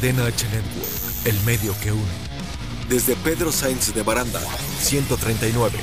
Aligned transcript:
Cadena 0.00 0.24
H 0.24 0.46
Network, 0.46 1.26
el 1.26 1.38
medio 1.44 1.74
que 1.82 1.92
une. 1.92 2.00
Desde 2.88 3.14
Pedro 3.16 3.52
Sainz 3.52 3.92
de 3.92 4.02
Baranda, 4.02 4.40
139. 4.80 5.78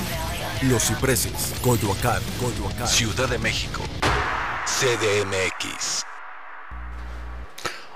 Los 0.64 0.88
Cipreses, 0.88 1.54
Coyoacán, 1.62 2.20
Coyoacán. 2.42 2.88
Ciudad 2.88 3.30
de 3.30 3.38
México. 3.38 3.82
CDMX. 4.66 6.04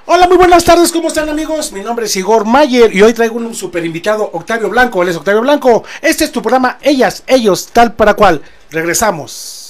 Hola, 0.06 0.28
muy 0.28 0.38
buenas 0.38 0.64
tardes, 0.64 0.92
¿cómo 0.92 1.08
están 1.08 1.28
amigos? 1.28 1.72
Mi 1.72 1.82
nombre 1.82 2.06
es 2.06 2.16
Igor 2.16 2.46
Mayer 2.46 2.96
y 2.96 3.02
hoy 3.02 3.14
traigo 3.14 3.38
un 3.38 3.56
super 3.56 3.84
invitado, 3.84 4.30
Octavio 4.32 4.70
Blanco. 4.70 5.02
Él 5.02 5.10
es 5.10 5.16
Octavio 5.16 5.42
Blanco. 5.42 5.84
Este 6.04 6.26
es 6.26 6.32
tu 6.32 6.44
programa 6.44 6.78
Ellas, 6.82 7.24
Ellos, 7.26 7.70
tal 7.74 7.96
para 7.96 8.14
cual. 8.14 8.44
Regresamos. 8.70 9.61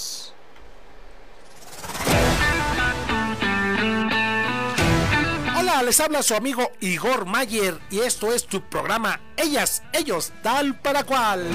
Les 5.92 6.00
habla 6.00 6.24
su 6.24 6.34
amigo 6.36 6.72
Igor 6.80 7.26
Mayer 7.26 7.78
y 7.90 8.00
esto 8.00 8.32
es 8.32 8.48
tu 8.48 8.62
programa 8.62 9.20
Ellas, 9.36 9.84
Ellos, 9.92 10.32
tal 10.42 10.80
para 10.80 11.04
cual. 11.04 11.46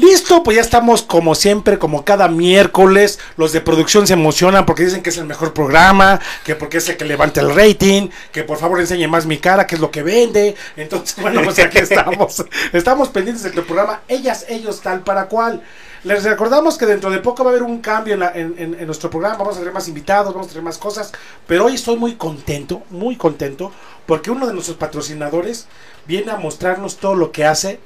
Listo, 0.00 0.42
pues 0.42 0.54
ya 0.54 0.62
estamos 0.62 1.02
como 1.02 1.34
siempre, 1.34 1.78
como 1.78 2.06
cada 2.06 2.26
miércoles. 2.26 3.18
Los 3.36 3.52
de 3.52 3.60
producción 3.60 4.06
se 4.06 4.14
emocionan 4.14 4.64
porque 4.64 4.84
dicen 4.84 5.02
que 5.02 5.10
es 5.10 5.18
el 5.18 5.26
mejor 5.26 5.52
programa, 5.52 6.18
que 6.42 6.54
porque 6.54 6.78
es 6.78 6.88
el 6.88 6.96
que 6.96 7.04
levanta 7.04 7.42
el 7.42 7.54
rating, 7.54 8.08
que 8.32 8.42
por 8.42 8.56
favor 8.56 8.80
enseñe 8.80 9.06
más 9.08 9.26
mi 9.26 9.36
cara, 9.36 9.66
que 9.66 9.74
es 9.74 9.80
lo 9.80 9.90
que 9.90 10.02
vende. 10.02 10.54
Entonces, 10.78 11.16
bueno, 11.20 11.42
pues 11.44 11.58
aquí 11.58 11.78
estamos. 11.82 12.42
Estamos 12.72 13.10
pendientes 13.10 13.44
de 13.44 13.50
tu 13.50 13.62
programa 13.64 14.00
Ellas, 14.08 14.46
Ellos, 14.48 14.80
tal 14.80 15.00
para 15.00 15.26
cual. 15.26 15.60
Les 16.04 16.24
recordamos 16.24 16.78
que 16.78 16.86
dentro 16.86 17.10
de 17.10 17.18
poco 17.18 17.44
va 17.44 17.50
a 17.50 17.52
haber 17.52 17.62
un 17.62 17.80
cambio 17.82 18.14
en, 18.14 18.20
la- 18.20 18.32
en- 18.34 18.54
en- 18.56 18.74
en 18.80 18.86
nuestro 18.86 19.10
programa, 19.10 19.36
vamos 19.36 19.56
a 19.56 19.58
tener 19.58 19.74
más 19.74 19.86
invitados, 19.86 20.32
vamos 20.32 20.46
a 20.46 20.50
tener 20.50 20.64
más 20.64 20.78
cosas, 20.78 21.12
pero 21.46 21.66
hoy 21.66 21.74
estoy 21.74 21.96
muy 21.96 22.14
contento, 22.14 22.84
muy 22.88 23.16
contento, 23.16 23.70
porque 24.06 24.30
uno 24.30 24.46
de 24.46 24.54
nuestros 24.54 24.78
patrocinadores 24.78 25.66
viene 26.06 26.30
a 26.32 26.36
mostrarnos 26.36 26.96
todo 26.96 27.14
lo 27.16 27.32
que 27.32 27.44
hace 27.44 27.80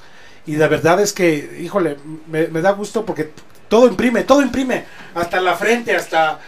y 0.46 0.54
de 0.54 0.68
verdad 0.68 1.00
es 1.00 1.12
que, 1.12 1.58
híjole, 1.60 1.96
me, 2.26 2.48
me 2.48 2.60
da 2.60 2.72
gusto 2.72 3.04
porque 3.04 3.30
todo 3.68 3.88
imprime, 3.88 4.24
todo 4.24 4.42
imprime, 4.42 4.84
hasta 5.14 5.40
la 5.40 5.54
frente, 5.54 5.96
hasta 5.96 6.38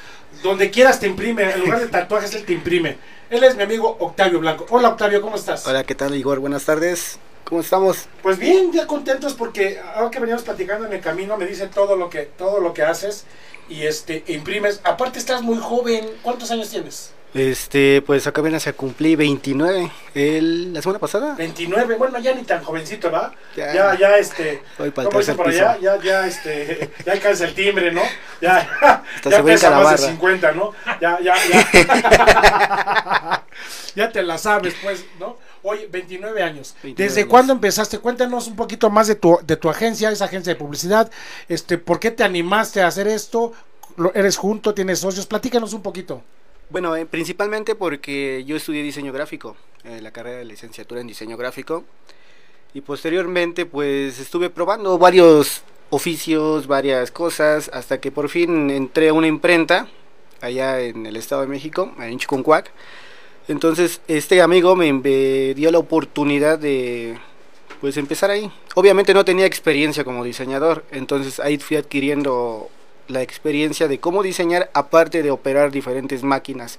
donde 0.42 0.70
quieras 0.70 1.00
te 1.00 1.06
imprime, 1.06 1.50
en 1.50 1.60
lugar 1.60 1.80
de 1.80 1.88
tatuajes 1.88 2.34
él 2.34 2.44
te 2.44 2.52
imprime. 2.52 2.98
Él 3.30 3.42
es 3.42 3.56
mi 3.56 3.62
amigo 3.62 3.96
Octavio 3.98 4.38
Blanco. 4.38 4.66
Hola 4.70 4.90
Octavio, 4.90 5.20
¿cómo 5.20 5.36
estás? 5.36 5.66
Hola, 5.66 5.82
¿qué 5.84 5.94
tal 5.94 6.14
Igor? 6.14 6.38
Buenas 6.38 6.64
tardes. 6.64 7.18
¿Cómo 7.44 7.60
estamos? 7.60 8.06
Pues 8.22 8.38
bien, 8.38 8.72
ya 8.72 8.86
contentos 8.86 9.34
porque 9.34 9.80
ahora 9.94 10.10
que 10.10 10.18
veníamos 10.18 10.44
platicando 10.44 10.86
en 10.86 10.92
el 10.92 11.00
camino 11.00 11.36
me 11.36 11.46
dice 11.46 11.68
todo 11.68 11.96
lo 11.96 12.10
que 12.10 12.22
todo 12.22 12.60
lo 12.60 12.74
que 12.74 12.82
haces 12.82 13.24
y 13.68 13.82
este 13.82 14.24
imprimes. 14.26 14.80
Aparte 14.84 15.18
estás 15.18 15.42
muy 15.42 15.58
joven. 15.58 16.08
¿Cuántos 16.22 16.50
años 16.50 16.70
tienes? 16.70 17.12
Este, 17.36 18.00
pues 18.00 18.26
acá 18.26 18.40
apenas 18.40 18.66
a 18.66 18.72
cumplí 18.72 19.14
29 19.14 19.90
el, 20.14 20.72
la 20.72 20.80
semana 20.80 20.98
pasada. 20.98 21.34
29. 21.34 21.96
Bueno, 21.96 22.18
ya 22.18 22.34
ni 22.34 22.44
tan 22.44 22.64
jovencito, 22.64 23.10
¿va? 23.10 23.32
Ya, 23.54 23.74
Ya. 23.74 23.98
ya, 23.98 24.16
este. 24.16 24.62
Voy 24.78 24.90
para 24.90 25.02
el 25.02 25.08
¿Cómo 25.08 25.18
dicen 25.20 25.36
por 25.36 25.48
allá? 25.48 25.76
Ya, 25.78 26.00
ya, 26.02 26.26
este. 26.26 26.90
Ya 27.04 27.12
alcanza 27.12 27.44
el 27.44 27.54
timbre, 27.54 27.92
¿no? 27.92 28.00
Ya, 28.40 28.66
Hasta 29.16 29.30
ya 29.30 29.36
se 29.36 29.42
pesa 29.42 29.70
más 29.70 29.78
de 29.80 29.84
barra. 29.84 29.98
50, 29.98 30.52
¿no? 30.52 30.72
Ya, 30.98 31.18
ya, 31.20 31.34
ya. 31.52 33.44
ya 33.94 34.10
te 34.12 34.22
la 34.22 34.38
sabes, 34.38 34.74
pues, 34.82 35.04
¿no? 35.20 35.36
Oye, 35.62 35.88
29 35.90 36.42
años. 36.42 36.74
29 36.82 36.94
¿Desde 37.08 37.20
años. 37.20 37.30
cuándo 37.30 37.52
empezaste? 37.52 37.98
Cuéntanos 37.98 38.46
un 38.46 38.56
poquito 38.56 38.88
más 38.88 39.08
de 39.08 39.14
tu, 39.16 39.38
de 39.44 39.56
tu 39.56 39.68
agencia, 39.68 40.10
esa 40.10 40.24
agencia 40.24 40.54
de 40.54 40.58
publicidad. 40.58 41.10
Este, 41.48 41.76
¿Por 41.76 42.00
qué 42.00 42.10
te 42.10 42.24
animaste 42.24 42.80
a 42.80 42.86
hacer 42.86 43.08
esto? 43.08 43.52
¿Eres 44.14 44.38
junto? 44.38 44.72
¿Tienes 44.72 45.00
socios? 45.00 45.26
Platícanos 45.26 45.74
un 45.74 45.82
poquito. 45.82 46.22
Bueno, 46.68 46.96
eh, 46.96 47.06
principalmente 47.06 47.76
porque 47.76 48.42
yo 48.44 48.56
estudié 48.56 48.82
diseño 48.82 49.12
gráfico, 49.12 49.56
eh, 49.84 50.00
la 50.02 50.10
carrera 50.10 50.38
de 50.38 50.44
licenciatura 50.44 51.00
en 51.00 51.06
diseño 51.06 51.36
gráfico. 51.36 51.84
Y 52.74 52.80
posteriormente, 52.80 53.66
pues 53.66 54.18
estuve 54.18 54.50
probando 54.50 54.98
varios 54.98 55.62
oficios, 55.90 56.66
varias 56.66 57.12
cosas, 57.12 57.70
hasta 57.72 58.00
que 58.00 58.10
por 58.10 58.28
fin 58.28 58.70
entré 58.70 59.10
a 59.10 59.12
una 59.12 59.28
imprenta 59.28 59.88
allá 60.40 60.80
en 60.80 61.06
el 61.06 61.16
Estado 61.16 61.42
de 61.42 61.48
México, 61.48 61.94
en 62.00 62.18
Chiconcuac. 62.18 62.72
Entonces, 63.46 64.00
este 64.08 64.42
amigo 64.42 64.74
me, 64.74 64.92
me 64.92 65.54
dio 65.54 65.70
la 65.70 65.78
oportunidad 65.78 66.58
de 66.58 67.16
pues 67.80 67.96
empezar 67.96 68.30
ahí. 68.30 68.50
Obviamente 68.74 69.14
no 69.14 69.24
tenía 69.24 69.46
experiencia 69.46 70.02
como 70.02 70.24
diseñador, 70.24 70.84
entonces 70.90 71.38
ahí 71.38 71.58
fui 71.58 71.76
adquiriendo 71.76 72.68
la 73.08 73.22
experiencia 73.22 73.88
de 73.88 73.98
cómo 73.98 74.22
diseñar 74.22 74.70
aparte 74.74 75.22
de 75.22 75.30
operar 75.30 75.70
diferentes 75.70 76.22
máquinas. 76.22 76.78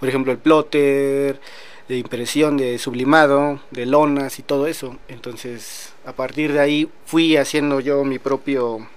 Por 0.00 0.08
ejemplo, 0.08 0.32
el 0.32 0.38
plotter, 0.38 1.40
de 1.88 1.98
impresión, 1.98 2.56
de 2.56 2.78
sublimado, 2.78 3.60
de 3.70 3.86
lonas 3.86 4.38
y 4.38 4.42
todo 4.42 4.66
eso. 4.66 4.96
Entonces, 5.08 5.92
a 6.04 6.12
partir 6.12 6.52
de 6.52 6.60
ahí 6.60 6.88
fui 7.04 7.36
haciendo 7.36 7.80
yo 7.80 8.04
mi 8.04 8.18
propio 8.18 8.88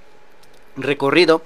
recorrido 0.75 1.41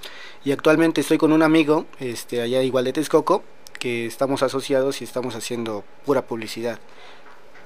y 0.46 0.52
actualmente 0.52 1.02
estoy 1.02 1.18
con 1.18 1.32
un 1.32 1.44
amigo, 1.44 1.86
este 2.00 2.42
allá 2.42 2.62
igual 2.64 2.86
de 2.86 2.94
Texcoco, 2.94 3.44
que 3.80 4.06
estamos 4.06 4.44
asociados 4.44 5.02
y 5.02 5.04
estamos 5.04 5.36
haciendo 5.36 5.84
pura 6.06 6.22
publicidad. 6.22 6.80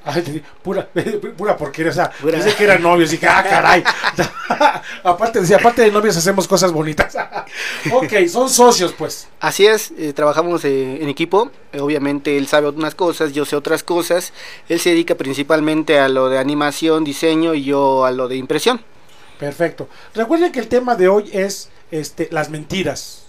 Ay, 0.09 0.41
pura, 0.63 0.87
pura 1.37 1.57
porquería, 1.57 1.91
o 1.91 1.93
sea, 1.95 2.09
Pura- 2.11 2.31
pensé 2.39 2.55
que 2.55 2.63
eran 2.63 2.81
novios, 2.81 3.11
dije, 3.11 3.27
ah, 3.27 3.43
caray. 3.43 3.83
aparte, 5.03 5.41
decía, 5.41 5.57
aparte 5.57 5.81
de 5.81 5.91
novios 5.91 6.15
hacemos 6.15 6.47
cosas 6.47 6.71
bonitas. 6.71 7.15
ok, 7.91 8.13
son 8.29 8.49
socios, 8.49 8.93
pues. 8.97 9.27
Así 9.39 9.65
es, 9.65 9.91
eh, 9.97 10.13
trabajamos 10.13 10.63
eh, 10.65 10.99
en 11.01 11.09
equipo. 11.09 11.51
eh, 11.73 11.79
obviamente 11.81 12.37
él 12.37 12.47
sabe 12.47 12.69
unas 12.69 12.95
cosas, 12.95 13.33
yo 13.33 13.45
sé 13.45 13.55
otras 13.55 13.83
cosas. 13.83 14.33
Él 14.69 14.79
se 14.79 14.91
dedica 14.91 15.15
principalmente 15.15 15.99
a 15.99 16.07
lo 16.07 16.29
de 16.29 16.39
animación, 16.39 17.03
diseño 17.03 17.53
y 17.53 17.63
yo 17.65 18.05
a 18.05 18.11
lo 18.11 18.27
de 18.27 18.37
impresión. 18.37 18.81
Perfecto. 19.39 19.87
Recuerden 20.15 20.51
que 20.51 20.59
el 20.59 20.67
tema 20.67 20.95
de 20.95 21.09
hoy 21.09 21.29
es 21.33 21.69
este, 21.91 22.27
las 22.31 22.49
mentiras. 22.49 23.26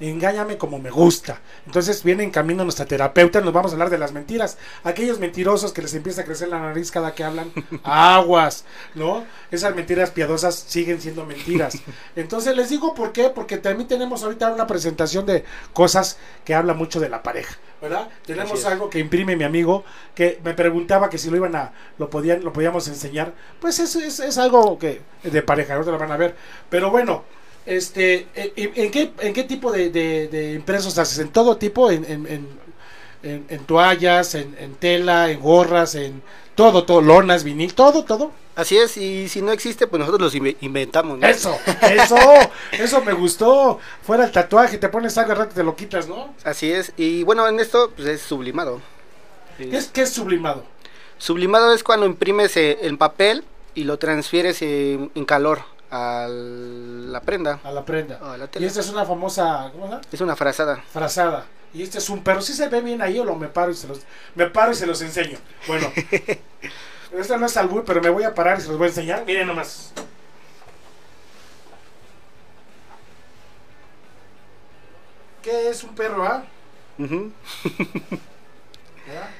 Engáñame 0.00 0.56
como 0.56 0.78
me 0.78 0.90
gusta. 0.90 1.40
Entonces 1.66 2.02
viene 2.02 2.24
en 2.24 2.30
camino 2.30 2.64
nuestra 2.64 2.86
terapeuta, 2.86 3.42
nos 3.42 3.52
vamos 3.52 3.70
a 3.70 3.74
hablar 3.74 3.90
de 3.90 3.98
las 3.98 4.12
mentiras. 4.12 4.56
Aquellos 4.82 5.18
mentirosos 5.18 5.72
que 5.72 5.82
les 5.82 5.92
empieza 5.92 6.22
a 6.22 6.24
crecer 6.24 6.48
la 6.48 6.58
nariz 6.58 6.90
cada 6.90 7.14
que 7.14 7.22
hablan, 7.22 7.52
aguas, 7.84 8.64
¿no? 8.94 9.24
Esas 9.50 9.74
mentiras 9.74 10.10
piadosas 10.10 10.54
siguen 10.54 11.02
siendo 11.02 11.26
mentiras. 11.26 11.76
Entonces 12.16 12.56
les 12.56 12.70
digo 12.70 12.94
por 12.94 13.12
qué, 13.12 13.28
porque 13.28 13.58
también 13.58 13.88
tenemos 13.88 14.22
ahorita 14.22 14.52
una 14.52 14.66
presentación 14.66 15.26
de 15.26 15.44
cosas 15.74 16.18
que 16.46 16.54
habla 16.54 16.72
mucho 16.72 16.98
de 16.98 17.10
la 17.10 17.22
pareja, 17.22 17.58
¿verdad? 17.82 18.08
Tenemos 18.24 18.64
algo 18.64 18.88
que 18.88 19.00
imprime 19.00 19.36
mi 19.36 19.44
amigo 19.44 19.84
que 20.14 20.40
me 20.42 20.54
preguntaba 20.54 21.10
que 21.10 21.18
si 21.18 21.28
lo 21.28 21.36
iban 21.36 21.54
a, 21.56 21.72
lo 21.98 22.08
podían, 22.08 22.42
lo 22.42 22.54
podíamos 22.54 22.88
enseñar. 22.88 23.34
Pues 23.60 23.78
es, 23.78 23.94
es, 23.96 24.20
es 24.20 24.38
algo 24.38 24.78
que 24.78 25.02
de 25.22 25.42
pareja, 25.42 25.74
ahorita 25.74 25.92
lo 25.92 25.98
van 25.98 26.12
a 26.12 26.16
ver. 26.16 26.34
Pero 26.70 26.90
bueno, 26.90 27.24
este, 27.76 28.26
eh, 28.34 28.52
¿en, 28.56 28.72
en 28.74 28.90
qué, 28.90 29.12
en 29.20 29.32
qué 29.32 29.44
tipo 29.44 29.72
de, 29.72 29.90
de, 29.90 30.28
de 30.28 30.52
impresos 30.54 30.98
haces? 30.98 31.18
¿En 31.18 31.28
todo 31.30 31.56
tipo? 31.56 31.90
¿En, 31.90 32.04
en, 32.04 32.26
en, 32.26 32.48
en- 33.22 33.46
en 33.48 33.64
toallas, 33.64 34.34
en, 34.34 34.56
en 34.58 34.74
tela, 34.74 35.30
en 35.30 35.40
gorras, 35.40 35.94
en 35.94 36.22
todo, 36.54 36.84
todo, 36.84 37.00
lonas, 37.00 37.44
vinil, 37.44 37.74
todo, 37.74 38.04
todo? 38.04 38.32
Así 38.56 38.76
es, 38.76 38.96
y 38.96 39.28
si 39.28 39.40
no 39.40 39.52
existe, 39.52 39.86
pues 39.86 40.00
nosotros 40.00 40.20
los 40.20 40.34
inve- 40.34 40.56
inventamos. 40.60 41.18
¿no? 41.18 41.26
Eso, 41.26 41.56
eso, 41.82 42.16
eso 42.72 43.02
me 43.02 43.12
gustó. 43.12 43.78
Fuera 44.02 44.24
el 44.24 44.32
tatuaje, 44.32 44.76
te 44.78 44.88
pones 44.88 45.16
algo 45.16 45.32
al 45.32 45.38
rato 45.38 45.54
te 45.54 45.62
lo 45.62 45.76
quitas, 45.76 46.08
¿no? 46.08 46.34
Así 46.44 46.70
es, 46.70 46.92
y 46.96 47.22
bueno, 47.22 47.46
en 47.48 47.60
esto 47.60 47.90
pues, 47.96 48.08
es 48.08 48.20
sublimado. 48.20 48.80
¿Qué 49.56 49.76
es, 49.76 49.86
qué 49.88 50.02
es 50.02 50.10
sublimado? 50.10 50.64
Sublimado 51.18 51.72
es 51.74 51.82
cuando 51.84 52.06
imprimes 52.06 52.56
eh, 52.56 52.78
el 52.82 52.96
papel 52.98 53.44
y 53.74 53.84
lo 53.84 53.98
transfieres 53.98 54.62
eh, 54.62 55.10
en 55.14 55.24
calor 55.26 55.60
a 55.90 56.26
la 56.28 57.20
prenda. 57.22 57.60
A 57.64 57.72
la 57.72 57.84
prenda. 57.84 58.18
A 58.22 58.36
la 58.36 58.48
Y 58.58 58.64
esta 58.64 58.80
es 58.80 58.88
una 58.90 59.04
famosa, 59.04 59.70
¿cómo 59.72 59.86
se 59.86 59.90
llama? 59.90 60.00
Es 60.12 60.20
una 60.20 60.36
frazada. 60.36 60.82
Frazada. 60.92 61.46
Y 61.72 61.82
este 61.82 61.98
es 61.98 62.08
un 62.10 62.22
perro. 62.22 62.40
Si 62.42 62.52
se 62.52 62.68
ve 62.68 62.80
bien 62.80 63.02
ahí 63.02 63.18
o 63.18 63.24
lo 63.24 63.36
me 63.36 63.48
paro 63.48 63.70
y 63.70 63.74
se 63.74 63.88
los, 63.88 64.00
me 64.34 64.46
paro 64.46 64.72
y 64.72 64.74
se 64.74 64.86
los 64.86 65.00
enseño. 65.02 65.38
Bueno, 65.66 65.92
esto 67.12 67.36
no 67.38 67.46
es 67.46 67.56
albur, 67.56 67.84
pero 67.84 68.00
me 68.00 68.10
voy 68.10 68.24
a 68.24 68.34
parar 68.34 68.58
y 68.58 68.62
se 68.62 68.68
los 68.68 68.78
voy 68.78 68.86
a 68.86 68.90
enseñar. 68.90 69.24
Miren 69.24 69.46
nomás. 69.46 69.92
¿Qué 75.42 75.70
es 75.70 75.82
un 75.84 75.94
perro, 75.94 76.24
ah? 76.24 76.44
Ujú. 76.98 77.32
¿Verdad? 79.06 79.30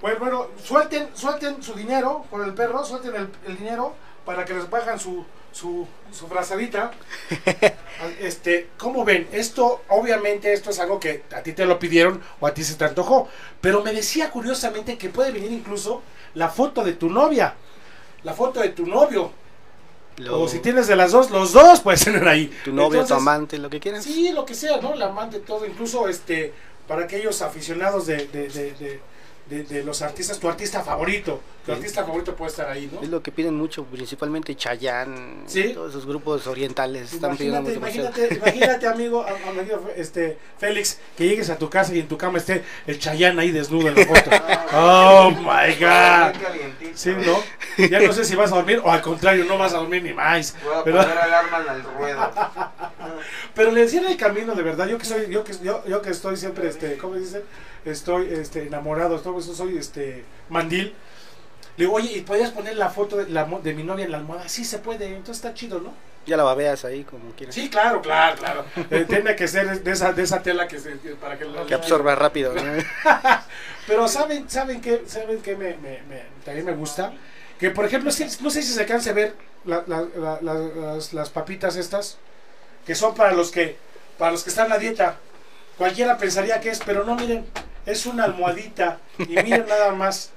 Pues 0.00 0.18
bueno, 0.18 0.48
suelten, 0.62 1.08
suelten 1.14 1.62
su 1.62 1.72
dinero 1.74 2.26
con 2.30 2.44
el 2.44 2.52
perro, 2.52 2.84
suelten 2.84 3.16
el, 3.16 3.30
el 3.46 3.56
dinero 3.56 3.94
para 4.24 4.44
que 4.44 4.54
les 4.54 4.68
bajan 4.70 4.98
su, 4.98 5.24
su, 5.52 5.86
su 6.12 6.26
frazadita. 6.28 6.92
Este, 8.20 8.68
¿cómo 8.76 9.04
ven? 9.04 9.28
Esto, 9.32 9.82
obviamente, 9.88 10.52
esto 10.52 10.70
es 10.70 10.78
algo 10.80 10.98
que 10.98 11.22
a 11.34 11.42
ti 11.42 11.52
te 11.52 11.64
lo 11.64 11.78
pidieron 11.78 12.20
o 12.40 12.46
a 12.46 12.52
ti 12.52 12.64
se 12.64 12.74
te 12.74 12.84
antojó. 12.84 13.28
Pero 13.60 13.82
me 13.82 13.92
decía 13.92 14.30
curiosamente 14.30 14.98
que 14.98 15.08
puede 15.10 15.30
venir 15.30 15.52
incluso 15.52 16.02
la 16.34 16.48
foto 16.48 16.82
de 16.84 16.94
tu 16.94 17.08
novia, 17.08 17.54
la 18.24 18.34
foto 18.34 18.60
de 18.60 18.70
tu 18.70 18.86
novio. 18.86 19.30
Lo- 20.18 20.42
O 20.42 20.48
si 20.48 20.58
tienes 20.58 20.86
de 20.86 20.96
las 20.96 21.12
dos, 21.12 21.30
los 21.30 21.52
dos 21.52 21.80
puedes 21.80 22.04
tener 22.04 22.26
ahí. 22.28 22.46
tu 22.64 22.72
novio, 22.72 23.00
Entonces, 23.00 23.08
tu 23.08 23.14
amante, 23.14 23.58
lo 23.58 23.70
que 23.70 23.80
quieras. 23.80 24.04
Sí, 24.04 24.30
lo 24.32 24.44
que 24.44 24.54
sea, 24.54 24.78
¿no? 24.80 24.94
La 24.94 25.06
amante, 25.06 25.38
todo, 25.40 25.64
incluso 25.66 26.08
este, 26.08 26.52
para 26.88 27.04
aquellos 27.04 27.42
aficionados 27.42 28.06
de, 28.06 28.26
de, 28.26 28.48
de, 28.48 28.72
de, 28.72 29.00
de- 29.48 29.62
de 29.64 29.84
los 29.84 30.00
artistas, 30.02 30.38
tu 30.38 30.48
artista 30.48 30.82
favorito, 30.82 31.40
tu 31.66 31.72
Sí. 31.72 31.78
artista 31.78 32.02
favorito 32.04 32.34
puede 32.34 32.50
estar 32.50 32.68
ahí, 32.68 32.88
¿no? 32.92 33.02
Es 33.02 33.08
lo 33.08 33.22
que 33.22 33.30
piden 33.30 33.54
mucho, 33.54 33.84
principalmente 33.84 34.54
Chayanne, 34.56 35.42
Sí. 35.46 35.72
todos 35.74 35.90
esos 35.90 36.06
grupos 36.06 36.46
orientales 36.46 37.12
están 37.12 37.36
pidiendo 37.36 37.70
Imagínate, 37.70 38.26
imagínate, 38.26 38.34
imagínate, 38.36 38.86
amigo, 38.86 39.24
amigo, 39.48 39.90
este, 39.96 40.38
Félix, 40.58 40.98
que 41.16 41.28
llegues 41.28 41.50
a 41.50 41.58
tu 41.58 41.68
casa 41.68 41.94
y 41.94 42.00
en 42.00 42.08
tu 42.08 42.16
cama 42.16 42.38
esté 42.38 42.62
el 42.86 42.98
Chayán 42.98 43.38
ahí 43.38 43.50
desnudo 43.50 43.88
en 43.88 43.94
la 43.96 44.06
foto. 44.06 44.30
Oh 44.76 45.30
my 45.30 45.74
god. 45.78 46.34
Sí, 46.94 47.10
¿no? 47.10 47.38
Ya 47.88 48.00
no 48.00 48.12
sé 48.12 48.24
si 48.24 48.34
vas 48.34 48.50
a 48.50 48.56
dormir 48.56 48.80
o 48.82 48.90
al 48.90 49.02
contrario, 49.02 49.44
no 49.44 49.56
vas 49.58 49.72
a 49.74 49.78
dormir 49.78 50.02
ni 50.02 50.12
más. 50.12 50.54
Voy 50.64 50.74
a 50.74 50.84
Pero- 50.84 50.98
poner 51.00 51.18
alarma 51.18 51.64
en 51.68 51.74
el 51.76 51.82
ruedo. 51.84 52.30
Pero 53.54 53.70
le 53.70 53.82
decían 53.82 54.04
el 54.06 54.16
camino, 54.16 54.54
de 54.54 54.62
verdad. 54.62 54.86
Yo 54.88 54.98
que 54.98 55.04
soy, 55.04 55.28
yo 55.30 55.44
que, 55.44 55.52
yo, 55.62 55.84
yo 55.86 56.02
que 56.02 56.10
estoy 56.10 56.36
siempre, 56.36 56.68
este, 56.68 56.96
¿cómo 56.96 57.14
dicen? 57.14 57.42
Estoy, 57.84 58.32
este, 58.32 58.66
enamorado, 58.66 59.16
estoy, 59.16 59.42
soy, 59.42 59.76
este, 59.78 60.24
mandil. 60.48 60.94
Le 61.76 61.84
digo, 61.84 61.96
oye, 61.96 62.12
¿y 62.12 62.20
podrías 62.22 62.50
poner 62.50 62.76
la 62.76 62.88
foto 62.88 63.16
de, 63.16 63.28
la, 63.28 63.44
de 63.44 63.74
mi 63.74 63.82
novia 63.82 64.04
en 64.04 64.12
la 64.12 64.18
almohada? 64.18 64.48
Sí, 64.48 64.64
se 64.64 64.78
puede, 64.78 65.06
entonces 65.08 65.36
está 65.36 65.54
chido, 65.54 65.80
¿no? 65.80 65.92
Ya 66.26 66.38
la 66.38 66.44
babeas 66.44 66.84
ahí 66.86 67.04
como 67.04 67.32
quieras. 67.32 67.54
Sí, 67.54 67.68
claro, 67.68 68.00
claro, 68.00 68.36
claro. 68.38 68.64
Eh, 68.90 69.04
tiene 69.06 69.36
que 69.36 69.46
ser 69.46 69.82
de 69.82 69.90
esa, 69.90 70.12
de 70.14 70.22
esa 70.22 70.40
tela 70.42 70.66
que 70.66 70.78
se, 70.78 70.92
para 71.20 71.36
que, 71.38 71.44
la- 71.44 71.66
Que 71.66 71.74
absorba 71.74 72.14
rápido. 72.14 72.54
¿no? 72.54 72.62
Pero 73.86 74.08
saben, 74.08 74.48
saben 74.48 74.80
que, 74.80 75.02
saben 75.06 75.42
que 75.42 75.54
me, 75.56 75.76
me- 75.76 76.00
me- 76.08 76.22
también 76.44 76.64
me 76.64 76.72
gusta, 76.72 77.12
que 77.58 77.70
por 77.70 77.84
ejemplo, 77.84 78.10
no 78.40 78.50
sé 78.50 78.62
si 78.62 78.72
se 78.72 78.80
alcanza 78.80 79.10
a 79.10 79.12
ver 79.12 79.34
la- 79.66 79.84
la- 79.86 80.06
la- 80.16 80.38
la- 80.40 80.54
las, 80.94 81.12
las 81.12 81.28
papitas 81.28 81.76
estas, 81.76 82.16
que 82.86 82.94
son 82.94 83.14
para 83.14 83.32
los 83.32 83.50
que, 83.50 83.76
para 84.16 84.30
los 84.32 84.42
que 84.44 84.50
están 84.50 84.72
a 84.72 84.78
dieta. 84.78 85.18
Cualquiera 85.76 86.16
pensaría 86.16 86.60
que 86.60 86.70
es, 86.70 86.78
pero 86.86 87.04
no 87.04 87.16
miren, 87.16 87.44
es 87.86 88.06
una 88.06 88.24
almohadita 88.24 88.98
y 89.18 89.36
miren 89.36 89.66
nada 89.66 89.92
más. 89.92 90.30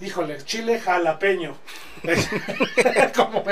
Híjole, 0.00 0.44
chile 0.44 0.78
jalapeño. 0.78 1.56
¿Cómo 3.16 3.42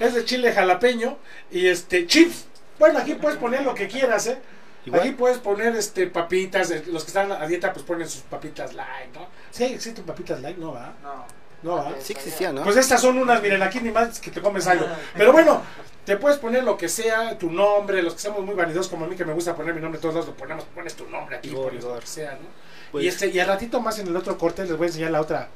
es 0.00 0.14
de 0.14 0.24
chile 0.24 0.52
jalapeño 0.52 1.16
y 1.50 1.68
este 1.68 2.06
chips. 2.06 2.46
Bueno, 2.78 2.98
aquí 2.98 3.14
puedes 3.14 3.38
poner 3.38 3.62
lo 3.62 3.74
que 3.74 3.86
quieras, 3.86 4.26
¿eh? 4.26 4.38
Igual. 4.84 5.00
Aquí 5.00 5.10
puedes 5.12 5.38
poner 5.38 5.76
este 5.76 6.08
papitas, 6.08 6.70
los 6.86 7.04
que 7.04 7.08
están 7.08 7.30
a 7.32 7.46
dieta 7.46 7.72
pues 7.72 7.84
ponen 7.84 8.08
sus 8.08 8.22
papitas 8.22 8.74
light, 8.74 9.14
¿no? 9.14 9.28
Sí, 9.50 9.64
existen 9.64 10.04
papitas 10.04 10.40
light, 10.42 10.58
no 10.58 10.72
va. 10.72 10.92
No. 11.02 11.24
No 11.62 11.76
va. 11.76 11.94
Sí 12.00 12.12
existía, 12.12 12.52
¿no? 12.52 12.62
Pues 12.64 12.76
estas 12.76 13.00
son 13.00 13.16
unas, 13.16 13.40
miren, 13.40 13.62
aquí 13.62 13.80
ni 13.80 13.90
más 13.90 14.20
que 14.20 14.30
te 14.30 14.42
comes 14.42 14.66
algo. 14.66 14.86
Pero 15.16 15.32
bueno, 15.32 15.62
te 16.04 16.16
puedes 16.16 16.38
poner 16.38 16.64
lo 16.64 16.76
que 16.76 16.88
sea, 16.88 17.38
tu 17.38 17.50
nombre, 17.50 18.02
los 18.02 18.14
que 18.14 18.20
somos 18.20 18.44
muy 18.44 18.54
vanidosos 18.54 18.88
como 18.90 19.04
a 19.04 19.08
mí 19.08 19.16
que 19.16 19.24
me 19.24 19.32
gusta 19.32 19.54
poner 19.56 19.74
mi 19.74 19.80
nombre 19.80 20.00
todos 20.00 20.14
lados, 20.14 20.28
lo 20.28 20.34
ponemos, 20.36 20.64
pones 20.74 20.94
tu 20.94 21.08
nombre 21.08 21.36
aquí, 21.36 21.50
pones 21.50 21.82
lo 21.82 21.98
que 21.98 22.06
sea, 22.06 22.32
¿no? 22.32 22.48
Pues- 22.92 23.04
y 23.04 23.08
este, 23.08 23.28
y 23.28 23.38
al 23.40 23.48
ratito 23.48 23.80
más 23.80 23.98
en 23.98 24.06
el 24.08 24.16
otro 24.16 24.36
corte 24.38 24.62
les 24.64 24.76
voy 24.76 24.84
a 24.84 24.88
enseñar 24.88 25.10
la 25.10 25.20
otra, 25.20 25.48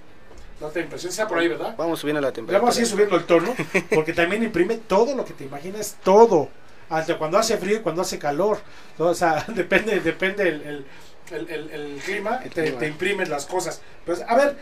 la 0.60 0.66
otra 0.66 0.82
impresión, 0.82 1.12
sea 1.12 1.28
por 1.28 1.38
ahí, 1.38 1.48
¿verdad? 1.48 1.74
Vamos 1.76 2.00
subiendo 2.00 2.20
la 2.20 2.28
Le 2.28 2.32
temperatura. 2.32 2.60
vamos 2.60 2.76
a 2.76 2.80
ir 2.80 2.86
subiendo 2.86 3.16
el 3.16 3.24
tono, 3.24 3.54
porque 3.94 4.12
también 4.12 4.42
imprime 4.42 4.76
todo 4.78 5.14
lo 5.14 5.24
que 5.24 5.34
te 5.34 5.44
imaginas, 5.44 5.96
todo. 6.02 6.48
Hasta 6.90 7.18
cuando 7.18 7.36
hace 7.36 7.58
frío 7.58 7.76
y 7.76 7.80
cuando 7.80 8.00
hace 8.00 8.18
calor. 8.18 8.58
Todo, 8.96 9.10
o 9.10 9.14
sea, 9.14 9.44
depende, 9.54 10.00
depende 10.00 10.48
el, 10.48 10.62
el, 10.62 10.86
el- 11.32 11.48
el- 11.50 11.70
el 11.70 11.96
clima, 12.04 12.40
El 12.44 12.50
te, 12.50 12.62
clima. 12.64 12.78
te 12.78 12.86
imprimen 12.88 13.30
las 13.30 13.46
cosas. 13.46 13.80
Pues, 14.06 14.22
a 14.26 14.34
ver, 14.36 14.56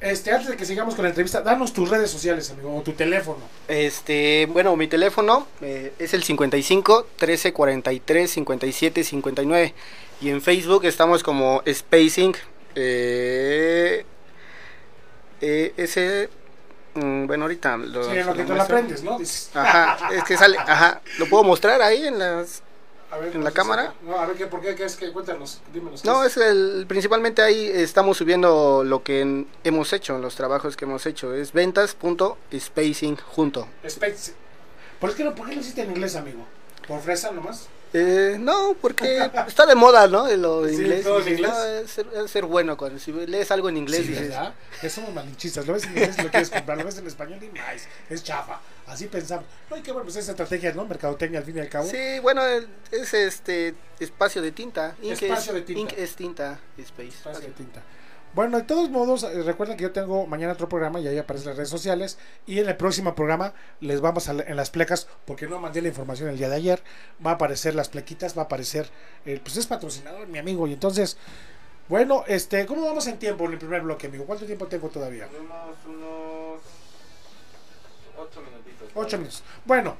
este, 0.00 0.30
antes 0.32 0.48
de 0.48 0.56
que 0.56 0.64
sigamos 0.64 0.94
con 0.94 1.02
la 1.04 1.10
entrevista, 1.10 1.40
danos 1.42 1.72
tus 1.72 1.88
redes 1.90 2.10
sociales, 2.10 2.50
amigo, 2.50 2.74
o 2.76 2.82
tu 2.82 2.92
teléfono. 2.92 3.40
Este, 3.68 4.46
bueno, 4.50 4.74
mi 4.76 4.88
teléfono 4.88 5.46
eh, 5.60 5.92
es 5.98 6.14
el 6.14 6.22
55 6.22 7.06
13 7.16 7.52
43 7.52 8.30
57 8.30 9.04
59 9.04 9.74
y 10.20 10.30
en 10.30 10.40
Facebook 10.42 10.84
estamos 10.86 11.22
como 11.22 11.62
Spacing 11.70 12.34
eh, 12.74 14.04
eh, 15.40 15.72
ese 15.76 16.28
mm, 16.94 17.26
bueno, 17.26 17.44
ahorita 17.44 17.76
lo, 17.76 18.04
Sí, 18.10 18.16
en 18.18 18.26
lo 18.26 18.34
que 18.34 18.44
te 18.44 18.54
lo 18.54 18.62
aprendes, 18.62 19.02
¿no? 19.02 19.18
Dices, 19.18 19.50
Ajá, 19.54 20.10
es 20.14 20.24
que 20.24 20.36
sale, 20.36 20.56
ajá, 20.58 21.00
lo 21.18 21.26
puedo 21.28 21.44
mostrar 21.44 21.80
ahí 21.82 22.06
en 22.06 22.18
las 22.18 22.62
a 23.10 23.18
ver, 23.18 23.28
¿En 23.28 23.44
la 23.44 23.50
entonces, 23.50 23.54
cámara? 23.54 23.94
No, 24.02 24.18
a 24.18 24.26
ver, 24.26 24.36
¿qué, 24.36 24.46
¿por 24.46 24.60
qué? 24.60 24.74
¿Qué 24.74 24.84
es 24.84 24.96
que? 24.96 25.12
Cuéntanos, 25.12 25.60
dímenos. 25.72 26.02
¿qué 26.02 26.08
No, 26.08 26.24
es? 26.24 26.36
es 26.36 26.42
el 26.48 26.86
principalmente 26.88 27.40
ahí 27.42 27.66
estamos 27.66 28.16
subiendo 28.16 28.82
lo 28.84 29.02
que 29.02 29.20
en- 29.20 29.48
hemos 29.64 29.92
hecho, 29.92 30.18
los 30.18 30.34
trabajos 30.34 30.76
que 30.76 30.84
hemos 30.84 31.06
hecho, 31.06 31.32
es 31.34 31.52
ventas.spacing 31.52 33.16
junto. 33.16 33.68
Specs. 33.88 34.32
¿Por 35.00 35.14
qué, 35.14 35.24
no, 35.24 35.34
¿Por 35.34 35.48
qué 35.48 35.54
lo 35.54 35.60
hiciste 35.60 35.82
en 35.82 35.90
inglés, 35.90 36.16
amigo? 36.16 36.44
¿Por 36.88 37.00
fresa 37.00 37.30
nomás? 37.30 37.68
Eh, 37.98 38.36
no, 38.38 38.76
porque 38.80 39.30
está 39.46 39.64
de 39.64 39.74
moda, 39.74 40.06
¿no? 40.06 40.28
Lo 40.36 40.68
Sí, 40.68 40.74
inglés. 40.74 41.02
todo 41.04 41.20
en 41.22 41.28
inglés. 41.28 41.50
no, 41.50 41.64
es, 41.64 41.90
ser, 41.90 42.06
es 42.14 42.30
ser 42.30 42.44
bueno 42.44 42.76
cuando 42.76 42.98
si 42.98 43.10
lees 43.12 43.50
algo 43.50 43.68
en 43.70 43.78
inglés 43.78 44.02
Sí, 44.02 44.08
dices, 44.08 44.28
¿verdad? 44.28 44.54
Que 44.80 44.90
somos 44.90 45.14
malinchistas. 45.14 45.66
Lo 45.66 45.72
ves 45.72 45.84
en 45.84 45.90
inglés 45.90 46.22
lo 46.22 46.30
quieres 46.30 46.50
comprar. 46.50 46.76
Lo 46.76 46.84
ves 46.84 46.98
en 46.98 47.06
español 47.06 47.38
y 47.42 47.48
más. 47.56 47.88
Es 48.10 48.22
chafa. 48.22 48.60
Así 48.86 49.06
pensamos. 49.06 49.46
No, 49.70 49.76
y 49.76 49.80
qué 49.82 49.92
bueno, 49.92 50.04
pues 50.04 50.16
esa 50.16 50.32
estrategia, 50.32 50.72
¿no? 50.72 50.84
Mercadotecnia 50.84 51.40
al 51.40 51.46
fin 51.46 51.56
y 51.56 51.60
al 51.60 51.68
cabo. 51.68 51.88
Sí, 51.88 52.18
bueno, 52.20 52.42
es 52.90 53.14
este 53.14 53.74
espacio 53.98 54.42
de 54.42 54.52
tinta. 54.52 54.94
Ink 55.02 55.12
Espacio 55.22 55.52
es, 55.52 55.54
de 55.54 55.62
tinta. 55.62 55.80
Ink 55.80 55.92
es 55.98 56.14
tinta, 56.16 56.58
space. 56.78 57.08
Espacio 57.08 57.46
de 57.46 57.52
tinta. 57.52 57.82
Bueno, 58.36 58.58
de 58.58 58.64
todos 58.64 58.90
modos, 58.90 59.22
eh, 59.22 59.42
recuerden 59.44 59.78
que 59.78 59.84
yo 59.84 59.92
tengo 59.92 60.26
mañana 60.26 60.52
otro 60.52 60.68
programa 60.68 61.00
y 61.00 61.08
ahí 61.08 61.16
aparecen 61.16 61.48
las 61.48 61.56
redes 61.56 61.70
sociales. 61.70 62.18
Y 62.46 62.58
en 62.58 62.68
el 62.68 62.76
próximo 62.76 63.14
programa 63.14 63.54
les 63.80 64.02
vamos 64.02 64.28
a 64.28 64.32
en 64.32 64.56
las 64.56 64.68
plecas, 64.68 65.08
porque 65.24 65.46
no 65.46 65.58
mandé 65.58 65.80
la 65.80 65.88
información 65.88 66.28
el 66.28 66.36
día 66.36 66.50
de 66.50 66.56
ayer. 66.56 66.82
Va 67.24 67.30
a 67.30 67.34
aparecer 67.34 67.74
las 67.74 67.88
plequitas, 67.88 68.36
va 68.36 68.42
a 68.42 68.44
aparecer. 68.44 68.90
eh, 69.24 69.40
pues 69.42 69.56
es 69.56 69.66
patrocinador, 69.66 70.28
mi 70.28 70.36
amigo. 70.38 70.66
Y 70.66 70.74
entonces, 70.74 71.16
bueno, 71.88 72.24
este, 72.26 72.66
¿cómo 72.66 72.84
vamos 72.84 73.06
en 73.06 73.18
tiempo 73.18 73.46
en 73.46 73.52
el 73.52 73.58
primer 73.58 73.80
bloque, 73.80 74.06
amigo? 74.08 74.26
¿Cuánto 74.26 74.44
tiempo 74.44 74.66
tengo 74.66 74.88
todavía? 74.90 75.26
Tenemos 75.28 75.74
unos 75.88 76.60
ocho 78.18 78.42
minutitos. 78.42 78.88
Ocho 78.94 79.16
minutos. 79.16 79.42
Bueno, 79.64 79.96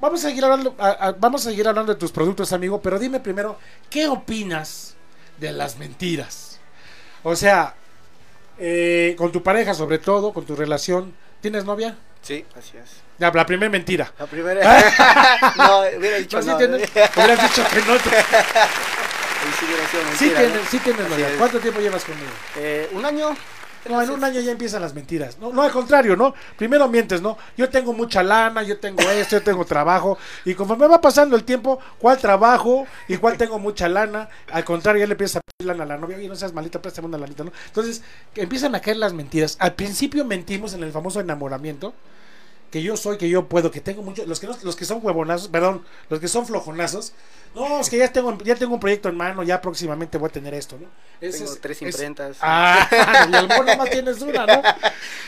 vamos 0.00 0.24
a 0.24 0.28
seguir 0.30 0.44
hablando, 0.44 0.74
a- 0.78 0.88
a- 1.08 1.12
vamos 1.12 1.46
a 1.46 1.50
seguir 1.50 1.68
hablando 1.68 1.94
de 1.94 1.98
tus 2.00 2.10
productos, 2.10 2.52
amigo, 2.52 2.82
pero 2.82 2.98
dime 2.98 3.20
primero, 3.20 3.56
¿qué 3.88 4.08
opinas 4.08 4.96
de 5.38 5.52
las 5.52 5.78
mentiras? 5.78 6.47
O 7.22 7.34
sea, 7.36 7.74
eh, 8.58 9.14
con 9.18 9.32
tu 9.32 9.42
pareja 9.42 9.74
sobre 9.74 9.98
todo, 9.98 10.32
con 10.32 10.44
tu 10.44 10.56
relación, 10.56 11.14
¿tienes 11.40 11.64
novia? 11.64 11.96
Sí, 12.22 12.44
así 12.56 12.76
es. 12.76 12.90
Ya, 13.18 13.30
la 13.32 13.46
primera 13.46 13.70
mentira. 13.70 14.12
La 14.18 14.26
primera. 14.26 14.60
no, 15.56 15.80
hubiera 15.98 16.18
dicho 16.18 16.36
No, 16.38 16.42
sí 16.42 16.48
no. 16.50 16.56
tienes, 16.56 16.90
hubieras 17.16 17.42
dicho 17.42 17.68
que 17.68 17.80
no. 17.82 17.96
te- 17.96 18.10
sí 19.58 19.66
sido 19.66 20.02
Sí 20.18 20.24
mentira, 20.24 20.40
tienes, 20.40 20.62
¿no? 20.64 20.70
sí 20.70 20.78
tienes 20.78 21.08
novia. 21.08 21.28
¿Cuánto 21.38 21.58
tiempo 21.60 21.80
llevas 21.80 22.04
conmigo? 22.04 22.30
Eh, 22.56 22.88
un 22.92 23.04
año. 23.04 23.36
No, 23.88 24.02
en 24.02 24.10
un 24.10 24.24
año 24.24 24.40
ya 24.40 24.52
empiezan 24.52 24.82
las 24.82 24.94
mentiras. 24.94 25.38
No, 25.38 25.62
al 25.62 25.70
contrario, 25.70 26.16
¿no? 26.16 26.34
Primero 26.56 26.88
mientes, 26.88 27.22
¿no? 27.22 27.38
Yo 27.56 27.68
tengo 27.68 27.92
mucha 27.92 28.22
lana, 28.22 28.62
yo 28.62 28.78
tengo 28.78 29.02
esto, 29.02 29.36
yo 29.36 29.42
tengo 29.42 29.64
trabajo. 29.64 30.18
Y 30.44 30.54
conforme 30.54 30.86
va 30.86 31.00
pasando 31.00 31.36
el 31.36 31.44
tiempo, 31.44 31.78
¿cuál 31.98 32.18
trabajo 32.18 32.86
y 33.06 33.16
cuál 33.16 33.36
tengo 33.36 33.58
mucha 33.58 33.88
lana? 33.88 34.28
Al 34.50 34.64
contrario, 34.64 35.00
ya 35.00 35.06
le 35.06 35.12
empiezas 35.12 35.36
a 35.36 35.40
pedir 35.40 35.68
lana 35.68 35.84
a 35.84 35.86
la 35.86 35.96
novia. 35.96 36.16
Oye, 36.16 36.28
no 36.28 36.36
seas 36.36 36.52
malita, 36.52 36.80
préstame 36.80 37.08
una 37.08 37.18
lanita, 37.18 37.44
¿no? 37.44 37.52
Entonces, 37.66 38.02
empiezan 38.34 38.74
a 38.74 38.80
caer 38.80 38.96
las 38.96 39.12
mentiras. 39.12 39.56
Al 39.60 39.74
principio 39.74 40.24
mentimos 40.24 40.74
en 40.74 40.82
el 40.82 40.92
famoso 40.92 41.20
enamoramiento. 41.20 41.94
Que 42.70 42.82
yo 42.82 42.96
soy, 42.98 43.16
que 43.16 43.28
yo 43.30 43.48
puedo, 43.48 43.70
que 43.70 43.80
tengo 43.80 44.02
mucho. 44.02 44.26
Los 44.26 44.40
que, 44.40 44.46
no- 44.46 44.56
los 44.62 44.76
que 44.76 44.84
son 44.84 45.00
huevonazos, 45.02 45.48
perdón, 45.48 45.84
los 46.10 46.20
que 46.20 46.28
son 46.28 46.46
flojonazos. 46.46 47.12
No, 47.54 47.80
es 47.80 47.88
que 47.88 47.96
ya 47.96 48.12
tengo, 48.12 48.36
ya 48.44 48.54
tengo 48.56 48.74
un 48.74 48.80
proyecto 48.80 49.08
en 49.08 49.16
mano, 49.16 49.42
ya 49.42 49.60
próximamente 49.60 50.18
voy 50.18 50.28
a 50.28 50.32
tener 50.32 50.52
esto, 50.52 50.76
¿no? 50.78 50.86
Tengo 51.18 51.34
es- 51.34 51.60
tres 51.62 51.80
es- 51.80 51.94
imprentas. 51.94 52.36
Ah, 52.42 52.86
y 53.32 53.34
a 53.34 53.40
lo 53.42 53.48
mejor 53.48 53.64
nada 53.64 53.78
más 53.78 53.90
tienes 53.90 54.20
una, 54.20 54.44
¿no? 54.46 54.62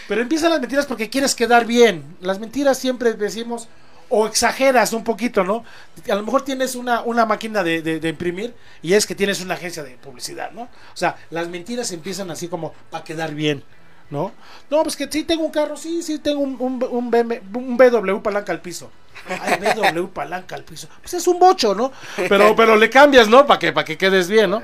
Pero 0.07 0.21
empiezan 0.21 0.51
las 0.51 0.61
mentiras 0.61 0.85
porque 0.87 1.09
quieres 1.09 1.35
quedar 1.35 1.65
bien. 1.65 2.17
Las 2.21 2.39
mentiras 2.39 2.79
siempre 2.79 3.15
decimos, 3.15 3.69
o 4.11 4.27
exageras 4.27 4.93
un 4.93 5.03
poquito, 5.05 5.43
¿no? 5.45 5.65
A 6.11 6.15
lo 6.17 6.23
mejor 6.23 6.43
tienes 6.45 6.75
una, 6.75 7.01
una 7.03 7.25
máquina 7.25 7.63
de, 7.63 7.81
de- 7.81 8.01
de 8.01 8.09
imprimir 8.11 8.55
y 8.83 8.93
es 8.93 9.07
que 9.07 9.15
tienes 9.15 9.41
una 9.41 9.55
agencia 9.55 9.83
de 9.83 9.93
publicidad, 9.97 10.51
¿no? 10.51 10.63
O 10.65 10.97
sea, 10.97 11.17
las 11.31 11.49
mentiras 11.49 11.91
empiezan 11.93 12.31
así 12.31 12.49
como 12.49 12.75
para 12.91 13.03
quedar 13.03 13.35
bien, 13.35 13.65
¿no? 14.11 14.33
No, 14.71 14.83
pues 14.83 14.97
que 14.97 15.09
sí 15.11 15.25
tengo 15.25 15.45
un 15.45 15.51
carro, 15.51 15.77
sí, 15.77 16.03
sí 16.03 16.19
tengo 16.19 16.41
un, 16.41 16.57
un, 16.59 16.83
un 16.91 17.11
BMW, 17.11 17.59
un 17.59 17.77
BW 17.77 18.21
palanca 18.23 18.53
al 18.53 18.61
piso. 18.61 18.91
Ay, 19.29 19.59
BW 19.59 20.07
palanca 20.15 20.55
al 20.57 20.65
piso. 20.65 20.89
Pues 21.03 21.15
es 21.15 21.27
un 21.27 21.39
bocho, 21.39 21.75
¿no? 21.75 21.93
Pero, 22.29 22.55
pero 22.57 22.77
le 22.77 22.89
cambias, 22.91 23.29
¿no? 23.29 23.47
Para 23.47 23.59
que, 23.59 23.73
para 23.73 23.85
que 23.85 23.97
quedes 23.99 24.29
bien, 24.29 24.51
¿no? 24.51 24.63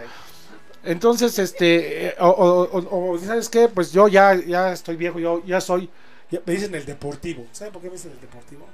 Entonces, 0.85 1.39
este, 1.39 2.09
eh, 2.09 2.15
o, 2.21 2.29
o- 2.73 3.19
¿sabes 3.19 3.49
qué? 3.49 3.69
Pues 3.69 3.93
yo 3.93 4.07
ya, 4.09 4.35
ya 4.35 4.73
estoy 4.73 4.97
viejo, 4.97 5.19
yo 5.19 5.43
ya 5.45 5.61
soy, 5.61 5.91
ya 6.31 6.41
me 6.47 6.53
dicen 6.53 6.75
el 6.75 6.87
deportivo. 6.87 7.45
¿Saben 7.53 7.73
por 7.73 7.83
qué 7.83 7.89
me 7.89 7.95
dicen 7.95 8.13
el 8.13 8.21
deportivo? 8.21 8.67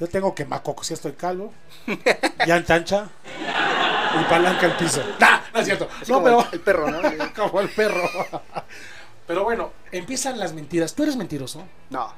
Yo 0.00 0.06
tengo 0.08 0.34
quemacocos, 0.34 0.88
ya 0.88 0.94
estoy 0.94 1.12
calvo, 1.12 1.52
ya 2.46 2.56
en 2.56 2.64
tancha 2.64 3.08
y 4.20 4.24
palanca 4.30 4.66
al 4.66 4.76
piso. 4.76 5.02
¡Nah! 5.20 5.40
No 5.52 5.60
es 5.60 5.66
cierto. 5.66 5.88
Así 6.00 6.10
No, 6.10 6.18
como 6.22 6.24
pero 6.24 6.40
el, 6.40 6.54
el 6.54 6.60
perro, 6.60 6.90
¿no? 6.90 7.00
como 7.36 7.60
el 7.60 7.68
perro. 7.68 8.10
Pero 9.26 9.44
bueno, 9.44 9.72
empiezan 9.92 10.38
las 10.38 10.52
mentiras. 10.52 10.94
¿Tú 10.94 11.02
eres 11.02 11.16
mentiroso? 11.16 11.62
No, 11.90 12.12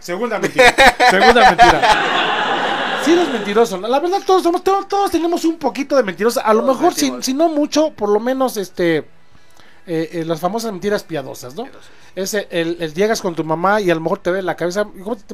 Segunda 0.00 0.38
mentira. 0.38 0.74
Segunda 1.10 1.50
mentira. 1.50 3.02
Sí 3.04 3.12
eres 3.12 3.28
mentiroso. 3.30 3.78
La 3.78 4.00
verdad, 4.00 4.18
todos 4.26 4.42
somos, 4.42 4.62
todos, 4.62 4.88
todos 4.88 5.10
tenemos 5.10 5.44
un 5.44 5.58
poquito 5.58 5.96
de 5.96 6.02
mentiroso. 6.02 6.40
A 6.44 6.52
lo 6.54 6.62
Todos 6.62 6.76
mejor, 6.76 6.94
si, 6.94 7.12
si 7.20 7.34
no 7.34 7.48
mucho, 7.48 7.92
por 7.92 8.08
lo 8.08 8.20
menos, 8.20 8.56
este, 8.56 8.98
eh, 9.86 10.10
eh, 10.12 10.24
las 10.26 10.40
famosas 10.40 10.72
mentiras 10.72 11.02
piadosas, 11.02 11.54
¿no? 11.54 11.64
Piadosas. 11.64 11.90
Ese, 12.14 12.48
el, 12.50 12.76
el 12.80 12.94
llegas 12.94 13.20
con 13.20 13.34
tu 13.34 13.44
mamá 13.44 13.80
y 13.80 13.90
a 13.90 13.94
lo 13.94 14.00
mejor 14.00 14.18
te 14.18 14.30
ve 14.30 14.42
la 14.42 14.56
cabeza, 14.56 14.84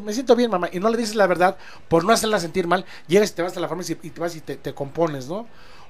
me 0.02 0.12
siento 0.12 0.36
bien, 0.36 0.50
mamá, 0.50 0.68
y 0.70 0.80
no 0.80 0.90
le 0.90 0.98
dices 0.98 1.14
la 1.14 1.26
verdad 1.26 1.56
por 1.88 2.04
no 2.04 2.12
hacerla 2.12 2.38
sentir 2.38 2.66
mal, 2.66 2.84
llegas 3.06 3.30
y 3.30 3.34
te 3.34 3.42
vas 3.42 3.56
a 3.56 3.60
la 3.60 3.68
farmacia 3.68 3.96
y, 4.02 4.06
y 4.06 4.10
te 4.10 4.20
vas 4.20 4.36
y 4.36 4.40
te, 4.42 4.56
te 4.56 4.74
compones, 4.74 5.26
¿no? 5.26 5.46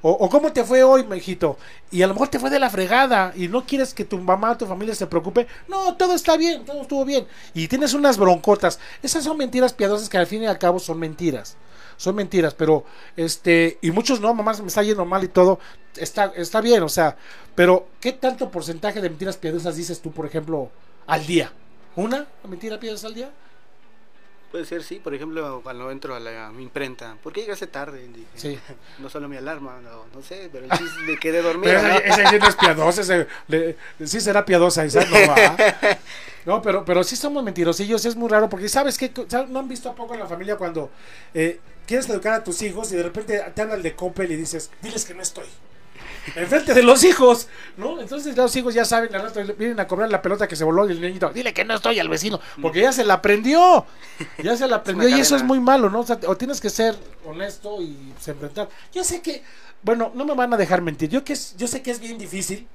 O, 0.07 0.11
o 0.11 0.29
cómo 0.29 0.53
te 0.53 0.65
fue 0.65 0.83
hoy, 0.83 1.03
mijito, 1.05 1.57
y 1.91 2.03
a 2.03 2.07
lo 2.07 2.13
mejor 2.13 2.29
te 2.29 2.39
fue 2.39 2.51
de 2.51 2.59
la 2.59 2.69
fregada 2.69 3.33
y 3.35 3.49
no 3.49 3.65
quieres 3.65 3.95
que 3.95 4.05
tu 4.05 4.19
mamá 4.19 4.59
tu 4.59 4.67
familia 4.67 4.95
se 4.95 5.07
preocupe, 5.07 5.47
no, 5.67 5.97
todo 5.97 6.15
está 6.15 6.37
bien, 6.37 6.67
todo 6.67 6.83
estuvo 6.83 7.07
bien, 7.07 7.27
y 7.55 7.69
tienes 7.69 7.95
unas 7.95 8.19
broncotas, 8.19 8.79
esas 9.03 9.25
son 9.25 9.39
mentiras 9.39 9.73
piadosas 9.73 10.11
que 10.11 10.19
al 10.19 10.27
fin 10.27 10.43
y 10.43 10.47
al 10.47 10.59
cabo 10.59 10.79
son 10.79 10.99
mentiras. 10.99 11.57
Son 11.97 12.15
mentiras, 12.17 12.53
pero 12.53 12.85
este, 13.17 13.79
y 13.81 13.93
muchos 13.93 14.21
no, 14.21 14.35
mamá, 14.35 14.53
me 14.61 14.67
está 14.67 14.83
yendo 14.83 15.07
mal 15.07 15.25
y 15.25 15.29
todo, 15.29 15.59
está, 15.97 16.33
está 16.37 16.61
bien, 16.61 16.83
o 16.83 16.89
sea, 16.91 17.17
pero 17.55 17.87
¿qué 18.01 18.13
tanto 18.13 18.51
porcentaje 18.51 19.01
de 19.01 19.09
mentiras 19.09 19.39
piadosas 19.39 19.75
dices 19.75 20.03
tú, 20.03 20.13
por 20.13 20.27
ejemplo, 20.27 20.71
al 21.07 21.25
día? 21.25 21.51
¿Una 21.97 22.27
mentira 22.47 22.79
piadosa 22.79 23.07
al 23.07 23.15
día? 23.15 23.31
Puede 24.55 24.67
ser, 24.67 24.85
sí. 24.85 25.01
Por 25.03 25.13
ejemplo, 25.13 25.63
cuando 25.65 25.91
entro 25.91 26.15
a 26.15 26.21
la 26.21 26.53
imprenta. 26.61 27.17
¿Por 27.21 27.33
qué 27.33 27.41
llegaste 27.41 27.67
tarde? 27.67 28.07
Dije, 28.07 28.27
Sí. 28.37 28.57
No 29.01 29.11
solo 29.11 29.29
mi 29.29 29.37
alarma, 29.37 29.81
no, 29.83 30.05
no 30.15 30.23
sé, 30.23 30.49
pero 30.53 30.65
el 30.67 30.71
chiste 30.79 31.01
me 31.09 31.19
quedé 31.19 31.43
dormido. 31.43 31.73
Pero 31.75 32.15
sí 32.31 32.39
no 32.41 32.49
es 32.49 32.55
piadosa, 32.55 33.01
ese, 33.01 33.27
le- 33.49 33.77
sí 34.07 34.21
será 34.21 34.45
piadosa, 34.45 34.85
esa 34.85 35.05
no 35.07 35.17
va. 35.27 35.57
No, 36.47 36.63
pero, 36.63 36.85
pero 36.85 37.03
sí 37.03 37.17
somos 37.17 37.43
mentirosillos, 37.43 38.05
es 38.05 38.15
muy 38.15 38.29
raro, 38.29 38.49
porque 38.49 38.69
¿sabes 38.69 38.97
qué? 38.97 39.11
¿No 39.49 39.59
han 39.59 39.67
visto 39.69 39.89
a 39.91 39.95
poco 39.97 40.15
en 40.15 40.21
la 40.21 40.27
familia 40.29 40.57
cuando 40.57 40.89
eh, 41.33 41.59
quieres 41.85 42.09
educar 42.09 42.35
a 42.35 42.45
tus 42.45 42.63
hijos 42.63 42.93
y 42.93 42.97
de 42.97 43.03
repente 43.03 43.43
te 43.55 43.63
habla 43.63 43.75
el 43.75 43.83
de 43.83 43.97
Coppel 43.97 44.31
y 44.31 44.37
dices, 44.37 44.71
diles 44.83 45.05
que 45.05 45.15
no 45.15 45.23
estoy? 45.23 45.47
Enfrente 46.35 46.75
de 46.75 46.83
los 46.83 47.05
hijos, 47.05 47.49
¿no? 47.77 48.01
Entonces 48.01 48.37
los 48.37 48.55
hijos 48.57 48.75
ya 48.75 48.85
saben, 48.85 49.15
al 49.15 49.23
rato 49.23 49.41
vienen 49.59 49.79
a 49.81 49.87
cobrar 49.87 50.11
la 50.11 50.23
pelota 50.23 50.49
que 50.49 50.57
se 50.57 50.65
voló 50.65 50.89
y 50.89 50.93
el 50.93 51.01
niñito, 51.01 51.31
dile 51.31 51.53
que 51.53 51.65
no 51.65 51.75
estoy 51.75 51.99
al 51.99 52.09
vecino, 52.09 52.41
porque 52.63 52.81
ya 52.81 52.93
se 52.93 53.05
la 53.05 53.15
aprendió, 53.15 53.87
ya 54.43 54.57
se 54.57 54.67
la 54.67 54.77
aprendió 54.77 55.09
y 55.09 55.21
eso 55.21 55.37
es 55.37 55.43
muy 55.43 55.61
malo, 55.61 55.91
¿no? 55.91 56.01
O, 56.01 56.07
sea, 56.07 56.19
o 56.27 56.37
tienes 56.37 56.61
que 56.61 56.71
ser 56.71 56.97
honesto 57.25 57.81
y 57.81 58.13
pues, 58.15 58.29
enfrentar. 58.29 58.69
Yo 58.93 59.05
sé 59.05 59.21
que, 59.21 59.43
bueno, 59.83 60.13
no 60.15 60.25
me 60.25 60.35
van 60.35 60.53
a 60.55 60.57
dejar 60.57 60.83
mentir, 60.83 61.11
yo, 61.11 61.25
que 61.25 61.35
es, 61.35 61.57
yo 61.57 61.69
sé 61.69 61.83
que 61.83 61.91
es 61.91 62.01
bien 62.01 62.19
difícil, 62.19 62.67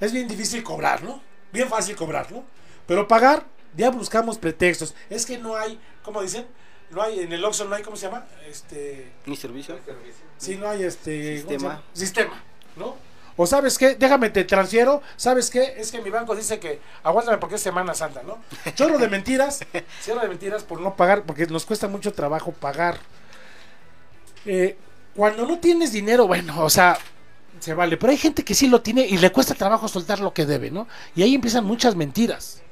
es 0.00 0.12
bien 0.12 0.28
difícil 0.28 0.62
cobrar, 0.62 1.02
¿no? 1.02 1.22
Bien 1.52 1.68
fácil 1.68 1.96
cobrar, 1.96 2.30
¿no? 2.32 2.44
Pero 2.86 3.08
pagar, 3.08 3.44
ya 3.76 3.90
buscamos 3.90 4.38
pretextos. 4.38 4.94
Es 5.10 5.24
que 5.26 5.38
no 5.38 5.56
hay, 5.56 5.78
¿cómo 6.02 6.22
dicen? 6.22 6.46
No 6.90 7.02
hay, 7.02 7.20
en 7.20 7.32
el 7.32 7.44
Oxxo 7.44 7.64
no 7.64 7.74
hay, 7.74 7.82
¿cómo 7.82 7.96
se 7.96 8.06
llama? 8.06 8.26
Este, 8.46 9.10
Mi 9.26 9.36
servicio. 9.36 9.78
sí, 10.38 10.56
no 10.56 10.68
hay 10.68 10.84
este... 10.84 11.42
¿cómo 11.44 11.50
se 11.50 11.58
Sistema. 11.58 11.82
Sistema, 11.92 12.44
¿no? 12.76 12.96
O 13.36 13.46
sabes 13.46 13.78
qué, 13.78 13.96
déjame 13.96 14.30
te 14.30 14.44
transfiero, 14.44 15.02
¿sabes 15.16 15.50
qué? 15.50 15.74
Es 15.76 15.90
que 15.90 16.00
mi 16.00 16.10
banco 16.10 16.36
dice 16.36 16.60
que 16.60 16.80
aguántame 17.02 17.38
porque 17.38 17.56
es 17.56 17.60
Semana 17.60 17.92
Santa, 17.92 18.22
¿no? 18.22 18.38
Chorro 18.74 18.98
de 18.98 19.08
mentiras, 19.08 19.60
cierro 20.00 20.20
de 20.20 20.28
mentiras 20.28 20.62
por 20.62 20.80
no 20.80 20.94
pagar, 20.94 21.24
porque 21.24 21.46
nos 21.46 21.66
cuesta 21.66 21.88
mucho 21.88 22.12
trabajo 22.12 22.52
pagar. 22.52 22.98
Eh, 24.46 24.76
cuando 25.16 25.46
no 25.46 25.58
tienes 25.58 25.92
dinero, 25.92 26.28
bueno, 26.28 26.62
o 26.62 26.70
sea, 26.70 26.96
se 27.58 27.74
vale, 27.74 27.96
pero 27.96 28.12
hay 28.12 28.18
gente 28.18 28.44
que 28.44 28.54
sí 28.54 28.68
lo 28.68 28.82
tiene 28.82 29.04
y 29.06 29.18
le 29.18 29.32
cuesta 29.32 29.54
trabajo 29.54 29.88
soltar 29.88 30.20
lo 30.20 30.32
que 30.32 30.46
debe, 30.46 30.70
¿no? 30.70 30.86
Y 31.16 31.22
ahí 31.22 31.34
empiezan 31.34 31.64
muchas 31.64 31.96
mentiras. 31.96 32.62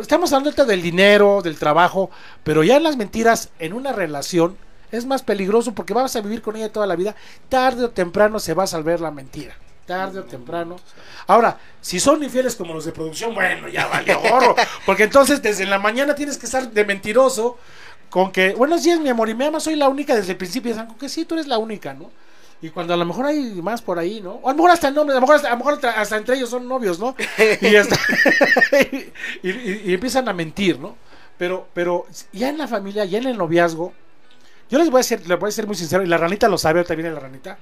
Estamos 0.00 0.32
hablando 0.32 0.64
del 0.64 0.82
dinero, 0.82 1.42
del 1.42 1.58
trabajo, 1.58 2.10
pero 2.44 2.62
ya 2.62 2.76
en 2.76 2.84
las 2.84 2.96
mentiras 2.96 3.50
en 3.58 3.72
una 3.72 3.92
relación 3.92 4.56
es 4.92 5.04
más 5.06 5.22
peligroso 5.22 5.72
porque 5.74 5.94
vas 5.94 6.14
a 6.16 6.20
vivir 6.20 6.42
con 6.42 6.56
ella 6.56 6.72
toda 6.72 6.86
la 6.86 6.96
vida. 6.96 7.14
Tarde 7.48 7.84
o 7.84 7.90
temprano 7.90 8.38
se 8.38 8.54
va 8.54 8.64
a 8.64 8.66
salvar 8.66 9.00
la 9.00 9.10
mentira. 9.10 9.54
Tarde 9.86 10.20
o 10.20 10.24
temprano. 10.24 10.76
Ahora, 11.26 11.58
si 11.80 11.98
son 11.98 12.22
infieles 12.22 12.54
como 12.56 12.74
los 12.74 12.84
de 12.84 12.92
producción, 12.92 13.34
bueno, 13.34 13.68
ya 13.68 13.86
valió 13.88 14.20
gorro. 14.20 14.54
Porque 14.86 15.04
entonces 15.04 15.42
desde 15.42 15.66
la 15.66 15.78
mañana 15.78 16.14
tienes 16.14 16.38
que 16.38 16.46
estar 16.46 16.70
de 16.70 16.84
mentiroso 16.84 17.58
con 18.08 18.30
que, 18.32 18.54
buenos 18.54 18.82
días, 18.84 19.00
mi 19.00 19.08
amor, 19.08 19.28
y 19.28 19.34
me 19.34 19.46
amas, 19.46 19.62
soy 19.64 19.76
la 19.76 19.88
única 19.88 20.14
desde 20.14 20.32
el 20.32 20.38
principio. 20.38 20.70
Y 20.70 20.74
dicen, 20.74 20.88
que 20.98 21.08
sí, 21.08 21.24
tú 21.24 21.34
eres 21.34 21.46
la 21.46 21.58
única, 21.58 21.92
¿no? 21.94 22.10
Y 22.62 22.68
cuando 22.70 22.92
a 22.92 22.96
lo 22.96 23.04
mejor 23.06 23.24
hay 23.26 23.40
más 23.62 23.80
por 23.82 23.98
ahí, 23.98 24.20
¿no? 24.20 24.32
O 24.34 24.48
a 24.48 24.52
lo 24.52 24.56
mejor 24.58 24.70
hasta 24.72 24.88
el 24.88 24.94
nombre, 24.94 25.12
a 25.12 25.16
lo 25.16 25.22
mejor 25.22 25.36
hasta, 25.36 25.48
a 25.48 25.52
lo 25.52 25.56
mejor 25.56 25.74
hasta- 25.74 26.00
hasta 26.00 26.16
entre 26.18 26.36
ellos 26.36 26.50
son 26.50 26.68
novios, 26.68 26.98
¿no? 27.00 27.16
Y, 27.62 27.74
hasta- 27.76 27.96
y, 29.42 29.48
y- 29.48 29.82
y 29.86 29.94
empiezan 29.94 30.28
a 30.28 30.32
mentir, 30.32 30.78
¿no? 30.78 30.96
Pero, 31.38 31.66
pero 31.72 32.06
ya 32.32 32.48
en 32.50 32.58
la 32.58 32.68
familia, 32.68 33.04
ya 33.06 33.18
en 33.18 33.26
el 33.28 33.38
noviazgo, 33.38 33.92
yo 34.70 34.78
les 34.78 34.90
voy 34.90 35.00
a 35.00 35.02
ser, 35.02 35.26
les 35.26 35.38
voy 35.38 35.48
a 35.48 35.52
ser 35.52 35.66
muy 35.66 35.76
sincero, 35.76 36.02
y 36.02 36.06
la 36.06 36.16
ranita 36.16 36.48
lo 36.48 36.56
sabe, 36.56 36.78
ahorita 36.78 36.94
viene 36.94 37.10
la 37.10 37.20
ranita. 37.20 37.58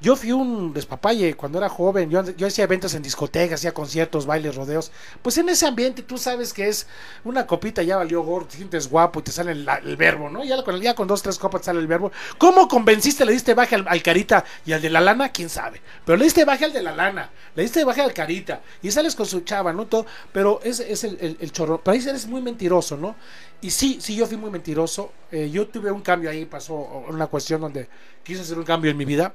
Yo 0.00 0.14
fui 0.14 0.30
un 0.30 0.72
despapalle 0.72 1.34
cuando 1.34 1.58
era 1.58 1.68
joven, 1.68 2.08
yo, 2.08 2.46
hacía 2.46 2.64
eventos 2.64 2.94
en 2.94 3.02
discotecas, 3.02 3.60
hacía 3.60 3.74
conciertos, 3.74 4.26
bailes, 4.26 4.54
rodeos. 4.54 4.92
Pues 5.22 5.38
en 5.38 5.48
ese 5.48 5.66
ambiente 5.66 6.02
tú 6.02 6.18
sabes 6.18 6.52
que 6.52 6.68
es 6.68 6.86
una 7.24 7.46
copita, 7.46 7.82
ya 7.82 7.96
valió 7.96 8.22
gordo, 8.22 8.46
te 8.46 8.56
sientes 8.56 8.88
guapo 8.88 9.18
y 9.18 9.22
te 9.24 9.32
sale 9.32 9.52
el, 9.52 9.96
verbo, 9.96 10.30
¿no? 10.30 10.44
Ya 10.44 10.62
con, 10.62 10.80
ya 10.80 10.94
con 10.94 11.08
dos, 11.08 11.22
tres 11.22 11.36
copas 11.38 11.62
te 11.62 11.66
sale 11.66 11.80
el 11.80 11.88
verbo. 11.88 12.12
¿Cómo 12.38 12.68
convenciste? 12.68 13.24
¿Le 13.24 13.32
diste 13.32 13.54
baje 13.54 13.74
al, 13.74 13.88
al 13.88 14.02
carita 14.02 14.44
y 14.64 14.72
al 14.72 14.80
de 14.80 14.90
la 14.90 15.00
lana? 15.00 15.30
¿Quién 15.30 15.48
sabe? 15.48 15.80
Pero 16.04 16.16
le 16.16 16.24
diste 16.24 16.44
baje 16.44 16.64
al 16.64 16.72
de 16.72 16.82
la 16.82 16.94
lana, 16.94 17.30
le 17.56 17.62
diste 17.64 17.82
baje 17.82 18.00
al 18.00 18.14
carita 18.14 18.60
y 18.80 18.92
sales 18.92 19.16
con 19.16 19.26
su 19.26 19.40
chava, 19.40 19.72
¿no? 19.72 19.86
Todo, 19.86 20.06
pero 20.32 20.60
es, 20.62 20.78
es 20.78 21.02
el 21.02 21.50
chorro. 21.50 21.80
Pero 21.82 21.94
ahí 21.94 22.08
eres 22.08 22.26
muy 22.26 22.40
mentiroso, 22.40 22.96
¿no? 22.96 23.16
Y 23.60 23.70
sí, 23.70 23.98
sí, 24.00 24.14
yo 24.14 24.26
fui 24.26 24.36
muy 24.36 24.50
mentiroso. 24.50 25.12
Eh, 25.32 25.50
yo 25.50 25.66
tuve 25.66 25.90
un 25.90 26.02
cambio 26.02 26.30
ahí, 26.30 26.44
pasó 26.44 26.74
una 27.08 27.26
cuestión 27.26 27.60
donde 27.60 27.88
quise 28.22 28.42
hacer 28.42 28.58
un 28.58 28.64
cambio 28.64 28.90
en 28.90 28.96
mi 28.96 29.04
vida. 29.04 29.34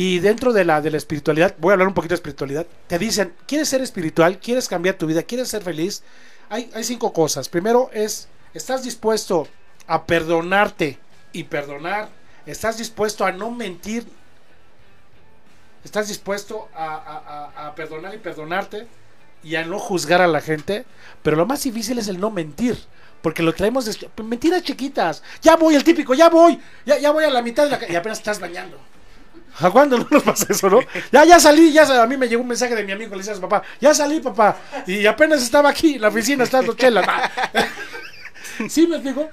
Y 0.00 0.20
dentro 0.20 0.52
de 0.52 0.64
la, 0.64 0.80
de 0.80 0.92
la 0.92 0.96
espiritualidad, 0.96 1.56
voy 1.58 1.70
a 1.70 1.72
hablar 1.72 1.88
un 1.88 1.94
poquito 1.94 2.12
de 2.12 2.18
espiritualidad, 2.18 2.68
te 2.86 3.00
dicen, 3.00 3.34
¿quieres 3.48 3.68
ser 3.68 3.82
espiritual? 3.82 4.38
¿Quieres 4.38 4.68
cambiar 4.68 4.94
tu 4.94 5.08
vida? 5.08 5.24
¿Quieres 5.24 5.48
ser 5.48 5.60
feliz? 5.60 6.04
Hay, 6.48 6.70
hay 6.72 6.84
cinco 6.84 7.12
cosas. 7.12 7.48
Primero 7.48 7.90
es, 7.92 8.28
¿estás 8.54 8.84
dispuesto 8.84 9.48
a 9.88 10.04
perdonarte 10.04 11.00
y 11.32 11.42
perdonar? 11.42 12.10
¿Estás 12.46 12.78
dispuesto 12.78 13.24
a 13.24 13.32
no 13.32 13.50
mentir? 13.50 14.06
¿Estás 15.82 16.06
dispuesto 16.06 16.68
a, 16.76 17.72
perdonar 17.74 18.14
y 18.14 18.18
perdonarte? 18.18 18.86
Y 19.42 19.56
a 19.56 19.64
no 19.64 19.80
juzgar 19.80 20.22
a 20.22 20.28
la 20.28 20.40
gente. 20.40 20.84
Pero 21.24 21.36
lo 21.36 21.44
más 21.44 21.64
difícil 21.64 21.98
es 21.98 22.06
el 22.06 22.20
no 22.20 22.30
mentir. 22.30 22.78
Porque 23.20 23.42
lo 23.42 23.52
traemos 23.52 23.84
de 23.84 24.08
mentiras 24.22 24.62
chiquitas. 24.62 25.24
Ya 25.42 25.56
voy, 25.56 25.74
el 25.74 25.82
típico, 25.82 26.14
ya 26.14 26.28
voy. 26.28 26.60
Ya, 26.86 26.98
ya 26.98 27.10
voy 27.10 27.24
a 27.24 27.30
la 27.30 27.42
mitad 27.42 27.64
de 27.64 27.70
la 27.70 27.80
Y 27.90 27.96
apenas 27.96 28.18
estás 28.18 28.38
bañando. 28.38 28.78
¿A 29.60 29.70
cuándo 29.70 29.98
no 29.98 30.06
nos 30.10 30.22
pasa 30.22 30.46
eso, 30.50 30.68
no? 30.70 30.80
Ya, 31.10 31.24
ya 31.24 31.40
salí, 31.40 31.72
ya 31.72 31.84
sa- 31.84 32.02
a 32.02 32.06
mí 32.06 32.16
me 32.16 32.28
llegó 32.28 32.42
un 32.42 32.48
mensaje 32.48 32.74
de 32.74 32.84
mi 32.84 32.92
amigo, 32.92 33.14
le 33.16 33.22
decía 33.22 33.40
papá, 33.40 33.62
ya 33.80 33.92
salí, 33.94 34.20
papá. 34.20 34.56
Y 34.86 35.04
apenas 35.06 35.42
estaba 35.42 35.68
aquí 35.70 35.98
la 35.98 36.08
oficina, 36.08 36.44
estando 36.44 36.74
chela. 36.74 37.30
¿Sí 38.68 38.86
me 38.86 38.96
explico? 38.96 39.28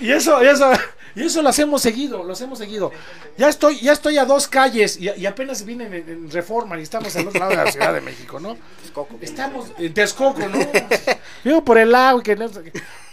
Y 0.00 0.10
eso, 0.12 0.42
y 0.42 0.46
eso, 0.46 0.70
y 1.14 1.22
eso 1.24 1.42
lo 1.42 1.48
hacemos 1.48 1.82
seguido, 1.82 2.22
lo 2.24 2.32
hacemos 2.32 2.58
seguido. 2.58 2.90
Ya 3.36 3.48
estoy, 3.48 3.80
ya 3.80 3.92
estoy 3.92 4.18
a 4.18 4.24
dos 4.24 4.46
calles 4.48 4.96
y, 4.98 5.10
y 5.10 5.26
apenas 5.26 5.64
vine 5.64 5.84
en, 5.86 5.92
en 5.94 6.30
Reforma 6.30 6.78
y 6.78 6.82
estamos 6.82 7.14
al 7.16 7.28
otro 7.28 7.40
lado 7.40 7.50
de 7.50 7.56
la 7.64 7.72
Ciudad 7.72 7.92
de 7.94 8.00
México, 8.00 8.38
¿no? 8.40 8.56
Texcoco. 8.82 9.18
Estamos 9.20 9.66
en 9.78 9.94
Texcoco, 9.94 10.40
¿no? 10.48 10.58
Vivo 11.44 11.64
por 11.64 11.78
el 11.78 11.90
lago. 11.92 12.22
Que 12.22 12.36
no. 12.36 12.50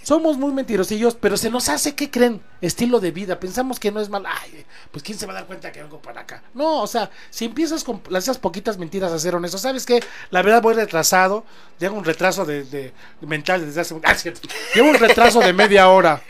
Somos 0.04 0.38
muy 0.38 0.54
mentirosillos, 0.54 1.16
pero 1.16 1.36
se 1.36 1.50
nos 1.50 1.68
hace, 1.68 1.94
¿qué 1.94 2.10
creen? 2.10 2.42
Estilo 2.62 3.02
de 3.02 3.12
vida. 3.12 3.42
Pensamos 3.42 3.78
que 3.78 3.92
no 3.92 4.00
es 4.00 4.08
mal. 4.08 4.24
Ay, 4.26 4.64
pues 4.90 5.04
¿quién 5.04 5.18
se 5.18 5.26
va 5.26 5.34
a 5.34 5.36
dar 5.36 5.46
cuenta 5.48 5.70
que 5.74 5.82
vengo 5.84 6.00
para 6.02 6.22
acá? 6.22 6.42
No, 6.54 6.82
o 6.82 6.88
sea, 6.88 7.12
si 7.30 7.44
empiezas 7.44 7.84
con 7.84 8.02
las- 8.10 8.24
esas 8.24 8.38
poquitas 8.38 8.78
mentiras 8.78 9.12
a 9.12 9.20
ser 9.20 9.36
honesto, 9.36 9.58
¿sabes 9.58 9.86
qué? 9.86 10.02
La 10.30 10.42
verdad 10.44 10.62
voy 10.62 10.76
retrasado. 10.76 11.44
Llevo 11.78 11.98
un 11.98 12.06
retraso 12.06 12.46
de, 12.46 12.64
de- 12.64 12.94
mental 13.20 13.66
desde 13.66 13.82
hace 13.82 13.94
un... 13.96 14.02
Ah, 14.06 14.16
cierto. 14.16 14.48
Llevo 14.74 14.90
un 14.92 14.96
retraso 14.96 15.42
de 15.42 15.52
media 15.52 15.90
hora. 15.90 16.22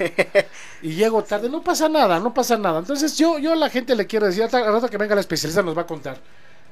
Y 0.81 0.95
llego 0.95 1.23
tarde. 1.23 1.47
No 1.47 1.56
pasa 1.63 1.89
nada, 1.89 2.19
no 2.19 2.33
pasa 2.33 2.57
nada. 2.57 2.79
Entonces 2.79 3.17
yo, 3.17 3.39
yo 3.39 3.53
a 3.53 3.55
la 3.55 3.69
gente 3.69 3.95
le 3.95 4.07
quiero 4.07 4.25
decir, 4.27 4.43
al 4.43 4.51
rato 4.51 4.89
que 4.89 4.97
venga 4.97 5.15
la 5.15 5.21
especialista 5.21 5.61
nos 5.63 5.77
va 5.77 5.83
a 5.83 5.87
contar 5.87 6.19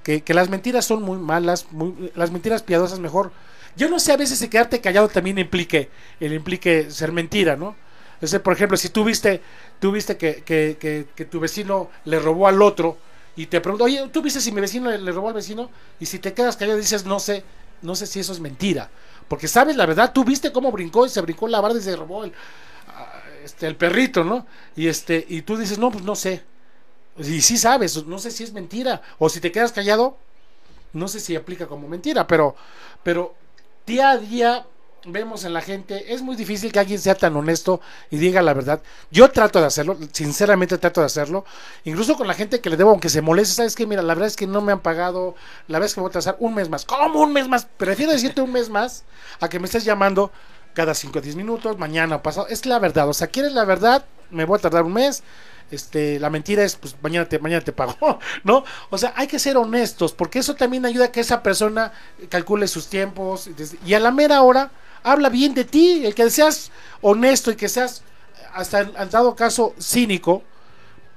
que, 0.03 0.21
que 0.23 0.33
las 0.33 0.49
mentiras 0.49 0.85
son 0.85 1.03
muy 1.03 1.17
malas, 1.17 1.67
muy- 1.71 2.11
las 2.15 2.31
mentiras 2.31 2.63
piadosas 2.63 2.99
mejor. 2.99 3.31
Yo 3.75 3.89
no 3.89 3.99
sé 3.99 4.11
a 4.13 4.17
veces 4.17 4.39
si 4.39 4.47
quedarte 4.49 4.81
callado 4.81 5.07
también 5.09 5.37
implique, 5.39 5.89
el 6.19 6.33
implique 6.33 6.89
ser 6.91 7.11
mentira, 7.11 7.55
¿no? 7.55 7.75
Por 8.43 8.53
ejemplo, 8.53 8.77
si 8.77 8.89
tú 8.89 9.03
viste, 9.03 9.41
tú 9.79 9.91
viste 9.91 10.17
que, 10.17 10.43
que, 10.43 10.77
que, 10.79 11.07
que 11.15 11.25
tu 11.25 11.39
vecino 11.39 11.89
le 12.05 12.19
robó 12.19 12.47
al 12.47 12.61
otro 12.61 12.97
y 13.35 13.47
te 13.47 13.59
pregunto, 13.61 13.83
oye, 13.83 14.07
¿tú 14.11 14.21
viste 14.21 14.39
si 14.39 14.51
mi 14.51 14.61
vecino 14.61 14.89
le, 14.89 15.11
robó 15.11 15.27
al 15.27 15.33
vecino? 15.33 15.69
Y 15.99 16.05
si 16.05 16.19
te 16.19 16.33
quedas 16.33 16.55
callado 16.55 16.77
dices, 16.77 17.05
no 17.05 17.19
sé, 17.19 17.43
no 17.81 17.93
sé 17.95 18.07
si 18.07 18.19
eso 18.21 18.31
es 18.31 18.39
mentira. 18.39 18.89
Porque 19.27 19.47
sabes 19.47 19.75
la 19.75 19.85
verdad, 19.85 20.11
tú 20.13 20.23
viste 20.23 20.51
cómo 20.51 20.71
brincó 20.71 21.05
y 21.05 21.09
se 21.09 21.21
brincó 21.21 21.47
la 21.47 21.59
barda 21.59 21.79
y 21.79 21.81
se 21.81 21.95
robó 21.95 22.23
el, 22.23 22.31
este, 23.45 23.67
el 23.67 23.75
perrito, 23.75 24.23
¿no? 24.23 24.47
Y, 24.75 24.87
este, 24.87 25.23
y 25.29 25.43
tú 25.43 25.55
dices, 25.55 25.77
no, 25.77 25.91
pues 25.91 26.03
no 26.03 26.15
sé. 26.15 26.43
Y 27.17 27.41
sí 27.41 27.57
sabes, 27.57 28.05
no 28.05 28.17
sé 28.17 28.31
si 28.31 28.43
es 28.43 28.51
mentira. 28.51 29.03
O 29.19 29.29
si 29.29 29.39
te 29.39 29.51
quedas 29.51 29.71
callado, 29.71 30.17
no 30.93 31.07
sé 31.07 31.19
si 31.19 31.35
aplica 31.35 31.67
como 31.67 31.87
mentira, 31.87 32.25
pero, 32.25 32.55
pero 33.03 33.35
día 33.85 34.09
a 34.09 34.17
día 34.17 34.65
vemos 35.07 35.43
en 35.43 35.53
la 35.53 35.61
gente, 35.61 36.13
es 36.13 36.23
muy 36.23 36.35
difícil 36.35 36.71
que 36.71 36.79
alguien 36.79 36.99
sea 36.99 37.13
tan 37.13 37.35
honesto 37.35 37.79
y 38.09 38.17
diga 38.17 38.41
la 38.41 38.55
verdad. 38.55 38.81
Yo 39.11 39.29
trato 39.29 39.59
de 39.59 39.67
hacerlo, 39.67 39.95
sinceramente 40.11 40.79
trato 40.79 41.01
de 41.01 41.05
hacerlo, 41.05 41.45
incluso 41.83 42.15
con 42.15 42.27
la 42.27 42.33
gente 42.33 42.59
que 42.59 42.71
le 42.71 42.77
debo, 42.77 42.89
aunque 42.89 43.09
se 43.09 43.21
moleste, 43.21 43.53
sabes 43.53 43.75
que 43.75 43.85
mira, 43.85 44.01
la 44.01 44.15
verdad 44.15 44.27
es 44.27 44.35
que 44.35 44.47
no 44.47 44.61
me 44.61 44.71
han 44.71 44.79
pagado, 44.79 45.35
la 45.67 45.77
verdad 45.77 45.87
es 45.87 45.93
que 45.93 46.01
voy 46.01 46.09
a 46.09 46.13
trazar 46.13 46.37
un 46.39 46.55
mes 46.55 46.69
más. 46.69 46.85
¿Cómo 46.85 47.21
un 47.21 47.33
mes 47.33 47.47
más? 47.47 47.67
Prefiero 47.77 48.11
decirte 48.11 48.41
un 48.41 48.51
mes 48.51 48.69
más 48.69 49.03
a 49.39 49.47
que 49.49 49.59
me 49.59 49.65
estés 49.65 49.85
llamando 49.85 50.31
cada 50.75 50.93
5 50.93 51.17
o 51.17 51.21
10 51.21 51.35
minutos, 51.35 51.79
mañana 51.79 52.17
o 52.17 52.21
pasado. 52.21 52.47
Es 52.47 52.67
la 52.67 52.77
verdad, 52.77 53.09
o 53.09 53.13
sea, 53.13 53.27
¿quieres 53.27 53.53
la 53.53 53.65
verdad? 53.65 54.05
Me 54.29 54.45
voy 54.45 54.59
a 54.59 54.61
tardar 54.61 54.83
un 54.83 54.93
mes. 54.93 55.23
Este, 55.71 56.19
la 56.19 56.29
mentira 56.29 56.63
es, 56.63 56.75
pues 56.75 56.95
mañana 57.01 57.27
te, 57.27 57.39
mañana 57.39 57.63
te 57.63 57.71
pago, 57.71 57.97
¿no? 58.43 58.63
O 58.91 58.97
sea, 58.99 59.13
hay 59.15 59.25
que 59.25 59.39
ser 59.39 59.57
honestos, 59.57 60.13
porque 60.13 60.37
eso 60.37 60.53
también 60.53 60.85
ayuda 60.85 61.05
a 61.05 61.11
que 61.11 61.21
esa 61.21 61.41
persona 61.41 61.91
calcule 62.29 62.67
sus 62.67 62.85
tiempos 62.87 63.49
y 63.83 63.95
a 63.95 63.99
la 63.99 64.11
mera 64.11 64.43
hora 64.43 64.69
habla 65.01 65.29
bien 65.29 65.55
de 65.55 65.65
ti, 65.65 66.05
el 66.05 66.13
que 66.13 66.29
seas 66.29 66.71
honesto 67.01 67.49
y 67.49 67.55
que 67.55 67.67
seas, 67.67 68.03
hasta 68.53 68.81
en 68.81 69.09
dado 69.09 69.35
caso, 69.35 69.73
cínico. 69.79 70.43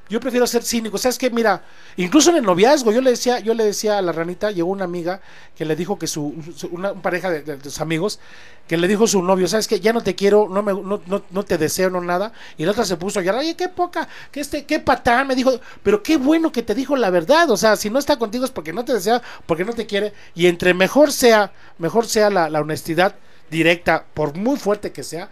Yo 0.09 0.21
prefiero 0.21 0.47
ser 0.47 0.63
cínico. 0.63 0.97
¿Sabes 0.99 1.19
que 1.19 1.29
Mira, 1.31 1.63
incluso 1.97 2.31
en 2.31 2.37
el 2.37 2.43
noviazgo, 2.43 2.91
yo 2.91 3.01
le 3.01 3.11
decía, 3.11 3.41
yo 3.41 3.55
le 3.55 3.65
decía 3.65 3.99
a 3.99 4.03
la 4.03 4.13
ranita, 4.13 4.51
llegó 4.51 4.71
una 4.71 4.85
amiga 4.85 5.21
que 5.57 5.65
le 5.65 5.77
dijo 5.77 5.99
que 5.99 6.07
su, 6.07 6.35
una, 6.71 6.95
pareja 6.95 7.31
de, 7.31 7.61
sus 7.63 7.81
amigos, 7.81 8.19
que 8.67 8.77
le 8.77 8.89
dijo 8.89 9.05
a 9.05 9.09
su 9.09 9.23
novio, 9.23 9.47
¿sabes 9.47 9.69
que 9.69 9.81
Ya 9.81 9.93
no 9.93 10.03
te 10.03 10.15
quiero, 10.15 10.49
no 10.49 10.63
me, 10.63 10.73
no, 10.73 11.23
no, 11.31 11.43
te 11.45 11.59
deseo, 11.59 11.91
no 11.91 12.01
nada. 12.01 12.33
Y 12.57 12.65
la 12.65 12.73
otra 12.73 12.85
se 12.85 12.97
puso 12.97 13.21
a 13.21 13.23
llorar, 13.23 13.41
oye, 13.41 13.55
qué 13.55 13.69
poca, 13.69 14.09
que 14.31 14.41
este, 14.41 14.65
qué 14.65 14.81
patán, 14.81 15.27
me 15.27 15.35
dijo, 15.35 15.61
pero 15.83 16.03
qué 16.03 16.17
bueno 16.17 16.51
que 16.51 16.63
te 16.63 16.75
dijo 16.75 16.97
la 16.97 17.11
verdad. 17.11 17.51
O 17.51 17.57
sea, 17.57 17.77
si 17.77 17.91
no 17.91 17.99
está 17.99 18.19
contigo 18.19 18.45
es 18.45 18.51
porque 18.51 18.73
no 18.73 18.85
te 18.85 18.95
desea, 18.95 19.23
porque 19.47 19.65
no 19.65 19.75
te 19.75 19.87
quiere. 19.87 20.13
Y 20.35 20.47
entre 20.47 20.75
mejor 20.75 21.13
sea, 21.13 21.53
mejor 21.79 22.07
sea 22.07 22.31
la 22.31 22.61
honestidad 22.61 23.15
directa, 23.51 24.05
por 24.15 24.37
muy 24.37 24.59
fuerte 24.59 24.93
que 24.93 25.03
sea, 25.03 25.29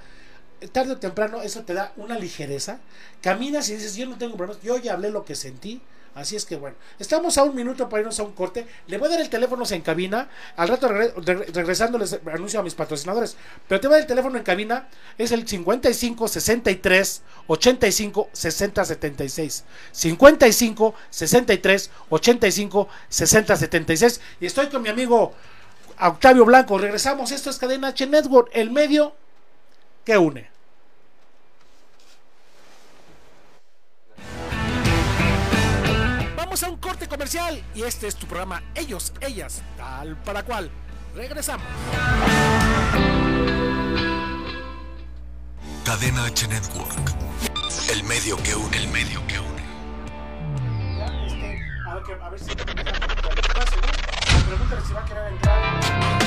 tarde 0.72 0.92
o 0.92 0.96
temprano 0.98 1.42
eso 1.42 1.62
te 1.62 1.74
da 1.74 1.92
una 1.96 2.18
ligereza. 2.18 2.80
Caminas 3.20 3.68
y 3.68 3.74
dices, 3.74 3.96
yo 3.96 4.06
no 4.06 4.18
tengo 4.18 4.36
problemas, 4.36 4.62
yo 4.62 4.78
ya 4.78 4.94
hablé 4.94 5.10
lo 5.10 5.24
que 5.24 5.34
sentí. 5.34 5.80
Así 6.16 6.34
es 6.34 6.46
que 6.46 6.56
bueno, 6.56 6.76
estamos 6.98 7.36
a 7.36 7.42
un 7.42 7.54
minuto 7.54 7.90
para 7.90 8.00
irnos 8.00 8.18
a 8.18 8.22
un 8.22 8.32
corte. 8.32 8.66
Le 8.86 8.96
voy 8.96 9.08
a 9.08 9.10
dar 9.10 9.20
el 9.20 9.28
teléfono 9.28 9.64
en 9.68 9.82
cabina. 9.82 10.30
Al 10.56 10.68
rato 10.68 10.88
regresando 10.88 11.98
les 11.98 12.18
anuncio 12.32 12.58
a 12.58 12.62
mis 12.62 12.74
patrocinadores. 12.74 13.36
Pero 13.68 13.82
te 13.82 13.86
voy 13.86 13.96
a 13.96 13.96
dar 13.98 14.04
el 14.04 14.06
teléfono 14.06 14.38
en 14.38 14.42
cabina. 14.42 14.88
Es 15.18 15.30
el 15.30 15.46
55 15.46 16.26
63 16.26 17.22
85 17.48 18.30
60 18.32 18.84
76. 18.86 19.64
55 19.92 20.94
63 21.10 21.90
85 22.08 22.88
60 23.10 23.56
76. 23.56 24.20
Y 24.40 24.46
estoy 24.46 24.68
con 24.68 24.80
mi 24.80 24.88
amigo 24.88 25.34
Octavio 26.00 26.46
Blanco. 26.46 26.78
Regresamos. 26.78 27.30
Esto 27.30 27.50
es 27.50 27.58
Cadena 27.58 27.88
H 27.88 28.06
Network, 28.06 28.48
el 28.54 28.70
medio 28.70 29.12
que 30.06 30.16
une. 30.16 30.48
Vamos 36.36 36.62
a 36.62 36.70
un 36.70 36.76
corte 36.76 37.08
comercial 37.08 37.60
y 37.74 37.82
este 37.82 38.06
es 38.06 38.14
tu 38.14 38.26
programa 38.28 38.62
Ellos, 38.76 39.12
Ellas, 39.20 39.62
tal 39.76 40.16
para 40.22 40.44
cual. 40.44 40.70
Regresamos. 41.14 41.66
Cadena 45.84 46.26
H 46.26 46.46
Network, 46.48 47.14
el 47.92 48.04
medio 48.04 48.36
que 48.42 48.54
une, 48.54 48.76
el 48.76 48.88
medio 48.88 49.26
que 49.26 49.40
une. 49.40 49.56
a 52.22 52.30
ver, 52.30 52.38
si 52.38 52.54
Pregúntale 54.46 54.82
si 54.86 54.92
va 54.92 55.00
a 55.00 55.04
querer 55.04 55.32
entrar. 55.32 56.25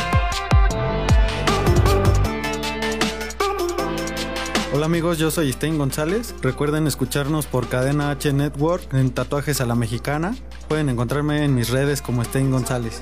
Hola 4.71 4.85
amigos, 4.85 5.17
yo 5.17 5.31
soy 5.31 5.51
Stein 5.51 5.79
González. 5.79 6.35
Recuerden 6.43 6.85
escucharnos 6.85 7.47
por 7.47 7.69
Cadena 7.69 8.11
H 8.11 8.31
Network 8.33 8.93
en 8.93 9.09
Tatuajes 9.09 9.61
a 9.61 9.65
la 9.65 9.73
Mexicana. 9.73 10.35
Pueden 10.67 10.89
encontrarme 10.89 11.43
en 11.43 11.55
mis 11.55 11.69
redes 11.69 12.03
como 12.03 12.23
Stein 12.23 12.51
González. 12.51 13.01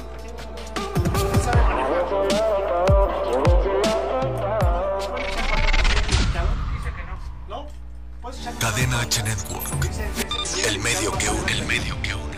Cadena 8.60 9.02
H 9.02 9.24
Network. 9.24 9.68
El 10.66 10.80
medio 10.80 11.12
que 11.18 11.30
une, 11.30 11.52
el 11.52 11.66
medio 11.66 12.02
que 12.02 12.16
une. 12.16 12.38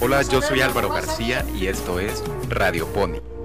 Hola, 0.00 0.22
yo 0.22 0.40
soy 0.40 0.60
Álvaro 0.60 0.88
García 0.90 1.44
y 1.52 1.66
esto 1.66 1.98
es 1.98 2.22
Radio 2.48 2.86
Pony. 2.86 3.35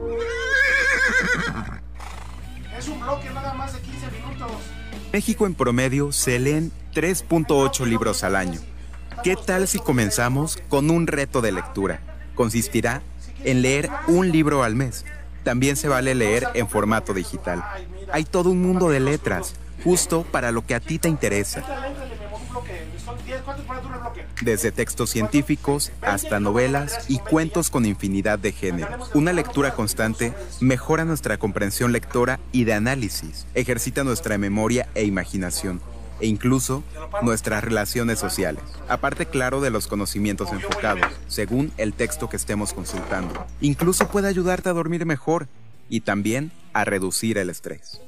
México 5.13 5.45
en 5.45 5.55
promedio 5.55 6.13
se 6.13 6.39
leen 6.39 6.71
3.8 6.93 7.85
libros 7.85 8.23
al 8.23 8.37
año. 8.37 8.61
¿Qué 9.25 9.35
tal 9.35 9.67
si 9.67 9.77
comenzamos 9.79 10.57
con 10.69 10.89
un 10.89 11.05
reto 11.05 11.41
de 11.41 11.51
lectura? 11.51 11.99
Consistirá 12.33 13.01
en 13.43 13.61
leer 13.61 13.89
un 14.07 14.31
libro 14.31 14.63
al 14.63 14.75
mes. 14.75 15.05
También 15.43 15.75
se 15.75 15.89
vale 15.89 16.15
leer 16.15 16.47
en 16.53 16.69
formato 16.69 17.13
digital. 17.13 17.61
Hay 18.13 18.23
todo 18.23 18.51
un 18.51 18.61
mundo 18.61 18.89
de 18.89 19.01
letras, 19.01 19.55
justo 19.83 20.23
para 20.23 20.53
lo 20.53 20.65
que 20.65 20.75
a 20.75 20.79
ti 20.79 20.97
te 20.97 21.09
interesa. 21.09 21.61
Desde 24.41 24.71
textos 24.71 25.11
científicos 25.11 25.91
hasta 26.01 26.39
novelas 26.39 27.05
y 27.07 27.19
cuentos 27.19 27.69
con 27.69 27.85
infinidad 27.85 28.39
de 28.39 28.51
géneros. 28.51 29.11
Una 29.13 29.33
lectura 29.33 29.75
constante 29.75 30.33
mejora 30.59 31.05
nuestra 31.05 31.37
comprensión 31.37 31.91
lectora 31.91 32.39
y 32.51 32.63
de 32.63 32.73
análisis, 32.73 33.45
ejercita 33.53 34.03
nuestra 34.03 34.39
memoria 34.39 34.89
e 34.95 35.03
imaginación 35.03 35.79
e 36.19 36.27
incluso 36.27 36.83
nuestras 37.21 37.63
relaciones 37.63 38.19
sociales. 38.19 38.63
Aparte, 38.87 39.25
claro, 39.25 39.61
de 39.61 39.69
los 39.69 39.87
conocimientos 39.87 40.51
enfocados, 40.51 41.11
según 41.27 41.71
el 41.77 41.93
texto 41.93 42.29
que 42.29 42.37
estemos 42.37 42.73
consultando. 42.73 43.45
Incluso 43.59 44.07
puede 44.07 44.27
ayudarte 44.27 44.69
a 44.69 44.73
dormir 44.73 45.05
mejor 45.05 45.47
y 45.89 46.01
también 46.01 46.51
a 46.73 46.85
reducir 46.85 47.37
el 47.37 47.49
estrés. 47.49 48.01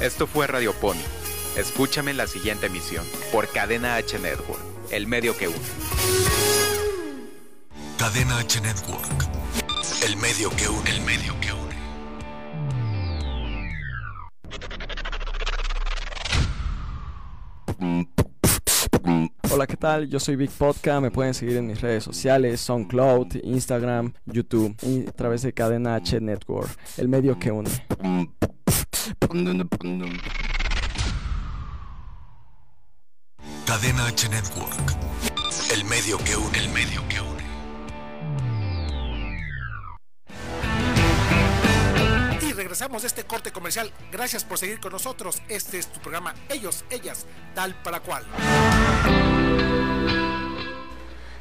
Esto 0.00 0.26
fue 0.26 0.46
Radio 0.46 0.72
Pony 0.74 1.23
Escúchame 1.56 2.10
en 2.10 2.16
la 2.16 2.26
siguiente 2.26 2.66
emisión 2.66 3.06
por 3.30 3.48
Cadena 3.48 3.94
H 3.94 4.18
Network, 4.18 4.60
el 4.90 5.06
medio 5.06 5.36
que 5.36 5.46
une. 5.46 5.56
Cadena 7.96 8.38
H 8.38 8.60
Network, 8.60 9.28
el 10.04 10.16
medio 10.16 10.50
que 10.50 10.68
une, 10.68 10.90
el 10.90 11.00
medio 11.02 11.32
que 11.40 11.52
une. 11.52 11.64
Hola, 19.52 19.68
¿qué 19.68 19.76
tal? 19.76 20.08
Yo 20.08 20.18
soy 20.18 20.34
Big 20.34 20.50
Podcast. 20.50 21.02
Me 21.02 21.12
pueden 21.12 21.34
seguir 21.34 21.58
en 21.58 21.68
mis 21.68 21.80
redes 21.80 22.02
sociales, 22.02 22.60
SoundCloud, 22.62 23.36
Instagram, 23.44 24.12
YouTube 24.26 24.74
y 24.82 25.06
a 25.06 25.12
través 25.12 25.42
de 25.42 25.52
Cadena 25.52 25.94
H 25.94 26.20
Network, 26.20 26.68
el 26.96 27.08
medio 27.08 27.38
que 27.38 27.52
une. 27.52 27.70
Cadena 33.66 34.06
H 34.06 34.28
Network. 34.28 34.94
El 35.72 35.84
medio 35.86 36.18
que 36.18 36.36
une, 36.36 36.58
el 36.58 36.68
medio 36.68 37.02
que 37.08 37.18
une. 37.20 37.44
Y 42.42 42.52
regresamos 42.52 43.02
de 43.02 43.08
este 43.08 43.24
corte 43.24 43.52
comercial. 43.52 43.90
Gracias 44.12 44.44
por 44.44 44.58
seguir 44.58 44.80
con 44.80 44.92
nosotros. 44.92 45.40
Este 45.48 45.78
es 45.78 45.86
tu 45.86 45.98
programa 46.00 46.34
Ellos, 46.50 46.84
Ellas, 46.90 47.24
tal 47.54 47.74
para 47.82 48.00
cual. 48.00 48.26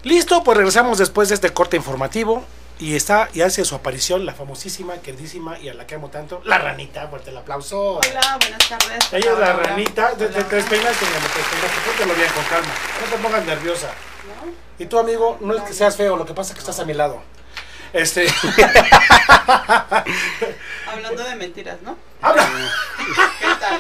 Listo, 0.04 0.44
pues 0.46 0.58
regresamos 0.58 1.00
después 1.00 1.28
de 1.28 1.36
este 1.36 1.52
corte 1.52 1.76
informativo. 1.76 2.46
Y 2.80 2.96
está 2.96 3.30
y 3.34 3.42
hace 3.42 3.64
su 3.66 3.76
aparición 3.76 4.26
la 4.26 4.34
famosísima, 4.34 4.98
queridísima 4.98 5.60
y 5.60 5.70
a 5.70 5.74
la 5.74 5.88
que 5.88 5.96
amo 5.96 6.10
tanto, 6.10 6.42
la 6.44 6.58
ranita. 6.58 7.08
Fuerte 7.08 7.30
el 7.30 7.38
aplauso. 7.38 7.98
Hola, 7.98 8.38
buenas 8.40 8.68
tardes. 8.68 9.14
Ella 9.14 9.32
es 9.32 9.40
la 9.40 9.54
ranita. 9.54 10.12
Te, 10.12 10.28
te, 10.28 10.44
te 10.44 10.56
despeinaste, 10.56 11.06
te 11.98 12.06
lo 12.06 12.16
bien 12.16 12.30
con 12.34 12.44
calma. 12.46 12.74
No 13.02 13.08
te 13.16 13.18
pongas 13.22 13.46
nerviosa. 13.46 13.92
Y 14.80 14.86
tu 14.88 14.98
amigo, 14.98 15.38
no 15.42 15.56
es 15.56 15.62
que 15.64 15.74
seas 15.74 15.96
feo, 15.96 16.18
lo 16.18 16.26
que 16.26 16.34
pasa 16.34 16.52
es 16.52 16.56
que 16.56 16.62
estás 16.62 16.80
a 16.80 16.86
mi 16.86 16.94
lado. 16.94 17.22
Este. 17.94 18.28
Hablando 20.92 21.24
de 21.24 21.36
mentiras, 21.36 21.82
¿no? 21.84 21.96
Habla. 22.22 22.50
¿Qué 23.40 23.48
tal? 23.60 23.73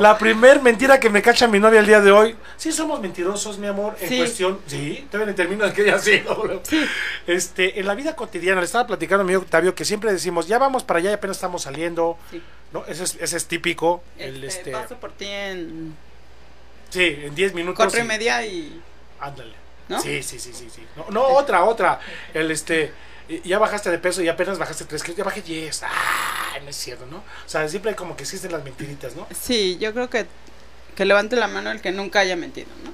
La 0.00 0.18
primer 0.18 0.60
mentira 0.60 0.98
que 0.98 1.10
me 1.10 1.22
cacha 1.22 1.46
mi 1.46 1.58
novia 1.58 1.80
el 1.80 1.86
día 1.86 2.00
de 2.00 2.10
hoy. 2.10 2.36
Sí 2.56 2.72
somos 2.72 3.00
mentirosos, 3.00 3.58
mi 3.58 3.66
amor, 3.66 3.96
en 4.00 4.18
cuestión. 4.18 4.58
Sí, 4.66 5.06
todavía 5.10 5.34
termino 5.34 5.66
de 5.66 5.72
que 5.72 5.84
ya 5.84 5.98
sí. 5.98 6.22
Este, 7.26 7.78
en 7.78 7.86
la 7.86 7.94
vida 7.94 8.16
cotidiana, 8.16 8.60
le 8.60 8.66
estaba 8.66 8.86
platicando 8.86 9.22
a 9.22 9.26
mi 9.26 9.34
Octavio 9.34 9.74
que 9.74 9.84
siempre 9.84 10.12
decimos, 10.12 10.46
ya 10.48 10.58
vamos 10.58 10.84
para 10.84 10.98
allá 10.98 11.10
y 11.10 11.14
apenas 11.14 11.36
estamos 11.36 11.62
saliendo. 11.62 12.18
Sí. 12.30 12.42
¿No? 12.72 12.84
Ese 12.86 13.04
es, 13.04 13.16
ese 13.20 13.36
es 13.36 13.46
típico. 13.46 14.02
el, 14.16 14.42
este, 14.44 14.70
paso 14.70 14.96
por 14.96 15.12
ti 15.12 15.26
en... 15.26 15.96
Sí, 16.90 17.18
en 17.24 17.34
10 17.34 17.54
minutos. 17.54 17.76
Cuatro 17.76 18.00
y 18.00 18.04
media 18.04 18.44
y... 18.44 18.80
Ándale. 19.20 19.54
¿No? 19.88 20.00
Sí, 20.00 20.22
sí, 20.22 20.38
sí, 20.38 20.52
sí. 20.52 20.68
sí. 20.72 20.82
No, 20.96 21.06
no, 21.10 21.22
otra, 21.22 21.64
otra. 21.64 22.00
El 22.32 22.50
este 22.50 22.92
ya 23.44 23.58
bajaste 23.58 23.90
de 23.90 23.98
peso 23.98 24.22
y 24.22 24.28
apenas 24.28 24.58
bajaste 24.58 24.84
3 24.84 25.02
kilos, 25.02 25.16
ya 25.18 25.24
bajé 25.24 25.42
10. 25.42 25.82
Ah, 25.84 26.58
no 26.62 26.68
es 26.70 26.76
cierto, 26.76 27.06
¿no? 27.06 27.18
O 27.18 27.22
sea, 27.48 27.68
siempre 27.68 27.94
como 27.94 28.16
que 28.16 28.22
existen 28.24 28.50
las 28.52 28.62
mentiritas, 28.64 29.14
¿no? 29.16 29.26
Sí, 29.38 29.78
yo 29.80 29.92
creo 29.92 30.08
que 30.10 30.26
que 30.96 31.04
levante 31.04 31.36
la 31.36 31.46
mano 31.48 31.70
el 31.70 31.80
que 31.80 31.92
nunca 31.92 32.20
haya 32.20 32.36
mentido, 32.36 32.68
¿no? 32.84 32.92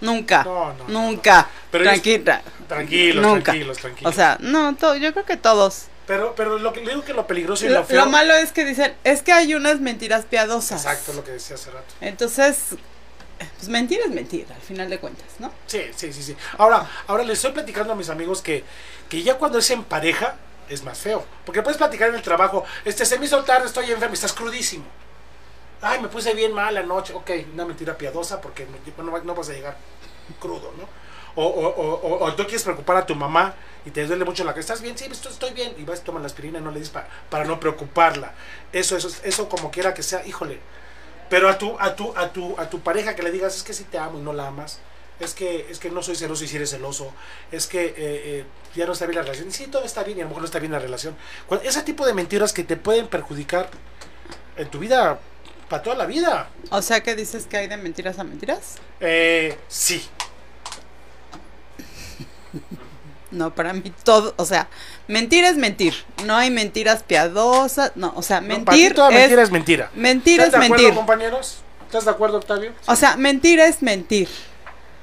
Nunca. 0.00 0.44
No, 0.44 0.72
no, 0.74 0.88
no, 0.88 1.00
nunca. 1.06 1.48
Pero 1.70 1.84
ellos- 1.84 1.94
Tranquila. 2.02 2.42
Tranquilos, 2.68 3.22
Nunca. 3.26 3.42
tranquilos, 3.44 3.78
tranquilos. 3.78 4.12
O 4.12 4.16
sea, 4.16 4.36
no, 4.40 4.74
to- 4.76 4.96
yo 4.96 5.12
creo 5.12 5.24
que 5.26 5.36
todos. 5.36 5.86
pero, 6.06 6.34
pero 6.34 6.58
lo 6.58 6.72
que 6.72 6.80
digo 6.80 7.02
que 7.04 7.12
lo 7.12 7.26
peligroso 7.26 7.66
y 7.66 7.68
lo, 7.68 7.80
Lo, 7.80 7.84
feo. 7.84 8.04
lo 8.04 8.10
malo 8.10 8.34
es 8.34 8.52
que 8.52 8.64
dicen, 8.64 8.94
es 9.04 9.22
que 9.22 9.32
hay 9.32 9.54
unas 9.54 9.80
mentiras 9.80 10.24
piadosas. 10.24 10.84
Exacto, 10.84 11.12
lo 11.12 11.22
que 11.24 11.32
decía 11.32 11.54
hace 11.56 11.70
rato. 11.70 11.94
Entonces, 12.00 12.58
pues 13.56 13.68
mentir 13.68 14.00
es 14.00 14.10
mentir, 14.10 14.46
al 14.54 14.60
final 14.60 14.90
de 14.90 14.98
cuentas, 14.98 15.26
¿no? 15.38 15.50
Sí, 15.66 15.82
sí, 15.96 16.12
sí, 16.12 16.22
sí. 16.22 16.36
Ahora, 16.58 16.88
ahora 17.06 17.22
les 17.24 17.38
estoy 17.38 17.52
platicando 17.52 17.92
a 17.92 17.96
mis 17.96 18.08
amigos 18.10 18.42
que, 18.42 18.64
que 19.08 19.22
ya 19.22 19.36
cuando 19.38 19.58
es 19.58 19.70
en 19.70 19.84
pareja 19.84 20.36
es 20.68 20.82
más 20.84 20.98
feo. 20.98 21.24
Porque 21.44 21.62
puedes 21.62 21.78
platicar 21.78 22.10
en 22.10 22.16
el 22.16 22.22
trabajo, 22.22 22.64
este 22.84 23.04
se 23.06 23.18
me 23.18 23.26
hizo 23.26 23.42
tarde, 23.44 23.66
estoy 23.66 23.90
enfermo, 23.90 24.14
estás 24.14 24.32
crudísimo. 24.32 24.84
Ay, 25.82 26.00
me 26.00 26.08
puse 26.08 26.34
bien 26.34 26.52
mal 26.52 26.76
anoche. 26.76 27.14
Ok, 27.14 27.30
una 27.54 27.64
mentira 27.64 27.96
piadosa 27.96 28.40
porque 28.40 28.66
no, 28.98 29.34
vas 29.34 29.48
a 29.48 29.52
llegar 29.52 29.76
crudo, 30.38 30.72
¿no? 30.76 30.84
O, 31.36 31.46
o, 31.46 31.66
o, 31.68 31.94
o- 31.94 32.24
o 32.24 32.34
tú 32.34 32.42
quieres 32.42 32.62
preocupar 32.64 32.96
a 32.98 33.06
tu 33.06 33.14
mamá 33.14 33.54
y 33.86 33.90
te 33.90 34.04
duele 34.04 34.24
mucho 34.24 34.44
la 34.44 34.52
que 34.52 34.60
estás 34.60 34.82
bien, 34.82 34.98
sí, 34.98 35.06
estoy, 35.10 35.32
estoy 35.32 35.52
bien. 35.54 35.74
Y 35.78 35.84
vas, 35.84 36.02
tomas 36.02 36.20
la 36.22 36.26
aspirina 36.26 36.58
y 36.58 36.62
no 36.62 36.70
le 36.70 36.80
dices 36.80 36.92
pa- 36.92 37.06
para 37.30 37.44
no 37.44 37.58
preocuparla. 37.58 38.32
Eso, 38.72 38.96
eso, 38.96 39.08
eso 39.22 39.48
como 39.48 39.70
quiera 39.70 39.94
que 39.94 40.02
sea, 40.02 40.26
híjole. 40.26 40.60
Pero 41.30 41.48
a 41.48 41.56
tu, 41.56 41.76
a 41.78 41.94
tu, 41.96 42.12
a 42.16 42.32
tu, 42.32 42.54
a 42.58 42.68
tu 42.68 42.80
pareja 42.80 43.14
que 43.16 43.22
le 43.22 43.30
digas, 43.30 43.56
es 43.56 43.62
que 43.62 43.72
si 43.72 43.84
te 43.84 43.96
amo 43.98 44.18
y 44.18 44.22
no 44.22 44.32
la 44.34 44.48
amas, 44.48 44.80
es 45.20 45.32
que, 45.32 45.66
es 45.70 45.78
que 45.78 45.90
no 45.90 46.02
soy 46.02 46.16
celoso 46.16 46.44
y 46.44 46.48
si 46.48 46.56
eres 46.56 46.70
celoso, 46.70 47.12
es 47.52 47.66
que 47.66 47.86
eh, 47.86 47.94
eh, 47.96 48.44
ya 48.74 48.84
no 48.86 48.92
está 48.92 49.06
bien 49.06 49.16
la 49.16 49.22
relación. 49.22 49.48
Y 49.48 49.52
sí, 49.52 49.66
todo 49.68 49.84
está 49.84 50.02
bien 50.02 50.18
y 50.18 50.20
a 50.20 50.24
lo 50.24 50.28
mejor 50.30 50.42
no 50.42 50.46
está 50.46 50.58
bien 50.58 50.72
la 50.72 50.78
relación. 50.78 51.16
Cuando- 51.46 51.68
ese 51.68 51.82
tipo 51.82 52.04
de 52.04 52.14
mentiras 52.14 52.52
que 52.52 52.64
te 52.64 52.76
pueden 52.76 53.06
perjudicar 53.06 53.70
en 54.56 54.68
tu 54.68 54.78
vida 54.80 55.20
para 55.68 55.82
toda 55.82 55.94
la 55.96 56.06
vida. 56.06 56.48
O 56.70 56.82
sea, 56.82 57.02
que 57.02 57.14
dices 57.14 57.46
que 57.46 57.58
hay 57.58 57.68
de 57.68 57.76
mentiras 57.76 58.18
a 58.18 58.24
mentiras. 58.24 58.76
Eh, 58.98 59.56
sí. 59.68 60.04
No, 63.30 63.54
para 63.54 63.72
mí 63.72 63.92
todo, 64.02 64.34
o 64.38 64.44
sea, 64.44 64.68
mentir 65.10 65.44
es 65.44 65.56
mentir. 65.56 65.94
No 66.24 66.36
hay 66.36 66.50
mentiras 66.50 67.02
piadosas, 67.02 67.92
no, 67.96 68.12
o 68.16 68.22
sea, 68.22 68.40
No, 68.40 68.48
para 68.64 68.76
ti 68.76 68.82
mentir 68.82 68.94
toda 68.94 69.08
es 69.10 69.14
mentira 69.14 69.42
es 69.42 69.50
mentira. 69.50 69.90
mentir 69.94 70.40
es 70.40 70.46
¿Estás 70.46 70.60
de 70.60 70.66
acuerdo, 70.66 70.82
mentir. 70.84 70.96
compañeros? 70.98 71.62
¿Estás 71.86 72.04
de 72.04 72.10
acuerdo, 72.12 72.36
Octavio? 72.38 72.72
O 72.86 72.96
sea, 72.96 73.16
mentir 73.16 73.60
es 73.60 73.82
mentir. 73.82 74.28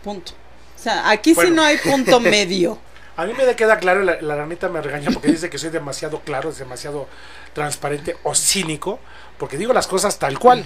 Punto. 0.04 0.32
O 0.76 0.80
sea, 0.80 1.10
aquí 1.10 1.34
Bueno. 1.34 1.50
sí 1.50 1.56
no 1.56 1.64
hay 1.64 1.78
punto 1.78 2.20
medio. 2.22 2.80
A 3.18 3.26
mí 3.26 3.34
me 3.34 3.56
queda 3.56 3.78
claro, 3.80 4.04
la, 4.04 4.22
la 4.22 4.36
ranita 4.36 4.70
me 4.70 4.80
regaña 4.80 5.10
porque 5.12 5.28
dice 5.30 5.50
que 5.50 5.58
soy 5.58 5.72
demasiado 5.72 6.20
claro, 6.22 6.50
es 6.50 6.60
demasiado 6.60 7.08
transparente 7.54 8.16
o 8.24 8.36
cínico, 8.36 9.00
porque 9.40 9.58
digo 9.58 9.74
las 9.74 9.88
cosas 9.88 10.20
tal 10.20 10.38
cual. 10.38 10.66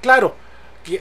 Claro, 0.00 0.36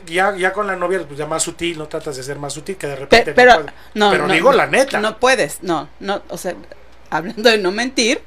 ya, 0.08 0.36
ya 0.36 0.52
con 0.54 0.66
la 0.68 0.76
novia, 0.76 1.04
pues 1.08 1.18
ya 1.20 1.28
más 1.28 1.44
sutil, 1.44 1.78
no 1.78 1.88
tratas 1.88 2.18
de 2.18 2.24
ser 2.24 2.40
más 2.40 2.54
sutil, 2.54 2.78
que 2.78 2.88
de 2.88 2.96
Pe- 2.96 3.24
repente... 3.24 3.32
no 3.32 3.36
pero 3.36 3.54
puedes. 3.56 3.74
no, 3.94 4.12
pero 4.12 4.28
no, 4.28 4.34
digo 4.34 4.52
no, 4.52 4.58
la 4.58 4.68
neta. 4.68 5.00
No 5.00 5.18
puedes, 5.20 5.62
no, 5.62 5.88
no, 6.00 6.24
o 6.30 6.38
sea, 6.38 6.56
hablando 7.12 7.50
de 7.50 7.60
no 7.60 7.72
mentir, 7.72 8.22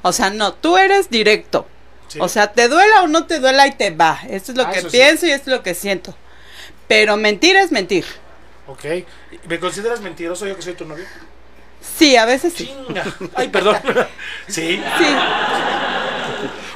o 0.00 0.12
sea, 0.12 0.30
no, 0.30 0.54
tú 0.54 0.78
eres 0.78 1.10
directo. 1.10 1.66
Sí. 2.08 2.18
O 2.22 2.28
sea, 2.28 2.52
te 2.52 2.68
duela 2.68 3.02
o 3.02 3.06
no 3.08 3.26
te 3.26 3.38
duela 3.38 3.66
y 3.66 3.72
te 3.72 3.90
va. 3.90 4.20
Esto 4.30 4.52
es 4.52 4.56
lo 4.58 4.64
Ah, 4.64 4.70
que 4.72 4.80
sí. 4.80 4.88
pienso 4.90 5.26
y 5.26 5.30
esto 5.30 5.50
es 5.50 5.56
lo 5.58 5.62
que 5.62 5.74
siento. 5.74 6.14
Pero 6.86 7.18
mentir 7.18 7.54
es 7.56 7.70
mentir. 7.70 8.06
Ok. 8.66 8.84
¿Me 9.46 9.60
consideras 9.60 10.00
mentiroso 10.00 10.46
yo 10.46 10.56
que 10.56 10.62
soy 10.62 10.72
tu 10.72 10.86
novio? 10.86 11.04
Sí, 11.98 12.16
a 12.16 12.24
veces 12.24 12.54
sí. 12.56 12.66
Chinga. 12.66 13.04
Ay, 13.34 13.48
perdón. 13.48 13.76
sí. 14.48 14.82
Sí. 14.98 15.16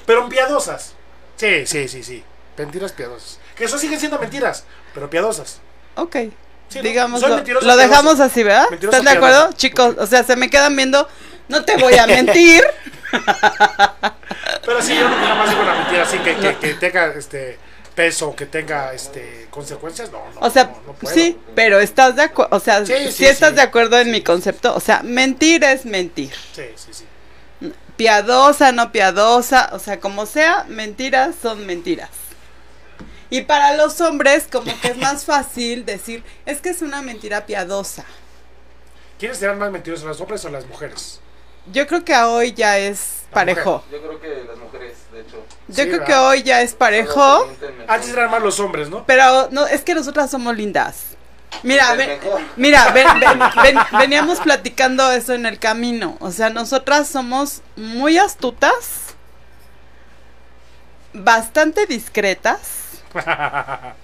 Pero 0.05 0.29
piadosas. 0.29 0.93
Sí, 1.37 1.67
sí, 1.67 1.89
sí, 1.89 2.03
sí. 2.03 2.23
Mentiras 2.59 2.93
piadosas. 2.93 3.39
Que 3.57 3.65
eso 3.65 3.79
siguen 3.79 3.99
siendo 3.99 4.19
mentiras, 4.19 4.65
pero 4.95 5.09
piadosas. 5.09 5.61
Ok. 5.97 6.17
Digamos, 6.83 7.21
lo, 7.21 7.77
dejamos 7.77 8.21
así, 8.21 8.43
¿verdad? 8.43 8.71
Mentiroso, 8.71 8.97
¿Están 8.99 9.13
de 9.13 9.19
acuerdo? 9.19 9.53
Chicos, 9.55 9.97
o 9.99 10.07
sea, 10.07 10.23
se 10.25 10.37
me 10.37 10.49
quedan 10.49 10.75
viendo. 10.75 11.07
No 11.49 11.65
te 11.65 11.77
voy 11.77 11.95
a 11.95 12.07
mentir. 12.07 12.63
Pero 14.65 14.83
sí, 14.83 14.95
yo 14.95 15.09
no 15.09 15.17
nada 15.17 15.35
más 15.35 15.51
digo 15.51 15.63
una 15.63 15.75
mentira 15.75 16.03
así 16.03 16.19
que, 16.19 16.37
que, 16.37 16.57
que 16.57 16.75
tenga 16.75 17.07
este 17.09 17.59
peso, 17.95 18.35
que 18.35 18.47
tenga 18.47 18.93
este 18.93 19.49
consecuencias. 19.51 20.11
No, 20.11 20.23
no. 20.35 20.41
O 20.41 20.51
sea, 20.51 20.73
no, 20.87 21.09
sí, 21.09 21.39
pero 21.55 21.81
estás 21.81 22.17
de 22.17 22.23
acuerdo, 22.23 22.57
o 22.57 22.61
sea, 22.61 22.85
Sí, 22.87 22.95
si 23.07 23.13
sí, 23.13 23.27
estás 23.27 23.55
de 23.55 23.63
acuerdo 23.63 23.99
en 23.99 24.11
mi 24.11 24.23
concepto, 24.23 24.75
o 24.75 24.81
sea, 24.81 25.03
mentir 25.03 25.63
es 25.65 25.85
mentir. 25.85 26.33
Sí, 26.55 26.65
sí, 26.75 26.93
sí. 26.93 27.73
Piadosa, 27.97 28.73
no 28.73 28.91
piadosa, 28.91 29.71
o 29.73 29.79
sea, 29.79 30.01
como 30.01 30.27
sea, 30.27 30.65
mentiras 30.69 31.35
son 31.41 31.67
mentiras. 31.67 32.11
Y 33.31 33.43
para 33.43 33.77
los 33.77 34.01
hombres, 34.01 34.47
como 34.51 34.79
que 34.81 34.89
es 34.89 34.97
más 34.97 35.25
fácil 35.27 35.85
decir, 35.85 36.25
es 36.47 36.61
que 36.61 36.71
es 36.71 36.83
una 36.83 37.03
mentira 37.03 37.47
piadosa. 37.47 38.05
¿Quiénes 39.19 39.39
serán 39.39 39.59
más 39.59 39.71
mentirosos, 39.71 40.05
los 40.07 40.21
hombres 40.21 40.45
o 40.45 40.49
las 40.49 40.67
mujeres? 40.67 41.21
Yo 41.67 41.87
creo 41.87 42.05
que 42.05 42.15
hoy 42.17 42.53
ya 42.53 42.79
es 42.79 43.23
parejo. 43.31 43.85
Yo 43.91 44.01
creo 44.01 44.21
que 44.21 44.45
las 44.49 44.57
mujeres, 44.59 44.97
de 45.13 45.21
hecho. 45.21 45.45
Yo 45.69 45.85
Sí, 45.85 45.89
creo 45.91 46.05
que 46.05 46.15
hoy 46.15 46.43
ya 46.43 46.61
es 46.61 46.75
parejo, 46.75 47.47
Antes 47.89 48.11
eran 48.11 48.31
más 48.31 48.43
los 48.43 48.59
hombres, 48.61 48.89
¿no? 48.91 49.05
pero 49.07 49.49
no, 49.53 49.67
es 49.67 49.83
que 49.83 49.95
nosotras 49.95 50.31
somos 50.31 50.57
lindas. 50.57 51.05
Mira, 51.63 51.95
ven-. 51.95 52.19
Mira, 52.57 52.91
ven- 52.91 53.21
ven- 53.21 53.39
ven- 53.63 53.79
veníamos 53.99 54.41
platicando 54.41 55.11
eso 55.13 55.35
en 55.35 55.47
el 55.47 55.59
camino. 55.59 56.17
O 56.21 56.31
sea, 56.33 56.51
nosotras 56.51 57.09
somos 57.09 57.63
muy 57.77 58.19
astutas, 58.19 59.15
bastante 61.13 61.87
discretas. 61.87 62.59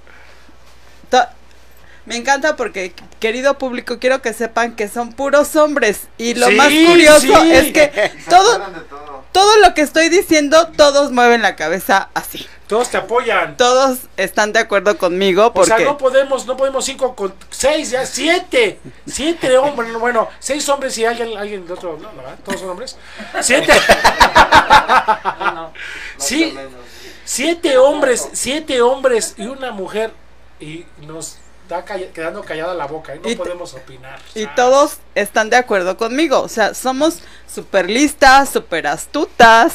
Me 2.09 2.17
encanta 2.17 2.57
porque, 2.57 2.95
querido 3.21 3.59
público, 3.59 3.99
quiero 3.99 4.23
que 4.23 4.33
sepan 4.33 4.75
que 4.75 4.89
son 4.89 5.13
puros 5.13 5.55
hombres. 5.57 6.09
Y 6.17 6.35
lo 6.35 6.47
Sí, 6.49 6.55
más 6.55 6.69
curioso 6.87 7.21
sí. 7.21 7.53
es 7.53 7.73
que 7.73 7.89
todo, 8.31 8.59
todo. 8.89 9.25
todo 9.33 9.57
lo 9.59 9.75
que 9.75 9.83
estoy 9.83 10.09
diciendo, 10.09 10.69
todos 10.77 11.13
mueven 11.13 11.43
la 11.43 11.55
cabeza 11.55 12.09
así. 12.15 12.47
Todos 12.67 12.91
te 12.91 12.97
apoyan. 12.99 13.57
Todos 13.57 13.99
están 14.19 14.53
de 14.53 14.59
acuerdo 14.61 14.99
conmigo 14.99 15.47
O 15.47 15.53
porque... 15.55 15.69
sea, 15.75 15.79
no 15.85 15.97
podemos, 15.97 16.45
no 16.47 16.57
podemos 16.57 16.85
cinco 16.85 17.15
con 17.15 17.35
seis, 17.51 17.91
ya 17.91 18.05
siete, 18.05 18.79
siete 19.07 19.57
hombres, 19.57 19.93
bueno, 19.95 20.29
seis 20.39 20.69
hombres 20.69 20.97
y 20.99 21.05
alguien, 21.07 21.37
alguien 21.39 21.67
de 21.67 21.73
otro, 21.73 21.99
no, 22.01 22.11
no, 22.13 22.17
¿verdad? 22.23 22.39
todos 22.45 22.61
son 22.61 22.71
hombres, 22.71 22.97
siete, 23.41 23.73
No, 25.55 25.73
Sí. 26.19 26.53
más 26.55 26.65
o 26.65 26.69
menos. 26.69 26.81
siete 27.25 27.79
hombres, 27.79 28.29
siete 28.33 28.83
hombres 28.83 29.35
y 29.39 29.47
una 29.47 29.73
mujer 29.73 30.13
y 30.61 30.85
nos 31.07 31.39
está 31.69 31.85
calla- 31.85 32.11
quedando 32.13 32.43
callada 32.43 32.75
la 32.75 32.87
boca, 32.87 33.15
¿eh? 33.15 33.21
no 33.23 33.29
Y 33.31 33.37
podemos 33.37 33.75
opinar. 33.75 34.19
Y 34.35 34.45
Ah, 34.45 34.55
todos 34.57 34.99
están 35.15 35.51
de 35.51 35.57
acuerdo 35.57 35.97
conmigo. 35.99 36.41
O 36.41 36.49
sea, 36.49 36.73
somos 36.75 37.21
súper 37.53 37.91
listas, 37.91 38.49
súper 38.49 38.87
astutas. 38.87 39.75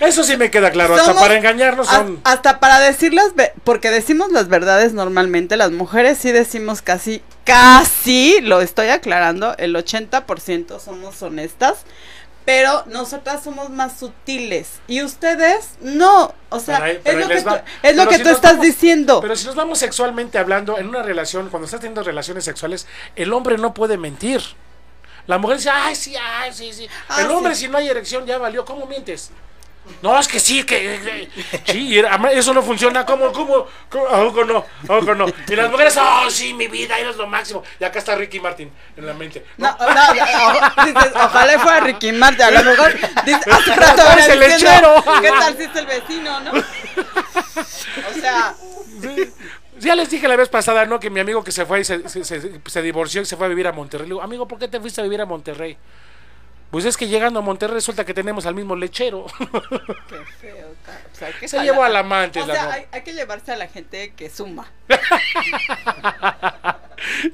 Eso 0.00 0.22
sí 0.24 0.36
me 0.36 0.50
queda 0.50 0.70
claro, 0.70 0.94
hasta 0.94 1.06
Somos- 1.12 1.22
para 1.22 1.36
engañarnos 1.36 1.86
son, 1.86 2.20
Hasta 2.24 2.58
para 2.60 2.78
decir 2.80 3.12
las... 3.14 3.32
Porque 3.64 3.90
decimos 3.90 4.32
las 4.32 4.48
verdades 4.48 4.92
normalmente. 4.94 5.56
Las 5.56 5.70
mujeres 5.72 6.18
sí 6.18 6.30
decimos 6.32 6.82
casi... 6.82 7.22
Casi, 7.44 8.40
lo 8.42 8.60
estoy 8.60 8.88
aclarando, 8.88 9.54
el 9.58 9.74
80% 9.74 10.78
somos 10.78 11.20
honestas. 11.22 11.78
Pero 12.44 12.82
nosotras 12.86 13.44
somos 13.44 13.70
más 13.70 13.98
sutiles. 13.98 14.80
Y 14.88 15.02
ustedes 15.02 15.70
no. 15.80 16.34
O 16.48 16.58
sea, 16.58 16.82
ahí- 16.82 17.00
es 17.04 17.14
lo 17.14 17.28
que 17.28 17.42
tú, 17.42 17.48
va. 17.48 17.64
es 17.82 17.96
lo 17.96 18.02
Pero 18.02 18.08
que 18.10 18.16
si 18.16 18.22
tú 18.22 18.28
nos 18.28 18.36
estás 18.36 18.52
vamos- 18.52 18.66
diciendo. 18.66 19.20
Pero 19.20 19.36
si 19.36 19.46
nos 19.46 19.54
vamos 19.54 19.78
sexualmente 19.78 20.38
hablando, 20.38 20.78
en 20.78 20.88
una 20.88 21.02
relación, 21.02 21.48
cuando 21.50 21.66
estás 21.66 21.80
teniendo 21.80 22.02
relaciones 22.02 22.44
sexuales, 22.44 22.86
el 23.14 23.32
hombre 23.32 23.58
no 23.58 23.74
puede 23.74 23.98
mentir. 23.98 24.40
La 25.26 25.38
mujer 25.38 25.58
dice, 25.58 25.70
ay, 25.70 25.94
sí, 25.94 26.14
ay, 26.16 26.52
sí, 26.52 26.72
sí. 26.72 26.88
Ah, 27.08 27.20
el 27.22 27.30
hombre, 27.30 27.54
sí. 27.54 27.62
si 27.66 27.68
no 27.68 27.78
hay 27.78 27.88
erección, 27.88 28.26
ya 28.26 28.38
valió. 28.38 28.64
¿Cómo 28.64 28.86
mientes? 28.86 29.30
No, 30.02 30.18
es 30.18 30.28
que 30.28 30.40
sí, 30.40 30.64
que. 30.64 31.28
que- 31.64 31.72
sí, 31.72 32.02
eso 32.32 32.54
no 32.54 32.62
funciona. 32.62 33.04
¿Cómo, 33.04 33.32
cómo? 33.32 33.66
cómo? 33.88 34.06
¿A 34.06 34.20
poco 34.22 34.44
no? 34.44 34.58
¿A 34.84 34.86
poco 34.86 35.14
no? 35.14 35.26
Y 35.48 35.56
las 35.56 35.70
mujeres, 35.70 35.96
oh, 36.00 36.30
sí, 36.30 36.54
mi 36.54 36.68
vida, 36.68 36.98
eres 36.98 37.16
lo 37.16 37.26
máximo. 37.26 37.62
Y 37.78 37.84
acá 37.84 37.98
está 37.98 38.14
Ricky 38.16 38.40
Martin 38.40 38.70
en 38.96 39.06
la 39.06 39.14
mente. 39.14 39.44
No, 39.56 39.76
no, 39.78 39.94
no, 39.94 40.84
dices, 40.84 41.12
ojalá 41.14 41.58
fuera 41.58 41.80
Ricky 41.80 42.12
Martin, 42.12 42.42
a 42.42 42.50
lo 42.50 42.64
mejor 42.64 42.92
dices, 43.24 43.46
hace 43.46 43.74
rato 43.76 44.02
es 44.18 44.28
el 44.28 44.38
lechero. 44.40 45.04
¿Qué 45.20 45.28
tal 45.30 45.56
si 45.56 45.62
es 45.64 45.76
el 45.76 45.86
vecino, 45.86 46.40
no? 46.40 46.52
O 46.52 48.20
sea, 48.20 48.54
Ya 49.78 49.94
les 49.94 50.10
dije 50.10 50.28
la 50.28 50.36
vez 50.36 50.48
pasada, 50.48 50.84
¿no? 50.84 51.00
Que 51.00 51.08
mi 51.08 51.20
amigo 51.20 51.42
que 51.42 51.52
se 51.52 51.64
fue 51.64 51.80
y 51.80 51.84
se, 51.84 52.06
se, 52.08 52.22
se- 52.24 52.60
se 52.66 52.82
divorció 52.82 53.22
y 53.22 53.24
se 53.26 53.36
fue 53.36 53.46
a 53.46 53.48
vivir 53.48 53.66
a 53.66 53.72
Monterrey. 53.72 54.06
Le 54.06 54.14
digo, 54.14 54.22
amigo, 54.22 54.46
¿por 54.46 54.58
qué 54.58 54.68
te 54.68 54.78
fuiste 54.78 55.00
a 55.00 55.04
vivir 55.04 55.20
a 55.22 55.26
Monterrey? 55.26 55.76
Pues 56.70 56.84
es 56.84 56.96
que 56.96 57.08
llegando 57.08 57.40
a 57.40 57.42
Monterrey 57.42 57.74
resulta 57.74 58.04
que 58.04 58.14
tenemos 58.14 58.46
al 58.46 58.54
mismo 58.54 58.76
lechero. 58.76 59.26
Qué 60.08 60.24
feo. 60.40 60.68
O 61.12 61.16
sea, 61.16 61.32
que 61.32 61.48
Se 61.48 61.60
llevó 61.62 61.82
al 61.82 61.96
amante. 61.96 62.40
O 62.40 62.46
sea, 62.46 62.72
hay, 62.72 62.86
hay 62.92 63.02
que 63.02 63.12
llevarse 63.12 63.52
a 63.52 63.56
la 63.56 63.66
gente 63.66 64.12
que 64.14 64.30
suma. 64.30 64.70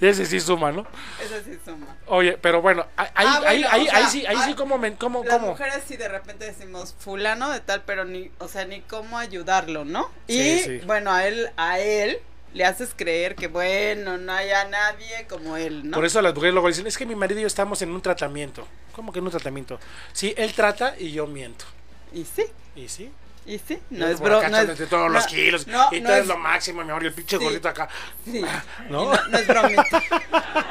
Ese 0.01 0.27
sí 0.27 0.41
suma, 0.41 0.73
¿no? 0.73 0.87
Eso 1.23 1.35
sí 1.45 1.59
suma. 1.65 1.97
Oye, 2.07 2.39
pero 2.41 2.63
bueno, 2.63 2.87
ahí, 2.97 3.09
Ah, 3.15 3.39
bueno, 3.41 3.49
ahí, 3.49 3.65
ahí, 3.71 3.87
sea, 3.87 3.97
ahí 3.99 4.05
sí, 4.11 4.27
ahí 4.27 4.37
sí, 4.37 4.43
hay- 4.51 4.55
como, 4.55 4.81
cómo, 4.99 5.25
Las 5.25 5.35
cómo. 5.39 5.49
mujeres 5.49 5.83
sí 5.87 5.97
de 5.97 6.09
repente 6.09 6.45
decimos 6.47 6.95
fulano 6.99 7.51
de 7.51 7.61
tal, 7.61 7.83
pero 7.85 8.05
ni, 8.05 8.31
o 8.39 8.49
sea, 8.49 8.65
ni 8.65 8.81
cómo 8.83 9.19
ayudarlo, 9.19 9.85
¿no? 9.85 10.11
Sí, 10.29 10.41
y 10.41 10.59
sí. 10.61 10.79
bueno, 10.87 11.13
a 11.13 11.27
él, 11.27 11.51
a 11.57 11.79
él 11.81 12.21
le 12.57 12.65
haces 12.65 12.91
creer 12.97 13.35
que 13.37 13.49
bueno, 13.49 14.17
no 14.19 14.33
haya 14.33 14.65
nadie 14.65 15.27
como 15.29 15.57
él, 15.57 15.89
¿no? 15.91 15.95
Por 15.97 16.05
eso 16.07 16.23
las 16.23 16.35
mujeres 16.35 16.55
luego 16.55 16.69
dicen, 16.69 16.87
es 16.87 16.97
que 16.97 17.05
mi 17.07 17.15
marido 17.15 17.39
y 17.39 17.43
yo 17.43 17.47
estamos 17.47 17.83
en 17.83 17.91
un 17.91 18.01
tratamiento. 18.01 18.67
¿Cómo 18.93 19.13
que 19.13 19.19
en 19.19 19.27
un 19.27 19.31
tratamiento? 19.31 19.79
Sí, 20.13 20.33
él 20.39 20.55
trata 20.55 20.95
y 20.99 21.13
yo 21.13 21.27
miento. 21.27 21.65
Y 22.13 22.25
sí, 22.25 22.45
¿Y 22.75 22.89
sí? 22.89 23.13
y 23.45 23.59
sí, 23.59 23.79
no 23.91 24.09
es 24.09 24.17
por 24.19 24.31
bro, 24.31 24.39
acá 24.39 24.49
no 24.49 24.59
es 24.59 24.77
todos 24.89 24.91
no- 24.91 25.09
los 25.11 25.27
kilos. 25.27 25.67
no, 25.69 25.87
y 25.93 26.01
tú 26.01 26.09
eres 26.09 26.23
es- 26.23 26.27
lo 26.27 26.37
máximo, 26.39 26.83
mi 26.83 26.91
amor. 26.91 27.05
Y 27.05 27.07
el 27.09 27.13
pinche 27.13 27.37
Sí. 27.39 27.45
gordito 27.45 27.69
acá. 27.69 27.89
Sí. 28.25 28.43
¿No? 28.91 29.13
No, 29.29 29.39
es 29.39 29.47
bromita. 29.47 30.03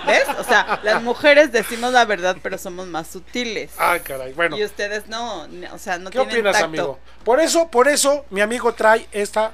¿Ves? 0.07 0.25
O 0.39 0.43
sea, 0.43 0.79
las 0.83 1.01
mujeres 1.03 1.51
decimos 1.51 1.93
la 1.93 2.03
verdad, 2.05 2.35
pero 2.43 2.57
somos 2.57 2.87
más 2.87 3.07
sutiles. 3.07 3.71
Ay, 3.77 3.99
caray. 4.01 4.33
Bueno, 4.33 4.57
Y 4.57 4.63
ustedes 4.65 5.07
no, 5.07 5.47
o 5.71 5.77
sea, 5.77 5.97
no 5.99 6.09
¿qué 6.09 6.17
tienen 6.19 6.35
opinas, 6.37 6.53
tacto. 6.53 6.65
amigo? 6.65 6.99
Por 7.23 7.39
eso, 7.39 7.69
por 7.69 7.87
eso, 7.87 8.25
mi 8.29 8.41
amigo 8.41 8.73
trae 8.73 9.07
esta 9.11 9.53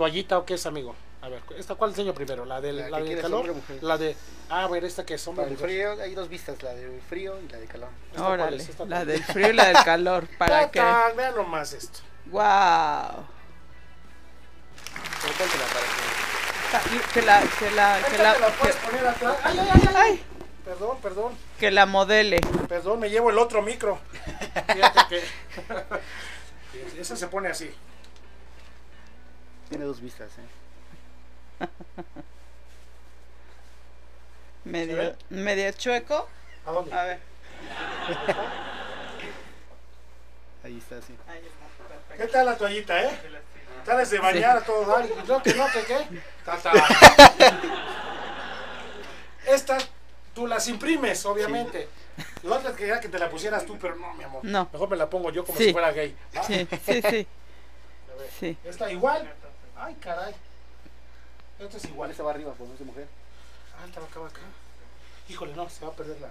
toallita 0.00 0.38
o 0.38 0.46
qué 0.46 0.54
es, 0.54 0.64
amigo. 0.64 0.94
A 1.20 1.28
ver, 1.28 1.42
¿esta 1.58 1.74
cuál 1.74 1.90
enseño 1.90 2.14
primero? 2.14 2.46
¿La 2.46 2.62
del, 2.62 2.78
La 2.78 2.88
la 2.88 3.00
del 3.00 3.20
calor? 3.20 3.50
hombre. 3.50 3.62
La 3.82 3.98
de. 3.98 4.16
Ah, 4.48 4.64
a 4.64 4.68
ver, 4.68 4.82
esta 4.86 5.04
que 5.04 5.12
es 5.14 5.28
hombre 5.28 5.42
Para 5.44 5.52
el 5.52 5.58
mujer. 5.60 5.68
frío 5.68 6.02
hay 6.02 6.14
dos 6.14 6.30
vistas, 6.30 6.62
la 6.62 6.72
del 6.72 7.02
frío 7.02 7.38
y 7.38 7.48
la 7.52 7.58
de 7.58 7.66
calor. 7.66 7.90
¿Esta 8.10 8.22
cuál 8.22 8.32
Órale, 8.40 8.56
es? 8.56 8.68
¿Esta 8.70 8.84
la 8.86 8.96
cuál? 8.96 9.06
del 9.08 9.22
frío 9.24 9.50
y 9.50 9.52
la 9.52 9.66
del 9.66 9.84
calor, 9.84 10.26
para 10.38 10.70
ta, 10.70 11.12
Vean 11.14 11.34
nomás 11.36 11.74
esto. 11.74 11.98
wow. 12.30 13.26
Pero 15.20 15.34
póntela 15.36 15.64
para 15.66 15.84
que- 15.84 17.12
Que 17.12 17.22
la 17.26 17.40
que 17.42 17.70
la 17.72 18.00
que 18.08 18.18
la 18.18 18.32
te 18.34 18.40
la 18.40 18.48
puedes 18.48 18.76
que- 18.76 18.86
poner 18.86 19.06
atrás. 19.06 19.36
Ay, 19.44 19.58
ay, 19.60 19.68
ay, 19.74 19.80
ay. 19.88 19.94
ay, 19.96 20.24
Perdón, 20.64 20.98
perdón. 21.02 21.32
que 21.58 21.70
la 21.70 21.84
modele. 21.84 22.40
Perdón, 22.66 22.98
me 23.00 23.10
llevo 23.10 23.28
el 23.28 23.36
otro 23.38 23.60
micro. 23.60 23.98
Fíjate 24.72 25.00
que. 25.10 25.22
Esa 27.00 27.14
se 27.16 27.26
pone 27.28 27.48
así. 27.50 27.70
Tiene 29.70 29.84
dos 29.84 30.00
vistas, 30.00 30.30
¿eh? 30.38 31.66
Medio 34.64 35.16
medio 35.30 35.72
chueco. 35.72 36.28
¿A 36.66 36.70
dónde? 36.72 36.92
A 36.92 37.04
ver. 37.04 37.18
Ahí 40.64 40.76
está, 40.76 41.00
sí. 41.00 41.16
Ahí 41.26 41.38
está, 41.38 42.16
¿Qué 42.16 42.26
tal 42.30 42.44
la 42.44 42.58
toallita, 42.58 43.02
eh? 43.02 43.10
Sales 43.86 44.10
de 44.10 44.18
bañar 44.18 44.58
a 44.58 44.60
todo 44.60 44.84
dar. 44.84 45.08
No, 45.26 45.42
que 45.42 45.54
no, 45.54 45.66
que 45.72 45.82
qué. 45.84 46.06
Ta, 46.44 46.58
ta. 46.58 46.72
Estas 49.46 49.88
tú 50.34 50.46
las 50.46 50.68
imprimes, 50.68 51.24
obviamente. 51.24 51.88
La 52.42 52.56
otra 52.56 52.74
quería 52.76 53.00
que 53.00 53.08
te 53.08 53.18
la 53.18 53.30
pusieras 53.30 53.64
tú, 53.64 53.78
pero 53.78 53.96
no, 53.96 54.12
mi 54.14 54.24
amor. 54.24 54.44
No. 54.44 54.68
Mejor 54.70 54.90
me 54.90 54.96
la 54.96 55.08
pongo 55.08 55.30
yo 55.30 55.46
como 55.46 55.56
Sí. 55.56 55.66
si 55.66 55.72
fuera 55.72 55.92
gay. 55.92 56.14
¿va? 56.36 56.42
Sí, 56.42 56.68
sí, 56.84 57.00
sí. 57.08 57.26
Sí. 58.38 58.58
Esta 58.64 58.92
igual. 58.92 59.32
Ay, 59.80 59.94
caray. 59.94 60.34
Esta 61.58 61.76
es 61.78 61.84
Igual 61.86 62.10
esta 62.10 62.22
va 62.22 62.30
arriba, 62.32 62.52
pues 62.56 62.68
no 62.68 62.74
es 62.74 62.78
de 62.78 62.84
mujer. 62.84 63.08
Ah, 63.78 63.86
esta 63.86 64.00
va 64.00 64.06
acá, 64.06 64.20
va 64.20 64.28
acá. 64.28 64.40
Híjole, 65.28 65.54
no, 65.54 65.68
se 65.70 65.84
va 65.84 65.92
a 65.92 65.96
perder 65.96 66.18
la. 66.20 66.30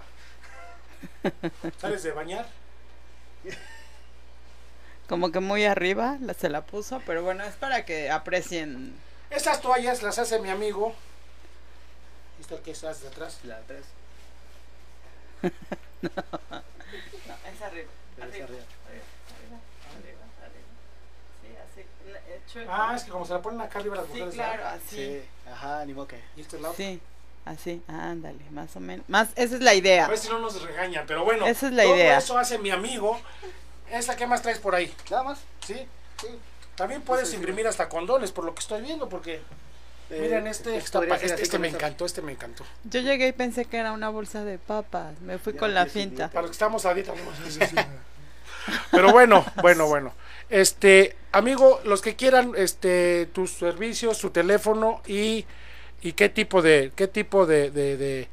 Sales 1.78 2.02
de 2.02 2.12
bañar. 2.12 2.46
Como 5.08 5.32
que 5.32 5.40
muy 5.40 5.64
arriba 5.64 6.18
la, 6.20 6.34
se 6.34 6.48
la 6.48 6.64
puso, 6.64 7.02
pero 7.04 7.24
bueno, 7.24 7.42
es 7.42 7.54
para 7.54 7.84
que 7.84 8.10
aprecien. 8.10 8.94
Estas 9.30 9.60
toallas 9.60 10.02
las 10.02 10.18
hace 10.20 10.38
mi 10.38 10.50
amigo. 10.50 10.94
¿Esta 12.40 12.58
que 12.62 12.70
estás 12.70 13.02
de 13.02 13.08
atrás? 13.08 13.40
La 13.44 13.56
de 13.56 13.62
atrás. 13.62 13.84
No, 16.02 16.08
es 17.46 17.62
arriba. 17.62 17.90
es 18.16 18.42
arriba. 18.42 18.64
Sí, 21.74 21.84
Ah, 22.68 22.94
es 22.96 23.04
que 23.04 23.10
como 23.10 23.24
se 23.26 23.32
la 23.32 23.40
ponen 23.42 23.60
acá 23.60 23.78
arriba 23.78 23.96
las 23.96 24.06
Sí, 24.06 24.12
mujeres. 24.12 24.34
claro, 24.34 24.52
¿verdad? 24.58 24.74
así. 24.86 24.96
Sí, 24.96 25.22
ajá, 25.52 25.84
ni 25.84 25.94
modo 25.94 26.08
que. 26.08 26.20
Y 26.36 26.40
este 26.40 26.58
lado. 26.60 26.74
Sí, 26.76 27.00
así, 27.44 27.82
ándale, 27.88 28.38
más 28.50 28.74
o 28.76 28.80
menos. 28.80 29.08
Más, 29.08 29.28
esa 29.36 29.54
es 29.56 29.62
la 29.62 29.74
idea. 29.74 30.06
A 30.06 30.08
ver 30.08 30.18
si 30.18 30.28
no 30.28 30.38
nos 30.38 30.60
regañan, 30.62 31.04
pero 31.06 31.24
bueno. 31.24 31.46
Esa 31.46 31.68
es 31.68 31.72
la 31.72 31.82
todo 31.84 31.96
idea. 31.96 32.18
eso 32.18 32.38
hace 32.38 32.58
mi 32.58 32.70
amigo. 32.70 33.20
¿Esta 33.90 34.16
qué 34.16 34.26
más 34.26 34.42
traes 34.42 34.58
por 34.58 34.74
ahí? 34.74 34.94
Nada 35.10 35.22
más. 35.24 35.38
¿Sí? 35.66 35.74
Sí. 36.20 36.28
También 36.76 37.02
puedes 37.02 37.28
es 37.28 37.34
imprimir 37.34 37.66
hasta 37.66 37.88
condones, 37.88 38.32
por 38.32 38.44
lo 38.44 38.54
que 38.54 38.60
estoy 38.60 38.82
viendo, 38.82 39.08
porque... 39.08 39.42
Eh, 40.12 40.18
Miren, 40.22 40.46
este, 40.48 40.76
es- 40.76 40.92
este, 41.22 41.42
este 41.42 41.58
me 41.60 41.68
encantó, 41.68 42.04
este 42.04 42.20
me 42.22 42.32
encantó. 42.32 42.64
Yo 42.84 43.00
llegué 43.00 43.28
y 43.28 43.32
pensé 43.32 43.64
que 43.66 43.76
era 43.76 43.92
una 43.92 44.08
bolsa 44.08 44.42
de 44.44 44.58
papas. 44.58 45.20
Me 45.20 45.38
fui 45.38 45.52
Ya 45.52 45.58
con 45.60 45.72
la 45.74 45.86
finta. 45.86 46.28
Para 46.28 46.42
los 46.42 46.50
que 46.50 46.54
estamos 46.54 46.84
a 46.84 46.94
dieta. 46.94 47.12
Pero 48.90 49.12
bueno, 49.12 49.44
bueno, 49.62 49.86
bueno. 49.86 50.12
Este, 50.50 51.16
amigo, 51.32 51.80
los 51.84 52.02
que 52.02 52.16
quieran 52.16 52.52
este 52.56 53.26
tus 53.32 53.52
servicios, 53.52 54.16
su 54.18 54.30
teléfono 54.30 55.00
y, 55.06 55.46
y 56.02 56.12
qué 56.12 56.28
tipo 56.28 56.60
de 56.60 56.92
qué 56.96 57.06
tipo 57.08 57.46
de, 57.46 57.70
de, 57.70 57.96
de- 57.96 58.28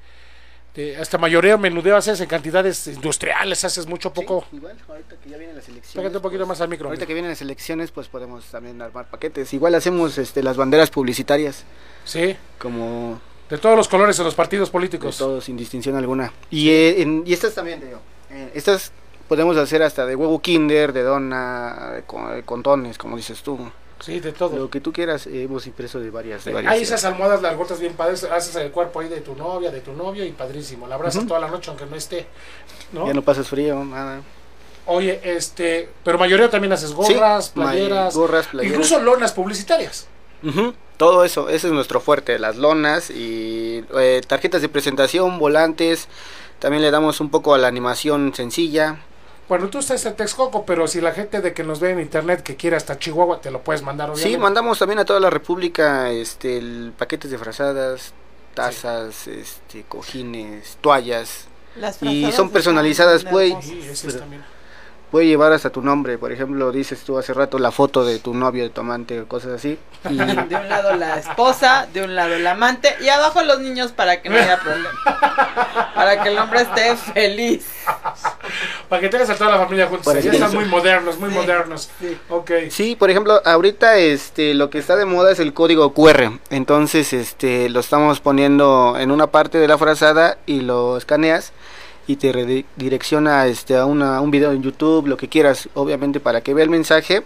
de- 0.75 0.97
hasta 0.97 1.17
mayoreo 1.17 1.57
menudeo 1.57 1.95
haces 1.95 2.19
en 2.21 2.27
cantidades 2.27 2.85
industriales, 2.87 3.63
haces 3.63 3.87
mucho 3.87 4.13
poco. 4.13 4.45
Sí, 4.51 4.57
igual, 4.57 4.75
ahorita 4.87 5.15
que 5.23 5.29
ya 5.29 5.37
vienen 5.37 5.55
las 5.55 5.67
elecciones. 5.69 5.95
Pégate 5.95 6.17
un 6.17 6.21
poquito 6.21 6.39
pues, 6.41 6.49
más 6.49 6.61
al 6.61 6.69
micro. 6.69 6.87
Ahorita 6.87 7.01
amigo. 7.03 7.07
que 7.07 7.13
vienen 7.15 7.31
las 7.31 7.41
elecciones, 7.41 7.91
pues 7.91 8.07
podemos 8.07 8.45
también 8.45 8.79
armar 8.81 9.09
paquetes. 9.09 9.53
Igual 9.53 9.73
hacemos 9.75 10.17
este, 10.19 10.43
las 10.43 10.55
banderas 10.57 10.89
publicitarias, 10.91 11.63
Sí, 12.05 12.35
como 12.59 13.19
de 13.49 13.57
todos 13.57 13.75
los 13.75 13.87
colores 13.87 14.17
de 14.17 14.23
los 14.23 14.35
partidos 14.35 14.69
de 14.69 14.71
políticos. 14.73 15.17
todos, 15.17 15.45
sin 15.45 15.57
distinción 15.57 15.95
alguna. 15.95 16.31
Y, 16.51 16.69
eh, 16.69 17.01
en- 17.01 17.23
y 17.25 17.33
estas 17.33 17.53
también, 17.55 17.79
te 17.79 17.87
digo. 17.87 17.99
eh, 18.29 18.51
estas 18.53 18.91
podemos 19.27 19.57
hacer 19.57 19.83
hasta 19.83 20.05
de 20.05 20.15
huevo 20.15 20.39
kinder, 20.41 20.93
de 20.93 21.03
dona, 21.03 21.91
de 21.95 22.03
con, 22.03 22.33
de 22.33 22.43
contones, 22.43 22.97
como 22.97 23.17
dices 23.17 23.41
tú. 23.43 23.59
Sí, 23.99 24.19
de 24.19 24.31
todo. 24.31 24.55
Lo 24.55 24.69
que 24.69 24.79
tú 24.79 24.93
quieras, 24.93 25.25
eh, 25.25 25.43
hemos 25.43 25.65
impreso 25.65 25.99
de 25.99 26.11
varias. 26.11 26.45
De 26.45 26.53
varias 26.53 26.71
Hay 26.71 26.81
esas 26.83 27.03
almohadas 27.03 27.41
largotas 27.41 27.79
bien 27.79 27.93
padres, 27.93 28.23
haces 28.25 28.55
el 28.57 28.71
cuerpo 28.71 28.99
ahí 28.99 29.09
de 29.09 29.21
tu 29.21 29.35
novia, 29.35 29.71
de 29.71 29.81
tu 29.81 29.93
novio 29.93 30.23
y 30.23 30.31
padrísimo. 30.31 30.87
La 30.87 30.95
abrazas 30.95 31.25
toda 31.25 31.39
la 31.39 31.47
noche 31.47 31.69
aunque 31.71 31.85
no 31.87 31.95
esté. 31.95 32.27
¿no? 32.93 33.07
Ya 33.07 33.13
no 33.13 33.23
pasas 33.23 33.47
frío, 33.47 33.83
nada. 33.83 34.21
Oye, 34.85 35.19
este, 35.23 35.89
pero 36.03 36.17
mayoría 36.17 36.49
también 36.49 36.71
haces 36.73 36.93
gorras, 36.93 37.45
Sí, 37.47 37.51
playeras, 37.55 38.15
gorras, 38.15 38.47
playeras. 38.47 38.73
incluso 38.77 38.99
lonas 39.01 39.33
publicitarias. 39.33 40.07
Ujú, 40.43 40.73
Todo 40.97 41.25
eso, 41.25 41.49
ese 41.49 41.67
es 41.67 41.73
nuestro 41.73 41.99
fuerte, 41.99 42.37
las 42.39 42.55
lonas 42.55 43.09
y 43.09 43.83
eh, 43.97 44.21
tarjetas 44.27 44.61
de 44.61 44.69
presentación, 44.69 45.39
volantes. 45.39 46.07
También 46.59 46.83
le 46.83 46.91
damos 46.91 47.19
un 47.19 47.29
poco 47.29 47.53
a 47.53 47.57
la 47.57 47.67
animación 47.67 48.33
sencilla. 48.35 48.99
Bueno, 49.47 49.69
tú 49.69 49.79
estás 49.79 50.05
en 50.05 50.15
Texcoco, 50.15 50.65
pero 50.65 50.87
si 50.87 50.99
la 50.99 51.13
gente 51.13 51.39
de 51.41 51.53
que 51.53 51.63
nos 51.63 51.79
ve 51.79 51.91
en 51.91 51.99
internet 52.01 52.43
que 52.43 52.55
quiere 52.57 52.75
hasta 52.75 52.99
Chihuahua, 52.99 53.39
te 53.39 53.49
lo 53.49 53.61
puedes 53.61 53.81
mandar, 53.81 54.09
obviamente. 54.09 54.29
Sí, 54.35 54.37
mandamos 54.37 54.77
también 54.79 54.99
a 54.99 55.05
toda 55.05 55.19
la 55.21 55.29
República 55.29 56.11
este, 56.11 56.57
el- 56.57 56.93
paquetes 56.97 57.31
de 57.31 57.37
frazadas, 57.37 58.13
tazas, 58.53 59.27
este, 59.27 59.83
cojines, 59.87 60.77
toallas. 60.81 61.45
Las 61.77 62.01
Y 62.03 62.29
son 62.31 62.49
personalizadas, 62.49 63.23
hermosas. 63.23 63.63
Sí, 63.65 64.07
Puede 65.11 65.25
llevar 65.27 65.53
hasta 65.53 65.69
tu 65.69 65.81
nombre, 65.81 66.17
por 66.17 66.33
ejemplo, 66.33 66.69
dices 66.71 66.99
tú 67.05 67.17
hace 67.17 67.33
rato 67.33 67.57
la 67.59 67.71
foto 67.71 68.03
de 68.03 68.19
tu 68.19 68.33
novio, 68.33 68.63
de 68.63 68.69
tu 68.69 68.81
amante 68.81 69.21
o 69.21 69.27
cosas 69.27 69.53
así. 69.53 69.79
Y 70.09 70.17
De 70.17 70.55
un 70.55 70.67
lado 70.69 70.95
la 70.97 71.17
esposa, 71.17 71.87
de 71.93 72.03
un 72.03 72.13
lado 72.13 72.33
el 72.35 72.45
amante 72.45 72.93
y 73.01 73.07
abajo 73.07 73.41
los 73.41 73.59
niños 73.61 73.93
para 73.93 74.21
que 74.21 74.27
no 74.29 74.35
haya 74.35 74.59
problema. 74.59 74.89
Para 75.95 76.21
que 76.21 76.29
el 76.29 76.37
hombre 76.37 76.61
esté 76.61 76.95
feliz. 76.97 77.65
Para 78.89 79.01
que 79.01 79.09
tengas 79.09 79.29
a 79.29 79.35
toda 79.35 79.51
la 79.51 79.57
familia 79.59 79.87
juntos. 79.87 80.13
Ya 80.23 80.31
están 80.31 80.53
muy 80.53 80.65
modernos, 80.65 81.17
muy 81.19 81.29
Sí, 81.29 81.35
modernos. 81.35 81.89
sí. 81.99 82.17
Ok. 82.29 82.51
Sí, 82.69 82.95
por 82.95 83.09
ejemplo, 83.09 83.41
ahorita 83.45 83.97
este 83.97 84.53
lo 84.53 84.69
que 84.69 84.77
está 84.77 84.95
de 84.97 85.05
moda 85.05 85.31
es 85.31 85.39
el 85.39 85.53
código 85.53 85.93
QR. 85.93 86.31
Entonces, 86.49 87.13
este 87.13 87.69
lo 87.69 87.79
estamos 87.79 88.19
poniendo 88.19 88.95
en 88.99 89.11
una 89.11 89.27
parte 89.27 89.57
de 89.57 89.67
la 89.69 89.77
frazada 89.77 90.37
y 90.45 90.61
lo 90.61 90.97
escaneas 90.97 91.53
y 92.07 92.15
te 92.15 92.31
redirecciona 92.31 93.45
este 93.47 93.75
a 93.77 93.85
una, 93.85 94.21
un 94.21 94.31
video 94.31 94.51
en 94.51 94.63
YouTube, 94.63 95.07
lo 95.07 95.17
que 95.17 95.27
quieras, 95.27 95.67
obviamente 95.73 96.19
para 96.19 96.41
que 96.41 96.53
vea 96.53 96.63
el 96.63 96.69
mensaje 96.69 97.23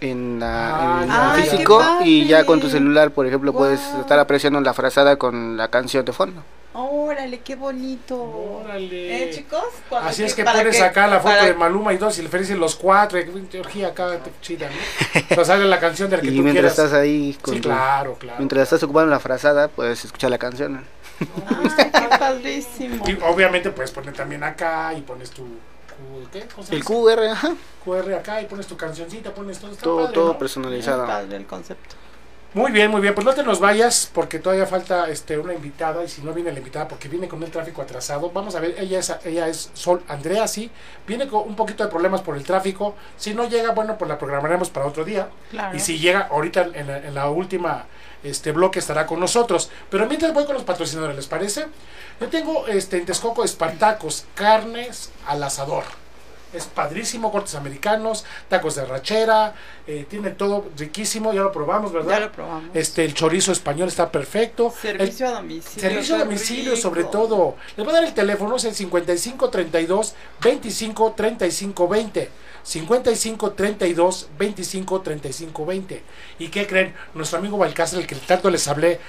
en, 0.00 0.38
la, 0.40 1.00
en 1.02 1.10
Ay, 1.10 1.42
físico 1.42 1.82
qué 2.02 2.08
y 2.08 2.26
ya 2.26 2.46
con 2.46 2.60
tu 2.60 2.70
celular, 2.70 3.10
por 3.10 3.26
ejemplo, 3.26 3.52
puedes 3.52 3.80
estar 4.00 4.18
apreciando 4.18 4.60
la 4.60 4.72
frazada 4.72 5.16
con 5.16 5.56
la 5.56 5.68
canción 5.68 6.04
de 6.04 6.12
fondo. 6.12 6.42
Órale, 6.72 7.40
qué 7.40 7.56
bonito. 7.56 8.16
Órale. 8.62 9.24
¿Eh, 9.24 9.30
chicos? 9.34 9.64
Cuando 9.88 10.08
Así 10.08 10.22
es 10.22 10.34
que 10.34 10.44
pones 10.44 10.76
que- 10.76 10.82
acá 10.84 11.08
la 11.08 11.18
foto 11.18 11.34
para- 11.34 11.44
de 11.46 11.54
Maluma 11.54 11.92
y 11.92 11.96
dos 11.98 12.16
y 12.18 12.22
le 12.22 12.28
ofrecen 12.28 12.60
los 12.60 12.76
cuatro. 12.76 13.18
Y 13.18 13.26
Georgia 13.50 13.88
acá, 13.88 14.18
te- 14.22 14.30
chida, 14.40 14.68
¿no? 14.68 15.20
Entonces 15.20 15.46
sale 15.48 15.64
la 15.66 15.80
canción 15.80 16.08
del 16.08 16.20
que 16.20 16.28
Y 16.28 16.36
tú 16.36 16.42
mientras 16.44 16.74
quieras. 16.74 16.78
estás 16.78 16.92
ahí 16.92 17.36
con 17.42 17.54
Sí, 17.54 17.60
tu- 17.60 17.68
claro, 17.68 18.14
claro. 18.14 18.38
mientras 18.38 18.62
estás 18.62 18.82
ocupando 18.84 19.10
la 19.10 19.18
frazada, 19.18 19.66
puedes 19.66 20.04
escuchar 20.04 20.30
la 20.30 20.38
canción. 20.38 20.84
Ay, 21.20 21.90
qué 21.92 22.18
padrísimo. 22.18 23.04
Y 23.08 23.18
obviamente 23.22 23.70
puedes 23.70 23.90
poner 23.90 24.14
también 24.14 24.42
acá 24.42 24.94
y 24.94 25.02
pones 25.02 25.30
tu. 25.30 25.46
¿Qué? 26.32 26.46
¿Cómo 26.54 26.66
se 26.66 26.74
El? 26.74 26.84
QR, 26.84 27.24
ajá, 27.30 27.54
QR 27.84 28.14
acá 28.14 28.40
y 28.40 28.46
pones 28.46 28.66
tu 28.66 28.76
cancioncita, 28.76 29.34
pones 29.34 29.58
todo. 29.58 29.72
Está 29.72 29.82
todo, 29.82 29.98
padre, 29.98 30.14
todo 30.14 30.38
personalizado. 30.38 31.06
padre 31.06 31.36
el 31.36 31.46
concepto. 31.46 31.96
Muy 32.52 32.72
bien, 32.72 32.90
muy 32.90 33.00
bien. 33.00 33.14
Pues 33.14 33.24
no 33.24 33.32
te 33.32 33.44
nos 33.44 33.60
vayas 33.60 34.10
porque 34.12 34.40
todavía 34.40 34.66
falta 34.66 35.08
este 35.08 35.38
una 35.38 35.54
invitada 35.54 36.02
y 36.02 36.08
si 36.08 36.20
no 36.22 36.32
viene 36.32 36.50
la 36.50 36.58
invitada 36.58 36.88
porque 36.88 37.08
viene 37.08 37.28
con 37.28 37.40
el 37.44 37.50
tráfico 37.50 37.80
atrasado. 37.80 38.30
Vamos 38.32 38.56
a 38.56 38.60
ver, 38.60 38.74
ella 38.76 38.98
es, 38.98 39.14
ella 39.24 39.46
es 39.46 39.70
Sol 39.74 40.02
Andrea, 40.08 40.48
sí. 40.48 40.68
Viene 41.06 41.28
con 41.28 41.46
un 41.46 41.54
poquito 41.54 41.84
de 41.84 41.90
problemas 41.90 42.22
por 42.22 42.36
el 42.36 42.42
tráfico. 42.42 42.96
Si 43.16 43.34
no 43.34 43.48
llega, 43.48 43.70
bueno, 43.70 43.96
pues 43.96 44.08
la 44.08 44.18
programaremos 44.18 44.68
para 44.68 44.86
otro 44.86 45.04
día. 45.04 45.28
Claro. 45.50 45.76
Y 45.76 45.80
si 45.80 46.00
llega 46.00 46.22
ahorita 46.22 46.70
en 46.74 46.88
la, 46.88 46.98
en 46.98 47.14
la 47.14 47.30
última 47.30 47.84
este 48.22 48.52
bloque 48.52 48.78
estará 48.78 49.06
con 49.06 49.20
nosotros. 49.20 49.70
Pero 49.90 50.06
mientras 50.06 50.32
voy 50.32 50.44
con 50.44 50.54
los 50.54 50.64
patrocinadores, 50.64 51.16
¿les 51.16 51.26
parece? 51.26 51.66
Yo 52.20 52.28
tengo 52.28 52.66
este 52.66 52.98
en 52.98 53.06
Texcoco 53.06 53.44
Espartacos, 53.44 54.24
carnes 54.34 55.10
al 55.26 55.42
asador. 55.42 55.84
Es 56.52 56.64
padrísimo, 56.66 57.30
cortes 57.30 57.54
americanos, 57.54 58.24
tacos 58.48 58.74
de 58.74 58.84
rachera, 58.84 59.54
eh, 59.86 60.04
tiene 60.08 60.30
todo 60.30 60.66
riquísimo, 60.76 61.32
ya 61.32 61.42
lo 61.42 61.52
probamos, 61.52 61.92
¿verdad? 61.92 62.10
Ya 62.18 62.20
lo 62.26 62.32
probamos. 62.32 62.70
Este, 62.74 63.04
el 63.04 63.14
chorizo 63.14 63.52
español 63.52 63.88
está 63.88 64.10
perfecto. 64.10 64.72
Servicio 64.80 65.26
El- 65.28 65.32
a 65.34 65.36
domicilio. 65.36 65.80
Servicio 65.90 66.14
a 66.16 66.18
domicilio, 66.18 66.70
rico. 66.72 66.82
sobre 66.82 67.04
todo. 67.04 67.56
Les 67.76 67.86
voy 67.86 67.94
a 67.94 67.98
dar 68.00 68.04
el 68.08 68.14
teléfono, 68.14 68.56
es 68.56 68.64
el 68.64 68.74
55 68.74 69.48
32 69.50 70.14
25 70.42 71.12
35 71.16 71.88
20. 71.88 72.30
55 72.62 73.52
32 73.52 74.28
25 74.38 75.00
35 75.00 75.66
20. 75.66 76.02
¿Y 76.40 76.48
qué 76.48 76.66
creen? 76.66 76.94
Nuestro 77.14 77.38
amigo 77.38 77.56
Balcázar, 77.58 78.00
el 78.00 78.06
que 78.06 78.16
tanto 78.16 78.50
les 78.50 78.66
hablé 78.68 79.00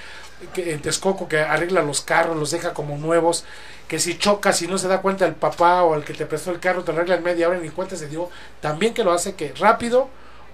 que, 0.48 0.72
en 0.72 0.80
Texcoco, 0.82 1.28
que 1.28 1.40
arregla 1.40 1.82
los 1.82 2.00
carros, 2.02 2.36
los 2.36 2.50
deja 2.50 2.72
como 2.74 2.96
nuevos. 2.98 3.44
Que 3.88 3.98
si 3.98 4.16
choca, 4.16 4.52
si 4.52 4.66
no 4.68 4.78
se 4.78 4.88
da 4.88 5.02
cuenta 5.02 5.26
el 5.26 5.34
papá 5.34 5.82
o 5.82 5.94
el 5.94 6.04
que 6.04 6.14
te 6.14 6.24
prestó 6.24 6.50
el 6.50 6.60
carro, 6.60 6.82
te 6.82 6.92
lo 6.92 6.98
arregla 6.98 7.16
en 7.16 7.22
media 7.24 7.48
hora 7.48 7.58
y 7.58 7.62
ni 7.62 7.68
cuenta 7.70 7.96
se 7.96 8.08
dio. 8.08 8.30
También 8.60 8.94
que 8.94 9.04
lo 9.04 9.12
hace 9.12 9.34
que 9.34 9.52
rápido, 9.58 10.08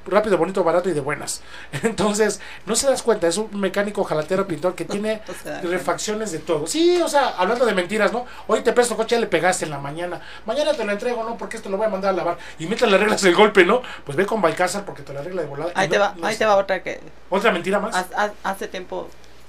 rápido, 0.06 0.38
bonito, 0.38 0.64
barato 0.64 0.88
y 0.88 0.92
de 0.92 1.00
buenas. 1.00 1.42
Entonces, 1.84 2.40
no 2.66 2.74
se 2.74 2.88
das 2.88 3.02
cuenta, 3.02 3.28
es 3.28 3.36
un 3.36 3.48
mecánico 3.60 4.02
jalatero 4.02 4.46
pintor 4.48 4.74
que 4.74 4.84
tiene 4.86 5.22
O 5.28 5.34
sea, 5.44 5.60
refacciones 5.60 6.32
de 6.32 6.40
todo. 6.40 6.66
Sí, 6.66 7.00
o 7.00 7.06
sea, 7.06 7.28
hablando 7.38 7.64
de 7.64 7.74
mentiras, 7.74 8.12
¿no? 8.12 8.26
Hoy 8.48 8.62
te 8.62 8.72
presto 8.72 8.96
coche, 8.96 9.14
ya 9.14 9.20
le 9.20 9.28
pegaste 9.28 9.66
en 9.66 9.70
la 9.70 9.78
mañana. 9.78 10.20
Mañana 10.44 10.72
te 10.74 10.84
lo 10.84 10.90
entrego, 10.90 11.22
¿no? 11.22 11.36
Porque 11.38 11.58
esto 11.58 11.68
lo 11.68 11.76
voy 11.76 11.86
a 11.86 11.90
mandar 11.90 12.14
a 12.14 12.16
lavar. 12.16 12.38
Y 12.58 12.66
mientras 12.66 12.90
le 12.90 12.96
arreglas 12.96 13.22
el 13.22 13.36
golpe, 13.36 13.64
¿no? 13.64 13.82
Pues 14.04 14.16
ve 14.16 14.26
con 14.26 14.42
Balcázar 14.42 14.84
porque 14.84 15.02
te 15.02 15.12
lo 15.12 15.20
arregla 15.20 15.42
de 15.42 15.48
volada. 15.48 15.70
Ahí 15.76 15.86
Y 15.86 15.90
te 15.90 15.98
va, 15.98 16.14
no 16.16 16.26
ahí 16.26 16.34
te 16.36 16.44
va 16.46 16.56
otra 16.56 16.82
que 16.82 16.98
¿Otra 17.30 17.52
mentira 17.52 17.78
más? 17.78 17.94
ha- 17.94 18.08
ha- 18.16 18.32
hace 18.50 18.66
tiempo 18.66 19.08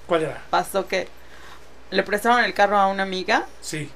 ¿Cuál 0.10 0.24
era? 0.24 0.42
pasó 0.50 0.88
que 0.88 1.08
le 1.92 2.04
prestaron 2.04 2.44
el 2.44 2.54
carro 2.54 2.78
a 2.78 2.88
una 2.88 3.04
amiga, 3.04 3.46
Sí, 3.62 3.90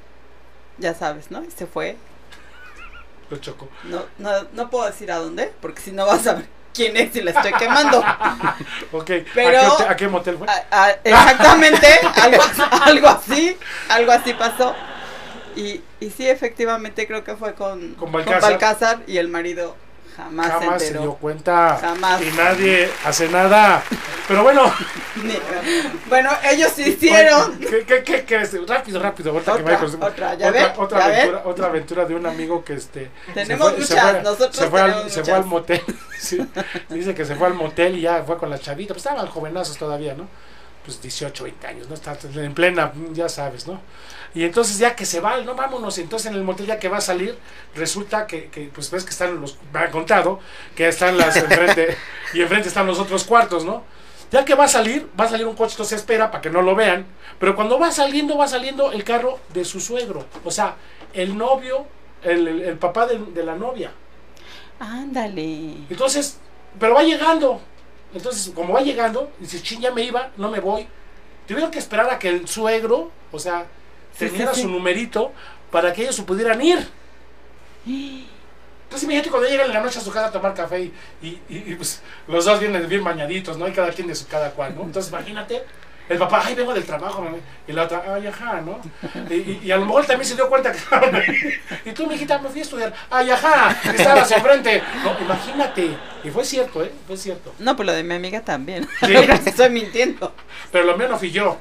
ya 0.77 0.93
sabes, 0.93 1.29
¿no? 1.31 1.43
Y 1.43 1.51
se 1.51 1.67
fue. 1.67 1.97
lo 3.29 3.37
chocó. 3.37 3.67
No, 3.83 4.05
no, 4.17 4.31
no 4.53 4.69
puedo 4.69 4.85
decir 4.85 5.11
a 5.11 5.17
dónde, 5.17 5.51
porque 5.61 5.81
si 5.81 5.91
no 5.91 6.05
vas 6.05 6.25
a 6.27 6.33
ver 6.35 6.45
quién 6.73 6.95
es 6.97 7.15
y 7.15 7.21
la 7.21 7.31
estoy 7.31 7.51
quemando. 7.53 8.03
Ok, 8.91 9.11
Pero- 9.33 9.57
¿A, 9.59 9.61
qué 9.61 9.67
hotel, 9.67 9.87
a 9.89 9.95
qué 9.95 10.07
motel 10.07 10.37
fue? 10.37 10.47
A- 10.47 10.65
a- 10.71 10.91
exactamente, 11.03 11.87
algo, 12.21 12.43
algo 12.85 13.07
así, 13.09 13.57
algo 13.89 14.11
así 14.11 14.33
pasó. 14.33 14.75
Y, 15.55 15.81
y 15.99 16.09
sí, 16.09 16.27
efectivamente 16.27 17.05
creo 17.07 17.23
que 17.23 17.35
fue 17.35 17.53
con, 17.53 17.93
Con 17.95 18.11
Balcázar. 18.11 19.01
y 19.07 19.17
el 19.17 19.27
marido 19.27 19.75
jamás, 20.17 20.51
Jamás 20.51 20.81
se 20.81 20.87
se 20.89 20.97
dio 20.99 21.13
cuenta. 21.15 21.77
Jamás. 21.81 22.21
Y 22.21 22.31
nadie 22.31 22.89
hace 23.05 23.27
nada. 23.29 23.83
Pero 24.27 24.43
bueno. 24.43 24.71
Bueno, 26.09 26.29
ellos 26.51 26.77
hicieron. 26.77 27.57
¿Qué, 27.59 27.83
qué, 28.03 28.03
qué? 28.25 28.43
Rápido, 28.67 28.99
rápido. 28.99 29.31
ahorita 29.31 29.53
Otra, 29.53 29.79
otra, 30.07 30.33
¿ya 30.35 30.49
otra, 30.49 30.73
otra 30.77 31.05
aventura, 31.05 31.41
otra 31.45 31.65
aventura 31.67 32.05
de 32.05 32.15
un 32.15 32.25
amigo 32.25 32.63
que 32.63 32.73
este 32.73 33.09
Tenemos 33.33 33.69
se 33.71 33.75
fue, 33.77 33.85
se 33.85 33.93
muchas, 33.95 34.11
fue- 34.11 34.21
nosotros 34.23 34.55
se 34.55 34.69
fue, 34.69 34.81
al, 34.81 34.91
tenemos 34.91 35.13
se 35.13 35.23
fue 35.23 35.33
al 35.33 35.45
muchas. 35.45 35.51
motel. 35.79 35.81
sí. 36.19 36.47
Dice 36.89 37.15
que 37.15 37.25
se 37.25 37.35
fue 37.35 37.47
al 37.47 37.53
motel 37.53 37.97
y 37.97 38.01
ya 38.01 38.23
fue 38.23 38.37
con 38.37 38.49
la 38.49 38.59
chavita. 38.59 38.93
Pues 38.93 39.05
estaban 39.05 39.25
jovenazos 39.27 39.77
todavía, 39.77 40.13
¿no? 40.15 40.27
Pues 40.85 41.01
18, 41.01 41.43
20 41.45 41.67
años, 41.67 41.87
¿no? 41.87 41.95
Está 41.95 42.17
en 42.35 42.53
plena, 42.53 42.91
ya 43.13 43.29
sabes, 43.29 43.67
¿no? 43.67 43.79
Y 44.35 44.43
entonces 44.43 44.79
ya 44.79 44.95
que 44.95 45.05
se 45.05 45.19
va, 45.19 45.37
no 45.41 45.53
vámonos, 45.55 45.97
entonces 45.99 46.31
en 46.31 46.35
el 46.37 46.43
motel 46.43 46.65
ya 46.65 46.79
que 46.79 46.89
va 46.89 46.97
a 46.97 47.01
salir, 47.01 47.37
resulta 47.75 48.25
que, 48.25 48.45
que 48.49 48.71
pues 48.73 48.89
ves 48.89 49.03
que 49.03 49.11
están 49.11 49.39
los, 49.39 49.57
me 49.71 49.79
han 49.79 49.91
contado, 49.91 50.39
que 50.75 50.87
están 50.87 51.17
las 51.17 51.35
enfrente, 51.35 51.95
y 52.33 52.41
enfrente 52.41 52.67
están 52.67 52.87
los 52.87 52.99
otros 52.99 53.23
cuartos, 53.25 53.63
¿no? 53.63 53.83
Ya 54.31 54.43
que 54.43 54.55
va 54.55 54.63
a 54.63 54.67
salir, 54.67 55.07
va 55.19 55.25
a 55.25 55.29
salir 55.29 55.45
un 55.45 55.55
coche, 55.55 55.73
entonces 55.73 55.99
espera 55.99 56.31
para 56.31 56.41
que 56.41 56.49
no 56.49 56.63
lo 56.63 56.73
vean, 56.75 57.05
pero 57.39 57.55
cuando 57.55 57.77
va 57.77 57.91
saliendo, 57.91 58.35
va 58.35 58.47
saliendo 58.47 58.91
el 58.91 59.03
carro 59.03 59.39
de 59.53 59.63
su 59.63 59.79
suegro, 59.79 60.25
o 60.43 60.49
sea, 60.49 60.75
el 61.13 61.37
novio, 61.37 61.85
el, 62.23 62.47
el- 62.47 62.61
el 62.63 62.77
papá 62.79 63.05
de, 63.05 63.19
de 63.19 63.43
la 63.43 63.55
novia. 63.55 63.91
Ándale. 64.79 65.75
Entonces, 65.89 66.39
pero 66.79 66.95
va 66.95 67.03
llegando. 67.03 67.61
Entonces, 68.13 68.51
como 68.53 68.73
va 68.73 68.81
llegando, 68.81 69.31
dice, 69.39 69.61
ching, 69.61 69.81
ya 69.81 69.91
me 69.91 70.03
iba, 70.03 70.31
no 70.37 70.49
me 70.49 70.59
voy. 70.59 70.87
Tuvieron 71.47 71.71
que 71.71 71.79
esperar 71.79 72.09
a 72.09 72.19
que 72.19 72.29
el 72.29 72.47
suegro, 72.47 73.11
o 73.31 73.39
sea, 73.39 73.65
Sí, 74.17 74.29
sí. 74.29 74.61
su 74.61 74.69
numerito 74.69 75.31
para 75.71 75.91
que 75.93 76.03
ellos 76.03 76.15
se 76.15 76.23
pudieran 76.23 76.61
ir. 76.61 76.79
Entonces, 77.85 79.03
imagínate 79.03 79.29
cuando 79.31 79.49
llegan 79.49 79.67
en 79.67 79.73
la 79.73 79.81
noche 79.81 79.97
a 79.99 80.01
su 80.01 80.11
casa 80.11 80.27
a 80.27 80.31
tomar 80.31 80.53
café 80.53 80.79
y, 80.81 80.93
y- 81.49 81.75
pues 81.75 82.01
los 82.27 82.45
dos 82.45 82.59
vienen 82.59 82.87
bien 82.87 83.03
bañaditos, 83.03 83.57
¿no? 83.57 83.67
Y 83.67 83.71
cada 83.71 83.89
quien 83.89 84.07
de 84.07 84.13
su 84.15 84.27
cada 84.27 84.51
cual, 84.51 84.75
¿no? 84.75 84.81
Entonces, 84.83 85.11
imagínate, 85.11 85.63
el 86.09 86.17
papá, 86.19 86.43
ay, 86.45 86.53
vengo 86.53 86.73
del 86.75 86.83
trabajo, 86.85 87.21
mami", 87.23 87.37
y 87.67 87.71
la 87.71 87.83
otra, 87.83 88.03
ay, 88.13 88.27
ajá, 88.27 88.61
¿no? 88.61 88.79
Y, 89.31 89.33
y- 89.33 89.61
y 89.63 89.71
a 89.71 89.77
lo 89.77 89.85
mejor 89.87 90.05
también 90.05 90.27
se 90.29 90.35
dio 90.35 90.47
cuenta 90.47 90.71
que 90.71 90.77
estaban 90.77 91.15
ahí. 91.15 91.59
Y 91.85 91.91
tú, 91.93 92.05
mijita, 92.05 92.37
me 92.37 92.49
fui 92.49 92.59
a 92.59 92.63
estudiar, 92.63 92.93
ay, 93.09 93.31
ajá, 93.31 93.75
que 93.81 93.89
estabas 93.97 94.29
enfrente. 94.31 94.83
No, 95.03 95.19
imagínate. 95.19 95.97
Y 96.23 96.29
fue 96.29 96.45
cierto, 96.45 96.83
¿eh? 96.83 96.91
Fue 97.07 97.17
cierto. 97.17 97.51
No, 97.57 97.75
pues 97.75 97.87
lo 97.87 97.93
de 97.93 98.03
mi 98.03 98.13
amiga 98.13 98.41
también. 98.41 98.87
Sí. 98.99 99.13
Estoy 99.45 99.71
mintiendo. 99.71 100.35
Pero 100.71 100.83
lo 100.85 100.95
mío 100.97 101.07
no 101.07 101.17
fui 101.17 101.31
yo. 101.31 101.57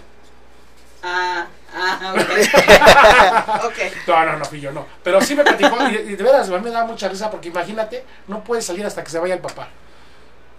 Ah, 1.02 1.46
ah, 1.74 3.60
ok. 3.64 4.06
No, 4.06 4.24
no, 4.24 4.38
no 4.38 4.44
fui 4.44 4.60
yo, 4.60 4.72
no. 4.72 4.86
Pero 5.02 5.20
sí 5.20 5.34
me 5.34 5.44
platicó 5.44 5.76
y, 5.88 5.94
y 5.94 6.16
de 6.16 6.22
veras, 6.24 6.48
a 6.48 6.58
mí 6.58 6.64
me 6.64 6.70
da 6.70 6.84
mucha 6.84 7.08
risa 7.08 7.30
porque 7.30 7.48
imagínate, 7.48 8.04
no 8.28 8.42
puedes 8.44 8.66
salir 8.66 8.84
hasta 8.86 9.02
que 9.02 9.10
se 9.10 9.18
vaya 9.18 9.34
el 9.34 9.40
papá. 9.40 9.68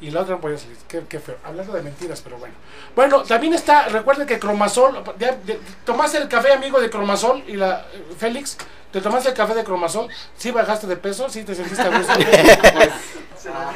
Y 0.04 0.12
la 0.12 0.20
otra 0.22 0.36
no 0.36 0.42
podía 0.42 0.58
salir. 0.58 0.76
Qué, 0.88 1.02
qué 1.08 1.18
feo. 1.18 1.38
Hablando 1.46 1.72
de 1.72 1.82
mentiras, 1.82 2.20
pero 2.22 2.38
bueno. 2.38 2.54
Bueno, 2.94 3.24
también 3.24 3.54
está, 3.54 3.88
recuerden 3.88 4.28
que 4.28 4.38
Cromasol, 4.38 5.02
ya, 5.18 5.38
tomaste 5.86 6.18
el 6.18 6.28
café 6.28 6.52
amigo 6.52 6.82
de 6.82 6.90
Cromasol 6.90 7.42
y 7.48 7.54
la 7.54 7.86
eh, 7.94 8.04
Félix, 8.18 8.58
¿te 8.92 9.00
tomaste 9.00 9.30
el 9.30 9.36
café 9.36 9.56
de 9.56 9.64
Cromasol? 9.64 10.10
¿Sí 10.38 10.52
bajaste 10.52 10.88
de 10.88 10.98
peso? 10.98 11.30
¿Sí 11.30 11.46
te 11.46 11.56
sentiste 11.56 11.84
a 11.84 11.98
gusto? 11.98 12.14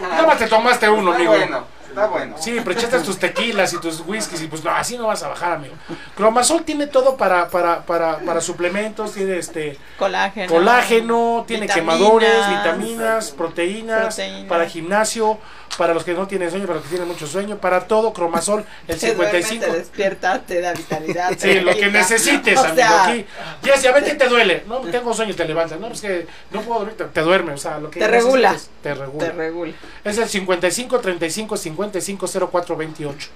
Nada 0.01 0.27
más 0.27 0.37
te 0.37 0.47
tomaste 0.47 0.89
uno, 0.89 1.13
amigo. 1.13 1.31
bueno, 1.31 1.65
está 1.97 2.07
bueno. 2.11 2.35
Sí, 2.39 2.57
pero 2.63 2.71
echaste 2.71 2.99
tus 2.99 3.17
tequilas 3.17 3.73
y 3.73 3.79
tus 3.79 4.01
whiskies 4.05 4.41
y 4.41 4.47
pues 4.47 4.63
no, 4.63 4.71
así 4.71 4.97
no 4.97 5.07
vas 5.07 5.23
a 5.23 5.29
bajar, 5.29 5.53
amigo. 5.53 5.75
Cromasol 6.15 6.63
tiene 6.63 6.87
todo 6.87 7.17
para, 7.17 7.49
para, 7.49 7.81
para, 7.85 8.19
para 8.19 8.41
suplementos, 8.41 9.13
tiene 9.13 9.37
este 9.37 9.77
Colágeno. 9.97 10.51
colágeno, 10.51 11.43
tiene 11.47 11.63
vitaminas, 11.63 11.97
quemadores, 11.97 12.49
vitaminas, 12.49 13.31
proteínas, 13.31 14.15
proteínas. 14.15 14.47
para 14.47 14.67
gimnasio, 14.69 15.39
para 15.77 15.93
los 15.93 16.03
que 16.03 16.13
no 16.13 16.27
tienen 16.27 16.49
sueño, 16.49 16.65
para 16.65 16.75
los 16.75 16.83
que 16.83 16.89
tienen 16.89 17.07
mucho 17.07 17.27
sueño, 17.27 17.57
para 17.57 17.87
todo, 17.87 18.13
Cromasol, 18.13 18.65
el 18.87 18.99
Te 18.99 19.13
duerme, 19.13 19.43
55. 19.43 19.65
te 19.65 19.77
despierta, 19.79 20.41
te 20.41 20.61
da 20.61 20.73
vitalidad. 20.73 21.29
Sí, 21.31 21.37
te 21.37 21.61
lo 21.61 21.73
que 21.75 21.87
necesites, 21.87 22.57
O 22.57 22.61
amigo. 22.61 22.75
sea, 22.75 23.03
Aquí, 23.07 23.25
Jessy, 23.63 23.87
a 23.87 23.91
ver 23.91 24.03
qué 24.03 24.15
te 24.15 24.27
duele. 24.27 24.63
No, 24.67 24.79
tengo 24.81 25.13
sueño 25.13 25.31
y 25.31 25.35
te 25.35 25.45
levantas. 25.45 25.79
No, 25.79 25.87
pues 25.87 26.01
que 26.01 26.27
no 26.51 26.61
puedo 26.61 26.79
dormir, 26.79 26.97
te, 26.97 27.05
te 27.05 27.21
duerme. 27.21 27.53
O 27.53 27.57
sea, 27.57 27.79
lo 27.79 27.89
que 27.91 27.99
Te 27.99 28.07
regula. 28.07 28.55
Te 28.81 28.93
regula. 28.93 29.25
Te 29.25 29.31
regula. 29.31 29.73
Es 30.03 30.17
el 30.17 30.27
55 30.27 30.99
35 30.99 31.57
55 31.57 32.27
04 32.51 32.75
28. 32.75 33.29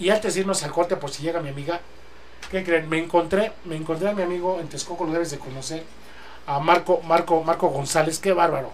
Y 0.00 0.10
antes 0.10 0.34
de 0.34 0.40
irnos 0.40 0.62
al 0.62 0.72
corte, 0.72 0.96
por 0.96 1.10
si 1.10 1.22
llega 1.22 1.40
mi 1.40 1.50
amiga, 1.50 1.80
¿qué 2.50 2.64
creen? 2.64 2.88
Me 2.88 2.98
encontré, 2.98 3.52
me 3.64 3.76
encontré 3.76 4.08
a 4.08 4.12
mi 4.12 4.22
amigo 4.22 4.58
en 4.60 4.68
Texcoco, 4.68 5.04
lo 5.04 5.12
debes 5.12 5.30
de 5.30 5.38
conocer, 5.38 5.82
a 6.46 6.58
Marco, 6.58 7.00
Marco, 7.04 7.42
Marco 7.44 7.68
González, 7.68 8.18
qué 8.18 8.32
bárbaro. 8.32 8.72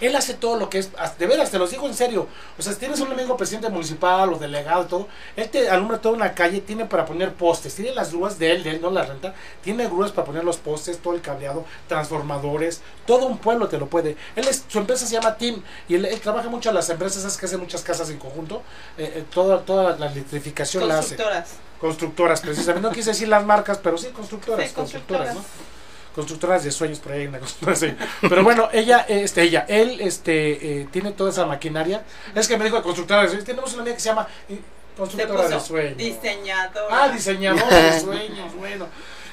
Él 0.00 0.14
hace 0.16 0.34
todo 0.34 0.58
lo 0.58 0.68
que 0.68 0.78
es, 0.78 0.90
de 1.18 1.26
veras, 1.26 1.50
te 1.50 1.58
los 1.58 1.70
digo 1.70 1.86
en 1.86 1.94
serio. 1.94 2.26
O 2.58 2.62
sea, 2.62 2.72
si 2.72 2.78
tienes 2.78 3.00
un 3.00 3.12
amigo 3.12 3.36
presidente 3.36 3.68
municipal 3.68 4.32
o 4.32 4.38
delegado, 4.38 4.86
todo, 4.86 5.08
él 5.36 5.48
te 5.48 5.68
alumbra 5.70 5.98
toda 5.98 6.14
una 6.14 6.34
calle, 6.34 6.60
tiene 6.60 6.84
para 6.84 7.06
poner 7.06 7.32
postes, 7.34 7.74
tiene 7.74 7.92
las 7.92 8.12
grúas 8.12 8.38
de 8.38 8.52
él, 8.52 8.64
de 8.64 8.70
él, 8.70 8.80
no 8.80 8.90
la 8.90 9.04
renta, 9.04 9.34
tiene 9.62 9.86
grúas 9.86 10.12
para 10.12 10.26
poner 10.26 10.44
los 10.44 10.56
postes, 10.56 10.98
todo 10.98 11.14
el 11.14 11.20
cableado, 11.20 11.64
transformadores, 11.88 12.80
todo 13.06 13.26
un 13.26 13.38
pueblo 13.38 13.68
te 13.68 13.78
lo 13.78 13.86
puede. 13.86 14.16
Él 14.36 14.48
es, 14.48 14.64
su 14.68 14.78
empresa 14.78 15.06
se 15.06 15.14
llama 15.14 15.36
Team 15.36 15.62
y 15.88 15.94
él, 15.94 16.04
él 16.04 16.20
trabaja 16.20 16.48
mucho 16.48 16.70
a 16.70 16.72
las 16.72 16.88
empresas 16.90 17.18
esas 17.18 17.36
que 17.36 17.46
hacen 17.46 17.60
muchas 17.60 17.82
casas 17.82 18.10
en 18.10 18.18
conjunto, 18.18 18.62
eh, 18.98 19.12
eh, 19.16 19.24
toda, 19.32 19.60
toda 19.60 19.96
la 19.96 20.06
electrificación 20.10 20.88
la 20.88 20.98
hace. 20.98 21.16
Constructoras. 21.16 21.48
Constructoras, 21.80 22.40
precisamente. 22.40 22.88
No 22.88 22.94
quise 22.94 23.10
decir 23.10 23.28
las 23.28 23.44
marcas, 23.44 23.78
pero 23.78 23.98
sí 23.98 24.08
constructoras, 24.08 24.68
Sí, 24.68 24.74
constructoras, 24.74 25.34
constructoras. 25.34 25.34
¿no? 25.34 25.83
Constructoras 26.14 26.62
de 26.62 26.70
sueños, 26.70 27.00
por 27.00 27.12
ahí 27.12 27.22
hay 27.22 27.26
una 27.26 27.40
constructora 27.40 27.72
así. 27.72 27.94
Pero 28.20 28.44
bueno, 28.44 28.68
ella, 28.72 29.04
este, 29.08 29.42
ella, 29.42 29.66
él, 29.68 30.00
este, 30.00 30.82
eh, 30.82 30.88
tiene 30.92 31.10
toda 31.12 31.30
esa 31.30 31.44
maquinaria. 31.44 32.04
Es 32.34 32.46
que 32.46 32.56
me 32.56 32.64
dijo 32.64 32.76
de 32.76 32.82
constructoras, 32.82 33.32
tenemos 33.44 33.72
una 33.72 33.82
amiga 33.82 33.96
que 33.96 34.00
se 34.00 34.10
llama 34.10 34.28
eh, 34.48 34.60
constructora 34.96 35.48
de 35.48 35.60
sueños. 35.60 35.96
diseñador. 35.96 36.88
Ah, 36.90 37.08
diseñadora 37.08 37.76
de 37.76 38.00
sueños, 38.00 38.54
bueno. 38.56 38.86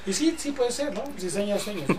Y 0.08 0.14
sí, 0.14 0.36
sí 0.38 0.52
puede 0.52 0.72
ser, 0.72 0.92
¿no? 0.94 1.04
Diseña 1.16 1.60
sueños, 1.60 1.88
¿no? 1.88 1.96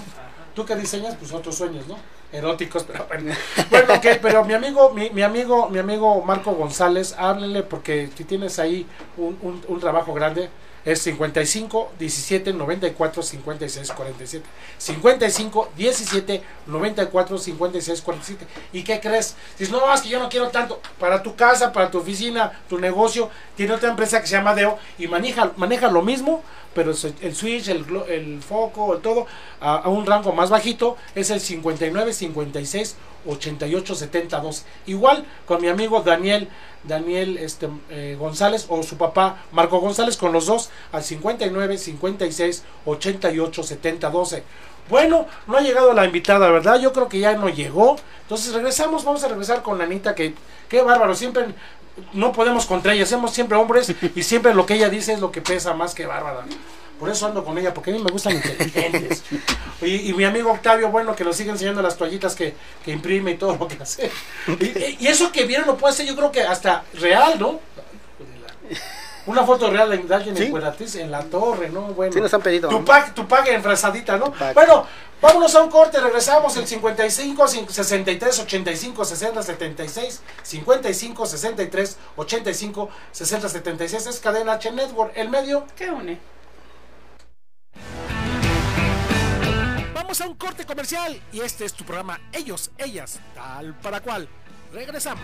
Tú 0.55 0.67
que 0.67 0.75
diseñas, 0.75 1.15
pues 1.17 1.33
otros 1.33 1.55
sueños, 1.57 1.87
¿no? 1.87 1.97
Eróticos, 2.33 2.83
pero 2.83 3.07
bueno. 3.07 3.33
Bueno, 3.71 3.95
ok, 3.95 4.07
pero 4.21 4.45
mi 4.45 4.55
amigo, 4.55 4.91
mi, 4.91 5.11
mi 5.11 5.23
amigo, 5.23 5.69
mi 5.69 5.79
amigo 5.79 6.23
Marco 6.23 6.53
González, 6.53 7.15
háblenle 7.17 7.63
porque 7.63 8.09
si 8.17 8.25
tienes 8.25 8.59
ahí 8.59 8.87
un, 9.17 9.39
un, 9.43 9.63
un 9.69 9.81
trabajo 9.81 10.13
grande, 10.13 10.51
es 10.85 11.03
55 11.03 11.93
17 11.99 12.53
94 12.53 13.23
56 13.23 13.93
47. 13.93 14.47
55 14.79 15.73
17 15.77 16.43
94 16.67 17.39
56 17.39 18.03
47. 18.03 18.47
¿Y 18.73 18.83
qué 18.83 19.01
crees? 19.01 19.37
Dices, 19.59 19.73
no, 19.73 19.93
es 19.93 20.01
que 20.01 20.09
yo 20.09 20.19
no 20.19 20.29
quiero 20.29 20.49
tanto. 20.49 20.81
Para 20.99 21.23
tu 21.23 21.37
casa, 21.37 21.73
para 21.73 21.91
tu 21.91 21.99
oficina, 21.99 22.61
tu 22.69 22.79
negocio, 22.79 23.31
tiene 23.57 23.75
otra 23.75 23.91
empresa 23.91 24.21
que 24.21 24.27
se 24.27 24.37
llama 24.37 24.55
Deo 24.55 24.79
y 24.99 25.07
maneja, 25.07 25.53
maneja 25.57 25.89
lo 25.91 26.03
mismo, 26.03 26.43
pero 26.75 26.91
el 26.91 27.35
switch, 27.35 27.69
el, 27.69 27.85
el 28.09 28.43
foco, 28.43 28.95
el 28.95 29.03
todo, 29.03 29.27
a, 29.61 29.77
a 29.77 29.89
un 29.89 30.07
rango 30.07 30.33
más 30.33 30.51
bajito, 30.51 30.97
es 31.15 31.31
el 31.31 31.41
59 31.41 32.13
56 32.13 32.97
88 33.27 33.95
72. 33.95 34.65
Igual 34.87 35.25
con 35.47 35.61
mi 35.61 35.69
amigo 35.69 36.01
Daniel. 36.03 36.49
Daniel 36.85 37.39
este, 37.39 37.69
eh, 37.91 38.17
González 38.19 38.67
o 38.69 38.83
su 38.83 38.97
papá 38.97 39.45
Marco 39.53 39.79
González 39.81 40.17
con 40.17 40.33
los 40.33 40.47
dos 40.47 40.71
al 40.93 41.03
59 41.03 41.79
56 41.79 42.65
88 42.87 43.63
70 43.63 44.11
12. 44.11 44.43
Bueno, 44.89 45.27
no 45.47 45.57
ha 45.57 45.61
llegado 45.61 45.93
la 45.93 46.05
invitada, 46.05 46.51
¿verdad? 46.51 46.81
Yo 46.81 46.93
creo 46.93 47.09
que 47.09 47.21
ya 47.21 47.35
no 47.35 47.49
llegó. 47.49 47.97
Entonces 48.23 48.53
regresamos, 48.53 49.05
vamos 49.05 49.23
a 49.25 49.29
regresar 49.29 49.63
con 49.63 49.81
Anita, 49.81 50.15
que 50.15 50.35
qué 50.69 50.83
bárbaro, 50.83 51.15
siempre 51.15 51.47
no 52.13 52.33
podemos 52.33 52.67
contra 52.67 52.95
ella, 52.95 53.07
somos 53.07 53.33
siempre 53.33 53.57
hombres 53.57 53.95
y 54.15 54.23
siempre 54.23 54.55
lo 54.55 54.67
que 54.67 54.75
ella 54.75 54.89
dice 54.89 55.13
es 55.13 55.21
lo 55.21 55.31
que 55.31 55.41
pesa 55.41 55.75
más 55.75 55.95
que 55.95 56.07
bárbara. 56.07 56.45
Por 57.03 57.11
eso 57.11 57.27
ando 57.27 57.45
con 57.45 57.59
ella, 57.59 57.75
porque 57.75 57.91
a 57.91 57.95
mí 57.95 58.01
me 58.01 58.13
gustan 58.13 58.35
inteligentes. 58.37 59.25
Y, 59.83 60.11
y 60.11 60.13
mi 60.15 60.23
amigo 60.25 60.53
Octavio, 60.53 60.91
bueno, 60.93 61.17
que 61.17 61.25
nos 61.25 61.35
sigue 61.37 61.51
enseñando 61.51 61.83
las 61.83 61.97
toallitas 61.97 62.37
que, 62.37 62.55
que 62.85 62.93
imprime 62.93 63.33
y 63.33 63.37
todo 63.37 63.57
lo 63.57 63.67
que 63.67 63.83
hace. 63.83 64.09
Y, 64.47 64.99
y 65.01 65.09
eso 65.09 65.33
que 65.33 65.45
vieron 65.45 65.67
lo 65.67 65.77
puede 65.77 65.93
ser, 65.93 66.07
yo 66.07 66.15
creo 66.15 66.31
que 66.31 66.43
hasta 66.45 66.85
real, 66.95 67.41
¿no? 67.41 67.59
Una 69.27 69.43
foto 69.43 69.69
real 69.71 69.91
de 69.91 70.15
alguien 70.15 70.37
Sí. 70.37 70.45
en 70.45 71.01
en 71.01 71.11
la 71.11 71.25
torre, 71.25 71.69
¿no? 71.71 71.81
Bueno. 71.89 72.13
Sí 72.13 72.21
nos 72.21 72.33
han 72.33 72.43
pedido. 72.43 72.69
Tu 72.69 72.85
pack, 72.85 73.13
tu 73.13 73.27
pack 73.27 73.49
enfrasadita, 73.49 74.17
¿no? 74.19 74.33
Bueno, 74.55 74.87
vámonos 75.21 75.53
a 75.57 75.63
un 75.65 75.71
corte, 75.71 75.99
regresamos 76.01 76.57
el 76.57 76.69
55 76.69 77.43
cin- 77.49 77.69
63 77.69 78.39
85 78.39 79.05
60 79.05 79.43
76 79.43 80.21
55 80.45 81.27
63 81.27 81.97
85 82.15 82.89
60 83.11 83.49
76 83.49 84.07
es 84.07 84.21
cadena 84.21 84.53
H 84.53 84.71
Network, 84.71 85.13
el 85.17 85.29
medio. 85.29 85.67
¿Qué 85.77 85.91
une? 85.91 86.21
Vamos 90.03 90.21
a 90.21 90.27
un 90.27 90.35
corte 90.35 90.67
comercial 90.67 91.23
y 91.33 91.39
este 91.43 91.65
es 91.65 91.75
tu 91.75 91.85
programa 91.85 92.21
Ellos, 92.33 92.73
ellas, 92.77 93.21
tal 93.37 93.79
para 93.79 94.01
cual. 94.01 94.29
Regresamos. 94.73 95.23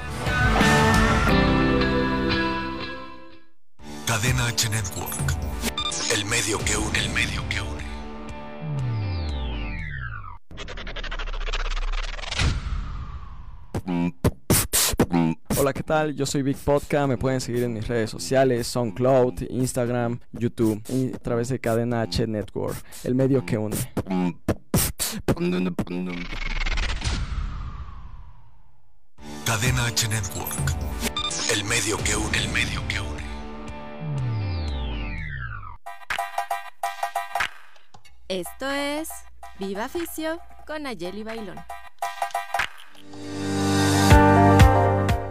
Cadena 4.06 4.46
H 4.46 4.68
Network. 4.70 5.36
El 6.14 6.24
medio 6.26 6.60
que 6.64 6.76
une, 6.76 6.96
el 6.96 7.10
medio 7.10 7.42
que 7.48 7.60
une. 14.00 14.27
Hola, 15.11 15.72
¿qué 15.72 15.82
tal? 15.82 16.14
Yo 16.14 16.26
soy 16.26 16.42
Big 16.42 16.56
Podcast. 16.56 17.09
Me 17.09 17.16
pueden 17.16 17.40
seguir 17.40 17.62
en 17.64 17.72
mis 17.72 17.88
redes 17.88 18.11
sociales, 18.11 18.66
SoundCloud, 18.66 19.42
Instagram, 19.50 20.20
YouTube 20.32 20.82
y 20.88 21.14
a 21.14 21.18
través 21.18 21.48
de 21.48 21.59
Cadena 21.59 22.02
H 22.02 22.26
Network, 22.26 22.76
el 23.04 23.14
medio 23.14 23.44
que 23.44 23.56
une. 23.59 23.76
Cadena 29.44 29.86
H 29.86 30.09
Network. 30.09 30.76
El 31.52 31.64
medio 31.64 31.96
que 31.98 32.16
une, 32.16 32.38
el 32.38 32.48
medio 32.50 32.86
que 32.88 33.00
une. 33.00 33.22
Esto 38.28 38.70
es 38.70 39.09
Viva 39.59 39.88
Ficio 39.88 40.38
con 40.66 40.86
Ayeli 40.86 41.22
Bailón. 41.22 41.56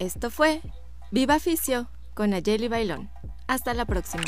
Esto 0.00 0.30
fue 0.30 0.62
Viva 1.10 1.38
Fisio 1.38 1.90
con 2.14 2.32
Ayeli 2.32 2.68
Bailón. 2.68 3.10
Hasta 3.46 3.74
la 3.74 3.84
próxima. 3.84 4.24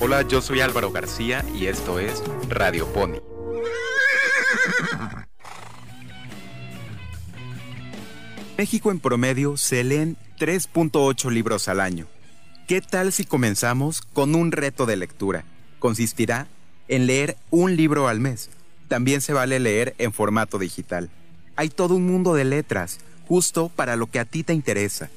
Hola, 0.00 0.22
yo 0.22 0.40
soy 0.40 0.62
Álvaro 0.62 0.90
García 0.90 1.44
y 1.54 1.66
esto 1.66 1.98
es 1.98 2.22
Radio 2.48 2.90
Pony. 2.94 3.18
México 8.56 8.90
en 8.90 9.00
promedio 9.00 9.58
se 9.58 9.84
leen 9.84 10.16
3.8 10.38 11.30
libros 11.30 11.68
al 11.68 11.78
año. 11.78 12.06
¿Qué 12.66 12.80
tal 12.80 13.12
si 13.12 13.26
comenzamos 13.26 14.00
con 14.00 14.34
un 14.34 14.50
reto 14.50 14.86
de 14.86 14.96
lectura? 14.96 15.44
Consistirá 15.78 16.46
en 16.88 17.06
leer 17.06 17.36
un 17.50 17.76
libro 17.76 18.08
al 18.08 18.18
mes. 18.18 18.48
También 18.92 19.22
se 19.22 19.32
vale 19.32 19.58
leer 19.58 19.94
en 19.96 20.12
formato 20.12 20.58
digital. 20.58 21.08
Hay 21.56 21.70
todo 21.70 21.94
un 21.94 22.06
mundo 22.06 22.34
de 22.34 22.44
letras, 22.44 22.98
justo 23.26 23.70
para 23.74 23.96
lo 23.96 24.06
que 24.06 24.18
a 24.18 24.26
ti 24.26 24.42
te 24.42 24.52
interesa. 24.52 25.08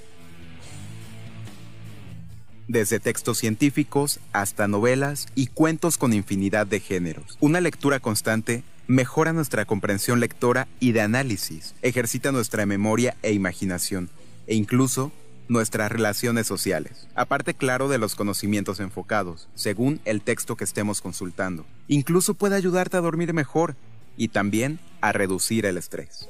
Desde 2.70 3.02
textos 3.02 3.38
científicos 3.38 4.22
hasta 4.32 4.70
novelas 4.70 5.28
y 5.36 5.48
cuentos 5.48 5.98
con 5.98 6.14
infinidad 6.14 6.66
de 6.66 6.80
géneros. 6.80 7.38
Una 7.42 7.60
lectura 7.60 8.00
constante 8.00 8.64
mejora 8.88 9.34
nuestra 9.34 9.66
comprensión 9.66 10.22
lectora 10.22 10.70
y 10.80 10.94
de 10.94 11.02
análisis, 11.02 11.76
ejercita 11.82 12.32
nuestra 12.32 12.66
memoria 12.66 13.18
e 13.24 13.34
imaginación, 13.34 14.10
e 14.48 14.56
incluso 14.56 15.12
nuestras 15.48 15.92
relaciones 15.92 16.48
sociales. 16.48 17.08
Aparte, 17.16 17.54
claro, 17.54 17.88
de 17.88 17.98
los 17.98 18.16
conocimientos 18.16 18.80
enfocados, 18.80 19.48
según 19.56 20.00
el 20.06 20.22
texto 20.22 20.56
que 20.56 20.64
estemos 20.64 21.02
consultando. 21.02 21.66
Incluso 21.88 22.34
puede 22.34 22.56
ayudarte 22.56 22.98
a 22.98 23.02
dormir 23.02 23.34
mejor 23.34 23.76
y 24.18 24.30
también 24.30 24.80
a 25.02 25.12
reducir 25.12 25.66
el 25.66 25.78
estrés. 25.78 26.30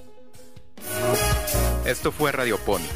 Esto 1.86 2.12
fue 2.12 2.32
Radio 2.32 2.58
Pony. 2.58 2.88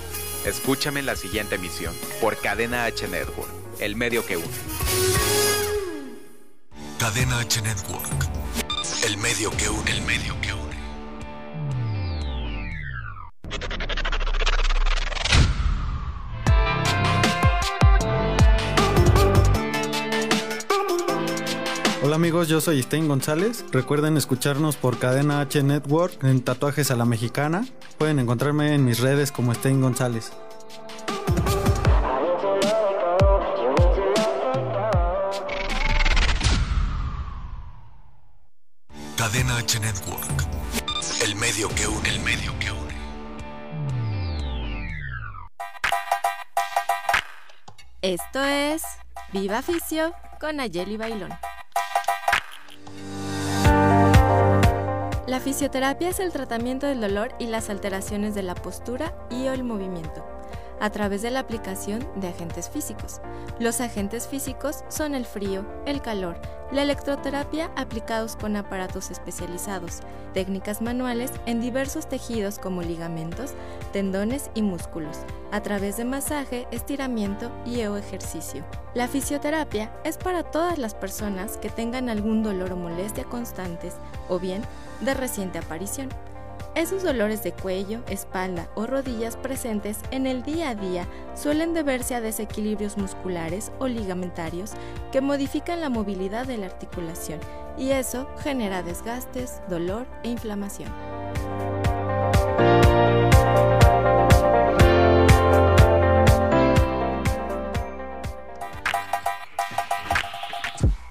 Escúchame 0.46 1.02
en 1.02 1.06
la 1.06 1.16
siguiente 1.16 1.56
emisión 1.56 1.94
por 2.22 2.38
Cadena 2.38 2.86
H 2.86 3.08
Network, 3.08 3.50
el 3.80 3.96
medio 3.96 4.26
que 4.26 4.38
une. 4.38 4.48
Cadena 6.98 7.40
H 7.40 7.62
Network. 7.62 8.30
El 9.06 9.18
medio 9.18 9.52
que 9.52 9.70
une, 9.70 9.92
el 9.92 10.02
medio 10.02 10.36
que 10.42 10.54
une. 10.54 10.70
Hola 22.10 22.16
amigos, 22.16 22.48
yo 22.48 22.60
soy 22.60 22.82
Stein 22.82 23.08
González. 23.08 23.64
Recuerden 23.72 24.18
escucharnos 24.18 24.78
por 24.78 24.98
Cadena 24.98 25.42
H 25.42 25.62
Network 25.62 26.24
en 26.24 26.42
Tatuajes 26.42 26.90
a 26.90 26.96
la 26.96 27.06
Mexicana. 27.06 27.68
Pueden 28.00 28.18
encontrarme 28.18 28.74
en 28.74 28.84
mis 28.84 29.00
redes 29.00 29.32
como 29.32 29.54
Stein 29.54 29.80
González. 29.80 30.32
Cadena 39.16 39.58
H 39.58 39.80
Network. 39.80 40.48
El 41.24 41.36
medio 41.36 41.70
que 41.76 41.88
une, 41.88 42.10
el 42.10 42.20
medio 42.22 42.58
que 42.58 42.72
une. 42.72 42.96
Esto 48.02 48.44
es 48.44 48.82
Viva 49.32 49.62
Ficio 49.62 50.12
con 50.40 50.60
Ayeli 50.60 50.98
Bailón. 50.98 51.30
La 55.30 55.40
fisioterapia 55.40 56.10
es 56.10 56.20
el 56.20 56.32
tratamiento 56.32 56.88
del 56.88 57.02
dolor 57.02 57.36
y 57.38 57.46
las 57.46 57.70
alteraciones 57.70 58.34
de 58.34 58.42
la 58.42 58.56
postura 58.56 59.14
y 59.30 59.46
o 59.46 59.54
el 59.54 59.64
movimiento 59.64 60.26
a 60.80 60.90
través 60.90 61.22
de 61.22 61.30
la 61.30 61.42
aplicación 61.42 62.08
de 62.16 62.30
agentes 62.30 62.68
físicos. 62.68 63.22
Los 63.60 63.80
agentes 63.80 64.28
físicos 64.28 64.84
son 64.88 65.14
el 65.14 65.26
frío, 65.26 65.66
el 65.86 66.02
calor, 66.02 66.42
la 66.72 66.82
electroterapia 66.82 67.70
aplicados 67.76 68.38
con 68.38 68.56
aparatos 68.56 69.12
especializados, 69.12 70.00
técnicas 70.34 70.82
manuales 70.82 71.32
en 71.46 71.62
diversos 71.62 72.10
tejidos 72.10 72.58
como 72.58 72.82
ligamentos, 72.82 73.54
tendones 73.94 74.50
y 74.56 74.64
músculos, 74.64 75.20
a 75.52 75.62
través 75.62 75.98
de 75.98 76.06
masaje, 76.06 76.68
estiramiento 76.72 77.52
y 77.66 77.84
o 77.84 77.98
ejercicio. 77.98 78.64
La 79.00 79.08
fisioterapia 79.08 79.90
es 80.04 80.18
para 80.18 80.44
todas 80.44 80.78
las 80.78 80.94
personas 80.94 81.56
que 81.56 81.70
tengan 81.70 82.10
algún 82.10 82.44
dolor 82.44 82.74
o 82.74 82.76
molestia 82.76 83.24
constantes 83.24 83.94
o 84.28 84.40
bien 84.40 84.62
de 85.00 85.14
reciente 85.14 85.58
aparición. 85.58 86.10
Esos 86.76 87.04
dolores 87.04 87.42
de 87.42 87.54
cuello, 87.54 88.02
espalda 88.10 88.68
o 88.76 88.88
rodillas 88.88 89.38
presentes 89.38 90.00
en 90.12 90.28
el 90.28 90.44
día 90.44 90.72
a 90.72 90.76
día 90.76 91.08
suelen 91.34 91.74
deberse 91.74 92.14
a 92.14 92.20
desequilibrios 92.20 92.98
musculares 92.98 93.72
o 93.80 93.88
ligamentarios 93.88 94.72
que 95.14 95.22
modifican 95.22 95.80
la 95.80 95.88
movilidad 95.88 96.46
de 96.46 96.58
la 96.58 96.66
articulación 96.66 97.40
y 97.78 97.92
eso 97.92 98.28
genera 98.40 98.84
desgastes, 98.84 99.62
dolor 99.70 100.08
e 100.24 100.30
inflamación. 100.30 100.90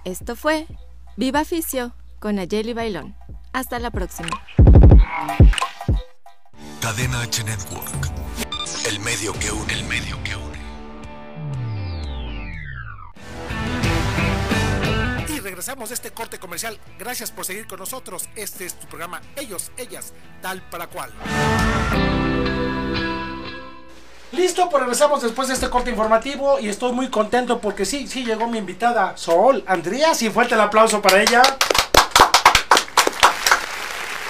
Esto 0.09 0.37
fue 0.37 0.67
Viva 1.19 1.45
Fisio 1.45 1.93
con 2.19 2.39
Ayeli 2.39 2.73
Bailón. 2.73 3.15
Hasta 3.53 3.79
la 3.79 3.91
próxima. 3.91 4.31
Cadena 6.81 7.21
H 7.21 7.45
Network. 7.45 8.09
El 8.89 9.01
medio 9.01 9.35
que 9.35 9.51
une, 9.51 9.71
el 9.71 9.85
medio 9.85 10.17
que 10.25 10.35
une. 10.35 10.59
Y 15.29 15.41
regresamos 15.41 15.91
de 15.91 15.97
este 15.97 16.11
corte 16.11 16.39
comercial. 16.39 16.81
Gracias 16.99 17.31
por 17.31 17.45
seguir 17.45 17.67
con 17.67 17.79
nosotros. 17.79 18.31
Este 18.35 18.65
es 18.65 18.81
tu 18.81 18.87
programa 18.87 19.21
Ellos, 19.37 19.71
Ellas, 19.77 20.15
tal 20.41 20.63
para 20.71 20.87
cual. 20.87 21.13
Listo, 24.31 24.69
pues 24.69 24.83
regresamos 24.83 25.23
después 25.23 25.49
de 25.49 25.55
este 25.55 25.71
corte 25.71 25.89
informativo 25.89 26.59
y 26.61 26.69
estoy 26.69 26.93
muy 26.93 27.09
contento 27.09 27.61
porque 27.61 27.87
sí, 27.87 28.07
sí 28.07 28.27
llegó 28.27 28.47
mi 28.47 28.59
invitada 28.59 29.17
Sol 29.17 29.65
Andrea. 29.67 30.15
Sí, 30.15 30.29
fuerte 30.29 30.55
el 30.55 30.61
aplauso 30.61 31.01
para 31.01 31.23
ella. 31.23 31.43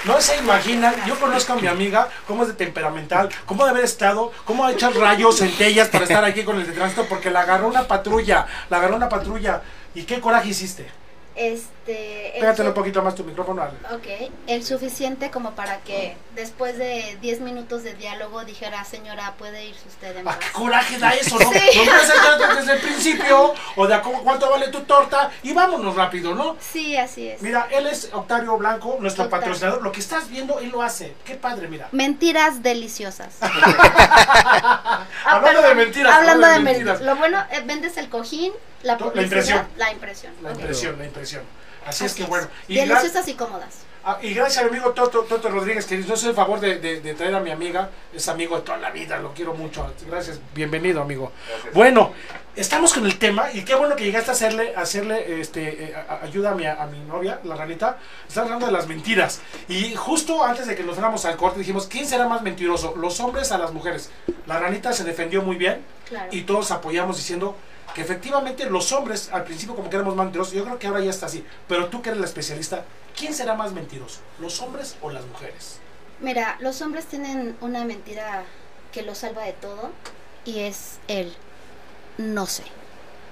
No 0.05 0.21
se 0.21 0.37
imaginan, 0.37 0.95
yo 1.05 1.19
conozco 1.19 1.51
a 1.51 1.55
mi 1.57 1.67
amiga, 1.67 2.07
cómo 2.25 2.43
es 2.43 2.47
de 2.47 2.53
temperamental, 2.53 3.27
cómo 3.45 3.65
de 3.65 3.71
haber 3.71 3.83
estado, 3.83 4.31
cómo 4.45 4.63
ha 4.63 4.71
hecho 4.71 4.89
rayos 4.91 5.39
centellas 5.39 5.89
para 5.89 6.05
estar 6.05 6.23
aquí 6.23 6.43
con 6.43 6.57
el 6.57 6.65
de 6.65 6.71
tránsito, 6.71 7.05
porque 7.05 7.29
la 7.29 7.41
agarró 7.41 7.67
una 7.67 7.85
patrulla, 7.85 8.47
la 8.69 8.77
agarró 8.77 8.95
una 8.95 9.09
patrulla. 9.09 9.61
¿Y 9.93 10.03
qué 10.03 10.21
coraje 10.21 10.49
hiciste? 10.49 10.89
Este. 11.35 12.33
el 12.35 12.41
Pégatelo 12.41 12.69
un 12.69 12.75
poquito 12.75 13.01
más 13.01 13.15
tu 13.15 13.23
micrófono. 13.23 13.61
al- 13.61 13.95
Ok, 13.95 14.07
el 14.47 14.63
suficiente 14.65 15.31
como 15.31 15.51
para 15.51 15.77
que 15.79 16.17
después 16.35 16.77
de 16.77 17.17
10 17.21 17.39
minutos 17.41 17.83
de 17.83 17.93
diálogo 17.93 18.43
dijera, 18.43 18.83
señora, 18.83 19.35
puede 19.37 19.65
irse 19.65 19.87
usted 19.87 20.17
en 20.17 20.27
¿A 20.27 20.31
paz. 20.31 20.39
qué 20.39 20.51
coraje 20.51 20.97
da 20.97 21.11
eso, 21.13 21.39
no? 21.39 21.49
Sí. 21.53 21.81
No 21.85 21.93
hacer 21.93 22.57
desde 22.57 22.73
el 22.73 22.79
principio, 22.81 23.53
o 23.77 23.87
de 23.87 23.93
a 23.95 24.01
cómo- 24.01 24.21
cuánto 24.23 24.49
vale 24.49 24.67
tu 24.67 24.81
torta, 24.81 25.31
y 25.43 25.53
vámonos 25.53 25.95
rápido, 25.95 26.35
¿no? 26.35 26.57
Sí, 26.59 26.97
así 26.97 27.29
es. 27.29 27.41
Mira, 27.41 27.67
él 27.71 27.87
es 27.87 28.09
Octavio 28.13 28.57
Blanco, 28.57 28.97
nuestro 28.99 29.23
Octavio. 29.25 29.41
patrocinador. 29.45 29.81
Lo 29.81 29.91
que 29.91 29.99
estás 30.01 30.29
viendo, 30.29 30.59
él 30.59 30.69
lo 30.69 30.81
hace. 30.81 31.13
Qué 31.23 31.35
padre, 31.35 31.67
mira. 31.69 31.87
Mentiras 31.93 32.61
deliciosas. 32.63 33.35
Hablando 35.25 35.61
de 35.61 35.75
mentiras, 35.75 36.15
Hablando 36.15 36.47
de 36.47 36.59
mentiras. 36.59 36.99
mentiras. 36.99 37.01
Lo 37.01 37.15
bueno, 37.15 37.43
eh, 37.51 37.61
vendes 37.65 37.97
el 37.97 38.09
cojín, 38.09 38.51
la 38.83 38.97
La 39.13 39.21
impresión. 39.21 39.67
la 39.77 39.91
impresión. 39.91 40.33
La 40.43 40.51
Ok. 40.51 40.59
impresión, 40.59 40.97
la 40.97 41.05
impresión. 41.05 41.43
Así 41.85 42.05
es 42.05 42.11
Así 42.11 42.23
que 42.23 42.29
bueno. 42.29 42.47
Y, 42.67 42.75
Deliciosas 42.75 43.27
y 43.27 43.33
cómodas. 43.35 43.69
ah, 44.03 44.19
y 44.21 44.33
gracias 44.33 44.59
a 44.59 44.63
mi 44.63 44.69
amigo 44.77 44.91
Toto, 44.93 45.21
Toto 45.23 45.49
Rodríguez, 45.49 45.85
que 45.85 45.97
nos 45.97 46.11
hace 46.11 46.27
el 46.29 46.35
favor 46.35 46.59
de, 46.59 46.77
de- 46.77 46.99
de 47.01 47.13
traer 47.13 47.33
a 47.35 47.39
mi 47.39 47.51
amiga. 47.51 47.89
Es 48.13 48.27
amigo 48.27 48.57
de 48.57 48.63
toda 48.63 48.77
la 48.77 48.91
vida, 48.91 49.17
lo 49.17 49.33
quiero 49.33 49.53
mucho. 49.53 49.91
Gracias, 50.07 50.39
bienvenido, 50.53 51.01
amigo. 51.01 51.31
Bueno, 51.73 52.13
estamos 52.55 52.93
con 52.93 53.05
el 53.05 53.17
tema 53.17 53.49
y 53.53 53.63
qué 53.63 53.75
bueno 53.75 53.95
que 53.95 54.03
llegaste 54.03 54.29
a 54.29 54.33
hacerle, 54.33 54.75
a 54.75 54.81
hacerle 54.81 55.39
este, 55.39 55.85
eh, 55.85 55.95
a- 55.95 56.19
ayuda 56.23 56.51
a 56.51 56.55
mi, 56.55 56.65
a 56.65 56.85
mi 56.91 56.99
novia, 56.99 57.39
la 57.45 57.55
ranita. 57.55 57.97
Está 58.27 58.41
hablando 58.41 58.65
de 58.65 58.71
las 58.73 58.85
mentiras. 58.87 59.39
Y 59.69 59.95
justo 59.95 60.43
antes 60.43 60.67
de 60.67 60.75
que 60.75 60.83
nos 60.83 60.95
fuéramos 60.95 61.23
al 61.25 61.37
corte 61.37 61.59
dijimos, 61.59 61.87
¿quién 61.87 62.05
será 62.05 62.27
más 62.27 62.41
mentiroso? 62.41 62.93
¿Los 62.97 63.19
hombres 63.21 63.51
a 63.53 63.57
las 63.57 63.71
mujeres? 63.71 64.11
La 64.47 64.59
ranita 64.59 64.91
se 64.93 65.05
defendió 65.05 65.41
muy 65.41 65.55
bien 65.55 65.81
Claro. 66.09 66.27
y 66.31 66.41
todos 66.41 66.71
apoyamos 66.71 67.15
diciendo 67.17 67.55
que 67.93 68.01
efectivamente 68.01 68.69
los 68.69 68.91
hombres 68.91 69.29
al 69.31 69.43
principio 69.43 69.75
como 69.75 69.89
que 69.89 69.95
éramos 69.95 70.15
más 70.15 70.25
mentirosos, 70.25 70.53
yo 70.53 70.63
creo 70.63 70.79
que 70.79 70.87
ahora 70.87 71.01
ya 71.01 71.09
está 71.09 71.25
así, 71.25 71.45
pero 71.67 71.87
tú 71.87 72.01
que 72.01 72.09
eres 72.09 72.19
la 72.19 72.27
especialista, 72.27 72.85
¿quién 73.17 73.33
será 73.33 73.55
más 73.55 73.71
mentiroso? 73.71 74.19
¿Los 74.39 74.61
hombres 74.61 74.95
o 75.01 75.09
las 75.09 75.25
mujeres? 75.25 75.79
Mira, 76.19 76.57
los 76.59 76.81
hombres 76.81 77.05
tienen 77.05 77.57
una 77.61 77.85
mentira 77.85 78.43
que 78.91 79.03
los 79.03 79.19
salva 79.19 79.43
de 79.43 79.53
todo 79.53 79.91
y 80.45 80.59
es 80.59 80.99
el 81.07 81.33
no 82.17 82.45
sé. 82.45 82.63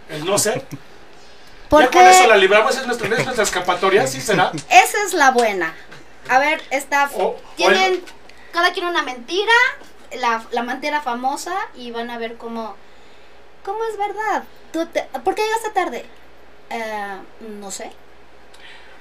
El 0.09 0.25
no 0.25 0.37
sé. 0.37 0.63
¿Por 1.69 1.83
ya 1.83 1.89
qué? 1.89 1.97
con 1.97 2.07
eso 2.07 2.27
la 2.27 2.37
libramos, 2.37 2.77
es 2.77 2.85
nuestra, 2.85 3.07
es 3.07 3.25
nuestra 3.25 3.43
escapatoria, 3.43 4.07
¿sí 4.07 4.21
será? 4.21 4.51
Esa 4.69 5.03
es 5.05 5.13
la 5.13 5.31
buena. 5.31 5.73
A 6.29 6.39
ver, 6.39 6.61
está. 6.71 7.09
Tienen. 7.55 8.03
Cada 8.53 8.71
quien 8.71 8.85
una 8.85 9.03
mentira, 9.03 9.51
la, 10.13 10.43
la 10.51 10.63
mentira 10.63 11.01
famosa, 11.01 11.55
y 11.75 11.91
van 11.91 12.09
a 12.09 12.17
ver 12.17 12.37
cómo. 12.37 12.75
¿Cómo 13.67 13.83
es 13.83 13.97
verdad? 13.97 14.43
Tú 14.71 14.85
te- 14.85 15.03
¿Por 15.25 15.35
qué 15.35 15.41
llegaste 15.43 15.69
tarde? 15.71 16.05
Eh, 16.69 17.17
no 17.59 17.69
sé. 17.69 17.91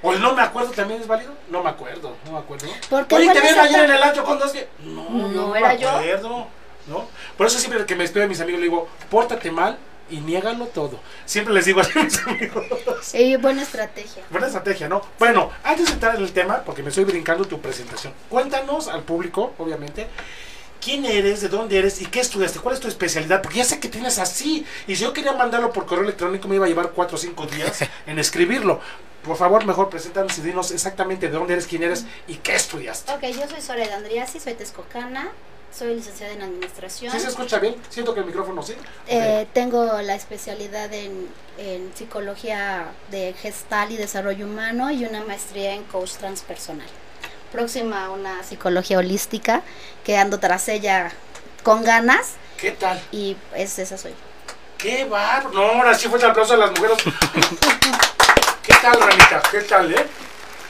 ¿O 0.02 0.12
el 0.12 0.20
no 0.20 0.34
me 0.34 0.42
acuerdo 0.42 0.72
también 0.72 1.00
es 1.00 1.06
válido? 1.06 1.32
No 1.50 1.62
me 1.62 1.70
acuerdo, 1.70 2.16
no 2.26 2.32
me 2.32 2.38
acuerdo. 2.38 2.66
¿Por 2.90 3.06
qué 3.06 3.14
Oye, 3.14 3.32
¿te 3.32 3.40
vieron 3.40 3.60
ayer 3.60 3.84
en 3.84 3.90
el 3.92 4.02
antro 4.02 4.24
con 4.24 4.40
dos 4.40 4.50
que... 4.52 4.68
No, 4.80 5.08
No, 5.08 5.28
no, 5.28 5.54
era 5.56 5.68
me 5.68 5.78
yo. 5.78 5.88
acuerdo, 5.88 6.48
¿no? 6.88 7.06
Por 7.36 7.46
eso 7.46 7.60
siempre 7.60 7.86
que 7.86 7.94
me 7.94 8.02
despido 8.02 8.22
de 8.22 8.28
mis 8.28 8.40
amigos 8.40 8.58
le 8.60 8.66
digo, 8.66 8.88
pórtate 9.08 9.52
mal 9.52 9.78
y 10.10 10.16
niégalo 10.18 10.66
todo. 10.66 10.98
Siempre 11.26 11.54
les 11.54 11.64
digo 11.64 11.80
así 11.80 11.96
a 11.96 12.02
mis 12.04 12.26
amigos. 12.26 12.66
Sí, 13.02 13.36
buena 13.36 13.62
estrategia. 13.62 14.24
Buena 14.30 14.48
estrategia, 14.48 14.88
¿no? 14.88 15.00
Bueno, 15.20 15.50
antes 15.62 15.86
de 15.86 15.92
entrar 15.92 16.16
en 16.16 16.22
el 16.22 16.32
tema, 16.32 16.62
porque 16.64 16.82
me 16.82 16.88
estoy 16.90 17.04
brincando 17.04 17.44
tu 17.44 17.60
presentación, 17.60 18.12
cuéntanos 18.28 18.88
al 18.88 19.02
público, 19.04 19.54
obviamente, 19.58 20.08
quién 20.86 21.04
eres, 21.04 21.40
de 21.40 21.48
dónde 21.48 21.76
eres 21.76 22.00
y 22.00 22.06
qué 22.06 22.20
estudiaste, 22.20 22.60
cuál 22.60 22.76
es 22.76 22.80
tu 22.80 22.86
especialidad, 22.86 23.42
porque 23.42 23.58
ya 23.58 23.64
sé 23.64 23.80
que 23.80 23.88
tienes 23.88 24.20
así, 24.20 24.64
y 24.86 24.94
si 24.94 25.02
yo 25.02 25.12
quería 25.12 25.32
mandarlo 25.32 25.72
por 25.72 25.84
correo 25.84 26.04
electrónico 26.04 26.46
me 26.46 26.54
iba 26.54 26.66
a 26.66 26.68
llevar 26.68 26.92
cuatro 26.92 27.16
o 27.16 27.18
cinco 27.18 27.44
días 27.46 27.80
en 28.06 28.20
escribirlo. 28.20 28.80
Por 29.24 29.36
favor, 29.36 29.66
mejor 29.66 29.90
preséntanos 29.90 30.38
y 30.38 30.42
dinos 30.42 30.70
exactamente 30.70 31.26
de 31.26 31.32
dónde 31.32 31.54
eres, 31.54 31.66
quién 31.66 31.82
eres 31.82 32.04
y 32.28 32.36
qué 32.36 32.54
estudiaste. 32.54 33.12
Ok, 33.12 33.22
yo 33.22 33.48
soy 33.48 33.60
Soledad 33.60 33.94
Andriasi, 33.94 34.38
soy 34.38 34.54
texcocana, 34.54 35.32
soy 35.76 35.96
licenciada 35.96 36.32
en 36.34 36.42
administración. 36.42 37.10
¿Sí 37.10 37.18
se 37.18 37.28
escucha 37.30 37.58
bien? 37.58 37.74
Siento 37.88 38.14
que 38.14 38.20
el 38.20 38.26
micrófono 38.26 38.62
sí. 38.62 38.74
Eh, 39.08 39.48
tengo 39.52 40.00
la 40.02 40.14
especialidad 40.14 40.94
en, 40.94 41.26
en 41.58 41.90
psicología 41.96 42.86
de 43.10 43.32
gestal 43.32 43.90
y 43.90 43.96
desarrollo 43.96 44.46
humano 44.46 44.92
y 44.92 45.04
una 45.04 45.24
maestría 45.24 45.74
en 45.74 45.82
coach 45.82 46.12
transpersonal. 46.12 46.86
Próxima 47.52 48.06
a 48.06 48.10
una 48.10 48.42
psicología 48.42 48.98
holística 48.98 49.62
que 50.04 50.16
ando 50.18 50.38
tras 50.38 50.68
ella 50.68 51.12
con 51.62 51.84
ganas 51.84 52.32
¿Qué 52.58 52.72
tal? 52.72 53.00
y 53.12 53.36
es 53.54 53.78
esa 53.78 53.96
soy. 53.98 54.14
¡Qué 54.78 55.04
bárbaro! 55.04 55.50
No, 55.54 55.62
ahora 55.62 55.94
sí 55.94 56.08
fue 56.08 56.18
el 56.18 56.26
aplauso 56.26 56.54
a 56.54 56.58
las 56.58 56.70
mujeres. 56.70 56.98
¿Qué 58.62 58.74
tal, 58.82 59.00
Ranita? 59.00 59.42
¿Qué 59.50 59.60
tal, 59.60 59.92
eh? 59.94 60.06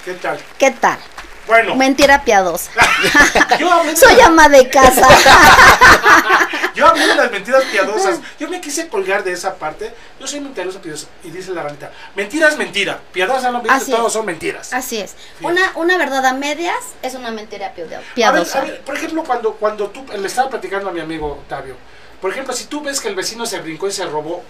¿Qué 0.05 0.15
tal? 0.15 0.39
¿Qué 0.59 0.71
tal? 0.71 0.99
Bueno, 1.47 1.75
Mentira 1.77 2.23
piadosa. 2.25 2.71
Soy 3.97 4.21
ama 4.21 4.49
de 4.49 4.69
casa. 4.69 5.07
Yo 6.75 6.87
hablé 6.87 7.07
de 7.07 7.15
las 7.15 7.31
mentiras 7.31 7.65
piadosas. 7.65 8.21
Yo 8.39 8.49
me 8.49 8.61
quise 8.61 8.89
colgar 8.89 9.25
de 9.25 9.33
esa 9.33 9.55
parte. 9.55 9.95
Yo 10.21 10.27
soy 10.27 10.41
mentirosa 10.41 10.81
piadosa. 10.83 11.07
Y 11.25 11.31
dice 11.31 11.53
la 11.53 11.63
ranita, 11.63 11.91
mentira 12.15 12.49
es 12.49 12.59
mentira. 12.59 13.01
Piadosa 13.13 13.51
no 13.51 13.63
Así 13.69 13.91
todos 13.91 14.13
son 14.13 14.27
mentiras. 14.27 14.73
Así 14.75 14.99
es. 14.99 15.15
Una, 15.41 15.73
una 15.77 15.97
verdad 15.97 16.25
a 16.27 16.35
medias 16.35 16.77
es 17.03 17.15
una 17.15 17.31
mentira 17.31 17.73
piado- 17.75 17.95
A 17.95 17.99
ver, 17.99 18.05
piadosa. 18.15 18.59
a 18.59 18.63
ver, 18.63 18.81
por 18.83 18.97
ejemplo, 18.97 19.25
cuando, 19.25 19.55
cuando 19.55 19.89
tú 19.89 20.05
le 20.19 20.27
estaba 20.27 20.51
platicando 20.51 20.91
a 20.91 20.93
mi 20.93 21.01
amigo 21.01 21.29
Octavio, 21.29 21.77
por 22.21 22.31
ejemplo, 22.31 22.53
si 22.53 22.65
tú 22.65 22.83
ves 22.83 23.01
que 23.01 23.09
el 23.09 23.15
vecino 23.15 23.47
se 23.47 23.61
brincó 23.61 23.89
y 23.89 23.93
se 23.93 24.05
robó, 24.05 24.43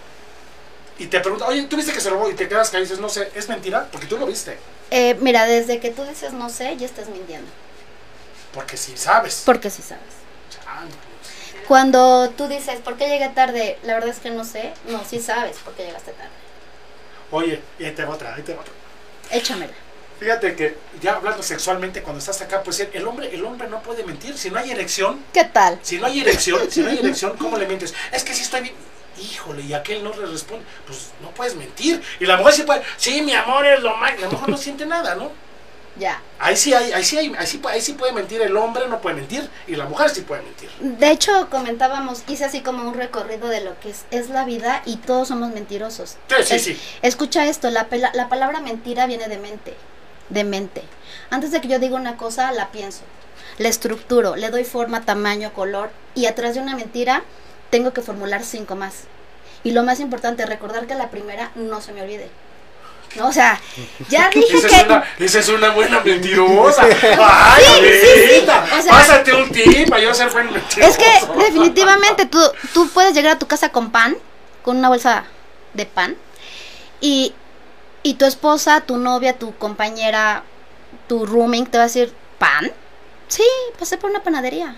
y 0.98 1.06
te 1.06 1.20
pregunta, 1.20 1.46
oye, 1.46 1.62
¿tú 1.64 1.76
viste 1.76 1.92
que 1.92 2.00
se 2.00 2.10
robó? 2.10 2.30
Y 2.30 2.34
te 2.34 2.48
quedas 2.48 2.72
y 2.72 2.78
dices, 2.78 2.98
no 2.98 3.08
sé, 3.08 3.30
¿es 3.34 3.48
mentira? 3.48 3.86
Porque 3.92 4.06
tú 4.06 4.16
lo 4.16 4.26
viste. 4.26 4.58
Eh, 4.90 5.16
mira, 5.20 5.44
desde 5.46 5.80
que 5.80 5.90
tú 5.90 6.04
dices 6.04 6.32
no 6.32 6.48
sé, 6.48 6.76
ya 6.76 6.86
estás 6.86 7.08
mintiendo. 7.08 7.48
Porque 8.52 8.76
sí 8.76 8.96
sabes. 8.96 9.42
Porque 9.44 9.70
sí 9.70 9.82
sabes. 9.82 10.02
Cuando 11.68 12.30
tú 12.30 12.46
dices, 12.48 12.80
¿por 12.80 12.96
qué 12.96 13.08
llegué 13.08 13.28
tarde? 13.30 13.78
La 13.82 13.94
verdad 13.94 14.10
es 14.10 14.18
que 14.18 14.30
no 14.30 14.44
sé. 14.44 14.72
No, 14.88 15.04
sí 15.04 15.20
sabes 15.20 15.56
por 15.58 15.74
qué 15.74 15.84
llegaste 15.84 16.12
tarde. 16.12 16.30
Oye, 17.32 17.60
y 17.78 17.84
ahí 17.84 17.92
te 17.92 18.04
va 18.04 18.14
otra, 18.14 18.34
ahí 18.34 18.42
te 18.42 18.54
va 18.54 18.60
otra. 18.60 18.72
Échamela. 19.30 19.72
Fíjate 20.20 20.54
que 20.56 20.78
ya 21.02 21.16
hablando 21.16 21.42
sexualmente, 21.42 22.02
cuando 22.02 22.20
estás 22.20 22.40
acá, 22.40 22.62
pues 22.62 22.80
el 22.80 23.06
hombre, 23.06 23.34
el 23.34 23.44
hombre 23.44 23.68
no 23.68 23.82
puede 23.82 24.04
mentir. 24.04 24.38
Si 24.38 24.50
no 24.50 24.58
hay 24.58 24.70
erección, 24.70 25.22
¿Qué 25.32 25.44
tal? 25.44 25.78
si 25.82 25.98
no 25.98 26.06
hay 26.06 26.20
erección, 26.20 26.70
si 26.70 26.80
no 26.80 26.88
hay 26.88 26.98
erección, 26.98 27.36
¿cómo 27.36 27.58
le 27.58 27.66
mientes? 27.66 27.92
Es 28.12 28.24
que 28.24 28.32
si 28.32 28.42
estoy 28.42 28.62
bien. 28.62 28.74
Híjole, 29.18 29.62
y 29.62 29.72
aquel 29.74 30.04
no 30.04 30.10
le 30.14 30.26
responde. 30.26 30.64
Pues 30.86 31.10
no 31.22 31.30
puedes 31.30 31.54
mentir. 31.54 32.02
Y 32.20 32.26
la 32.26 32.36
mujer 32.36 32.54
sí 32.54 32.62
puede. 32.62 32.82
Sí, 32.96 33.22
mi 33.22 33.32
amor 33.34 33.64
es 33.66 33.80
lo 33.82 33.96
más. 33.96 34.18
La 34.20 34.28
mujer 34.28 34.48
no 34.48 34.56
siente 34.56 34.84
nada, 34.86 35.14
¿no? 35.14 35.30
Ya. 35.98 36.20
Ahí 36.38 36.54
sí, 36.56 36.74
hay, 36.74 36.92
ahí, 36.92 37.02
sí 37.02 37.16
hay, 37.16 37.32
ahí, 37.38 37.46
sí, 37.46 37.58
ahí 37.70 37.80
sí 37.80 37.94
puede 37.94 38.12
mentir. 38.12 38.42
El 38.42 38.54
hombre 38.58 38.86
no 38.86 39.00
puede 39.00 39.16
mentir. 39.16 39.48
Y 39.66 39.76
la 39.76 39.86
mujer 39.86 40.10
sí 40.10 40.20
puede 40.20 40.42
mentir. 40.42 40.68
De 40.80 41.10
hecho, 41.10 41.48
comentábamos, 41.48 42.22
hice 42.28 42.44
así 42.44 42.60
como 42.60 42.86
un 42.86 42.92
recorrido 42.94 43.48
de 43.48 43.62
lo 43.62 43.80
que 43.80 43.88
es, 43.90 44.04
es 44.10 44.28
la 44.28 44.44
vida 44.44 44.82
y 44.84 44.96
todos 44.96 45.28
somos 45.28 45.50
mentirosos. 45.54 46.16
Sí, 46.28 46.34
sí, 46.44 46.54
Es- 46.54 46.62
sí. 46.64 46.80
Escucha 47.00 47.46
esto, 47.46 47.70
la, 47.70 47.86
la 48.12 48.28
palabra 48.28 48.60
mentira 48.60 49.06
viene 49.06 49.26
de 49.28 49.38
mente, 49.38 49.74
de 50.28 50.44
mente. 50.44 50.82
Antes 51.30 51.50
de 51.50 51.62
que 51.62 51.68
yo 51.68 51.78
diga 51.78 51.96
una 51.96 52.18
cosa, 52.18 52.52
la 52.52 52.70
pienso, 52.72 53.00
la 53.56 53.68
estructuro, 53.70 54.36
le 54.36 54.50
doy 54.50 54.64
forma, 54.64 55.00
tamaño, 55.06 55.54
color 55.54 55.90
y 56.14 56.26
atrás 56.26 56.54
de 56.56 56.60
una 56.60 56.76
mentira 56.76 57.22
tengo 57.70 57.92
que 57.92 58.02
formular 58.02 58.44
cinco 58.44 58.76
más. 58.76 59.04
Y 59.64 59.72
lo 59.72 59.82
más 59.82 60.00
importante, 60.00 60.46
recordar 60.46 60.86
que 60.86 60.94
la 60.94 61.10
primera 61.10 61.50
no 61.54 61.80
se 61.80 61.92
me 61.92 62.02
olvide. 62.02 62.28
¿No? 63.16 63.28
O 63.28 63.32
sea, 63.32 63.58
ya 64.08 64.28
dije 64.34 64.58
Esa 64.58 64.68
que... 64.68 64.76
es, 64.76 64.84
una, 64.84 65.04
esa 65.18 65.38
es 65.38 65.48
una 65.48 65.70
buena 65.70 66.00
mentirosa. 66.00 66.82
Ay, 67.18 67.64
Sí, 67.64 67.88
sí, 68.02 68.40
sí. 68.40 68.48
O 68.78 68.82
sea- 68.82 68.92
Pásate 68.92 69.32
un 69.34 69.50
tip 69.50 69.88
para 69.88 70.02
yo 70.02 70.12
ser 70.14 70.30
buen 70.30 70.52
mentiroso. 70.52 70.90
Es 70.90 70.96
que 70.98 71.26
definitivamente 71.44 72.26
tú, 72.26 72.38
tú 72.74 72.88
puedes 72.90 73.14
llegar 73.14 73.32
a 73.36 73.38
tu 73.38 73.46
casa 73.46 73.70
con 73.70 73.90
pan, 73.90 74.16
con 74.62 74.76
una 74.76 74.88
bolsa 74.88 75.24
de 75.72 75.86
pan, 75.86 76.16
y, 77.00 77.34
y 78.02 78.14
tu 78.14 78.24
esposa, 78.26 78.80
tu 78.82 78.96
novia, 78.98 79.38
tu 79.38 79.54
compañera, 79.56 80.42
tu 81.08 81.24
rooming 81.26 81.66
te 81.66 81.78
va 81.78 81.84
a 81.84 81.86
decir, 81.86 82.12
¿pan? 82.38 82.70
Sí, 83.28 83.44
pasé 83.78 83.96
por 83.98 84.10
una 84.10 84.22
panadería. 84.22 84.76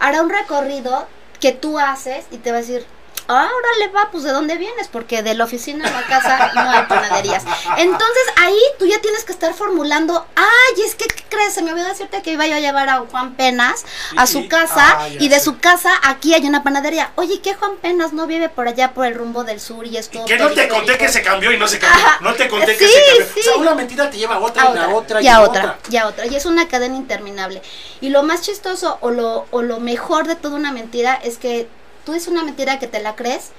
Hará 0.00 0.22
un 0.22 0.30
recorrido 0.30 1.06
que 1.44 1.52
tú 1.52 1.78
haces 1.78 2.24
y 2.30 2.38
te 2.38 2.50
va 2.52 2.56
a 2.56 2.60
decir, 2.60 2.86
ahora 3.28 3.68
le 3.78 3.88
va, 3.88 4.08
pues 4.10 4.24
¿de 4.24 4.32
dónde 4.32 4.56
vienes? 4.56 4.88
Porque 4.88 5.22
de 5.22 5.34
la 5.34 5.44
oficina 5.44 5.88
a 5.88 5.90
la 5.90 6.06
casa 6.06 6.52
no 6.54 6.70
hay 6.70 6.84
panaderías. 6.86 7.44
Entonces 7.76 8.22
ahí 8.36 8.58
tú 8.78 8.86
ya 8.86 9.00
tienes 9.00 9.24
que 9.24 9.32
estar 9.32 9.54
formulando, 9.54 10.26
ay, 10.36 10.82
es 10.84 10.94
que, 10.94 11.06
¿qué 11.06 11.24
crees? 11.28 11.54
Se 11.54 11.62
me 11.62 11.72
olvidó 11.72 11.88
decirte 11.88 12.22
que 12.22 12.32
iba 12.32 12.46
yo 12.46 12.56
a 12.56 12.60
llevar 12.60 12.88
a 12.88 13.00
Juan 13.10 13.34
Penas 13.34 13.84
a 14.16 14.26
su 14.26 14.48
casa 14.48 14.98
ah, 15.00 15.08
y 15.08 15.28
de 15.28 15.38
sé. 15.38 15.44
su 15.44 15.58
casa 15.58 15.92
aquí 16.02 16.34
hay 16.34 16.46
una 16.46 16.62
panadería. 16.62 17.12
Oye, 17.16 17.40
¿qué 17.40 17.54
Juan 17.54 17.76
Penas 17.80 18.12
no 18.12 18.26
vive 18.26 18.48
por 18.48 18.68
allá 18.68 18.92
por 18.92 19.06
el 19.06 19.14
rumbo 19.14 19.44
del 19.44 19.60
sur 19.60 19.86
y 19.86 19.96
es 19.96 20.10
todo 20.10 20.24
Que 20.24 20.38
no 20.38 20.50
te 20.50 20.68
conté 20.68 20.98
que 20.98 21.08
se 21.08 21.22
cambió 21.22 21.52
y 21.52 21.58
no 21.58 21.66
se 21.68 21.78
cambió. 21.78 22.06
Ajá. 22.06 22.18
No 22.20 22.34
te 22.34 22.48
conté 22.48 22.76
que 22.76 22.86
Sí, 22.86 22.92
se 22.92 23.00
cambió. 23.18 23.34
sí. 23.34 23.40
O 23.40 23.42
sea, 23.42 23.56
una 23.56 23.74
mentira 23.74 24.10
te 24.10 24.18
lleva 24.18 24.34
a 24.36 24.38
otra, 24.38 24.62
a 24.62 24.74
y 24.74 24.78
a 24.78 24.88
otra 24.88 25.22
y 25.22 25.28
a 25.28 25.40
otra, 25.40 25.78
y 25.90 25.96
a 25.96 26.06
otra. 26.06 26.26
Y 26.26 26.34
es 26.36 26.46
una 26.46 26.68
cadena 26.68 26.96
interminable. 26.96 27.62
Y 28.00 28.10
lo 28.10 28.22
más 28.22 28.42
chistoso 28.42 28.98
o 29.00 29.10
lo, 29.10 29.46
o 29.50 29.62
lo 29.62 29.80
mejor 29.80 30.26
de 30.26 30.36
toda 30.36 30.56
una 30.56 30.72
mentira 30.72 31.14
es 31.22 31.38
que 31.38 31.68
tú 32.04 32.12
dices 32.12 32.28
una 32.28 32.44
mentira 32.44 32.78
que 32.78 32.86
te 32.86 33.00
la 33.00 33.14
crees, 33.16 33.50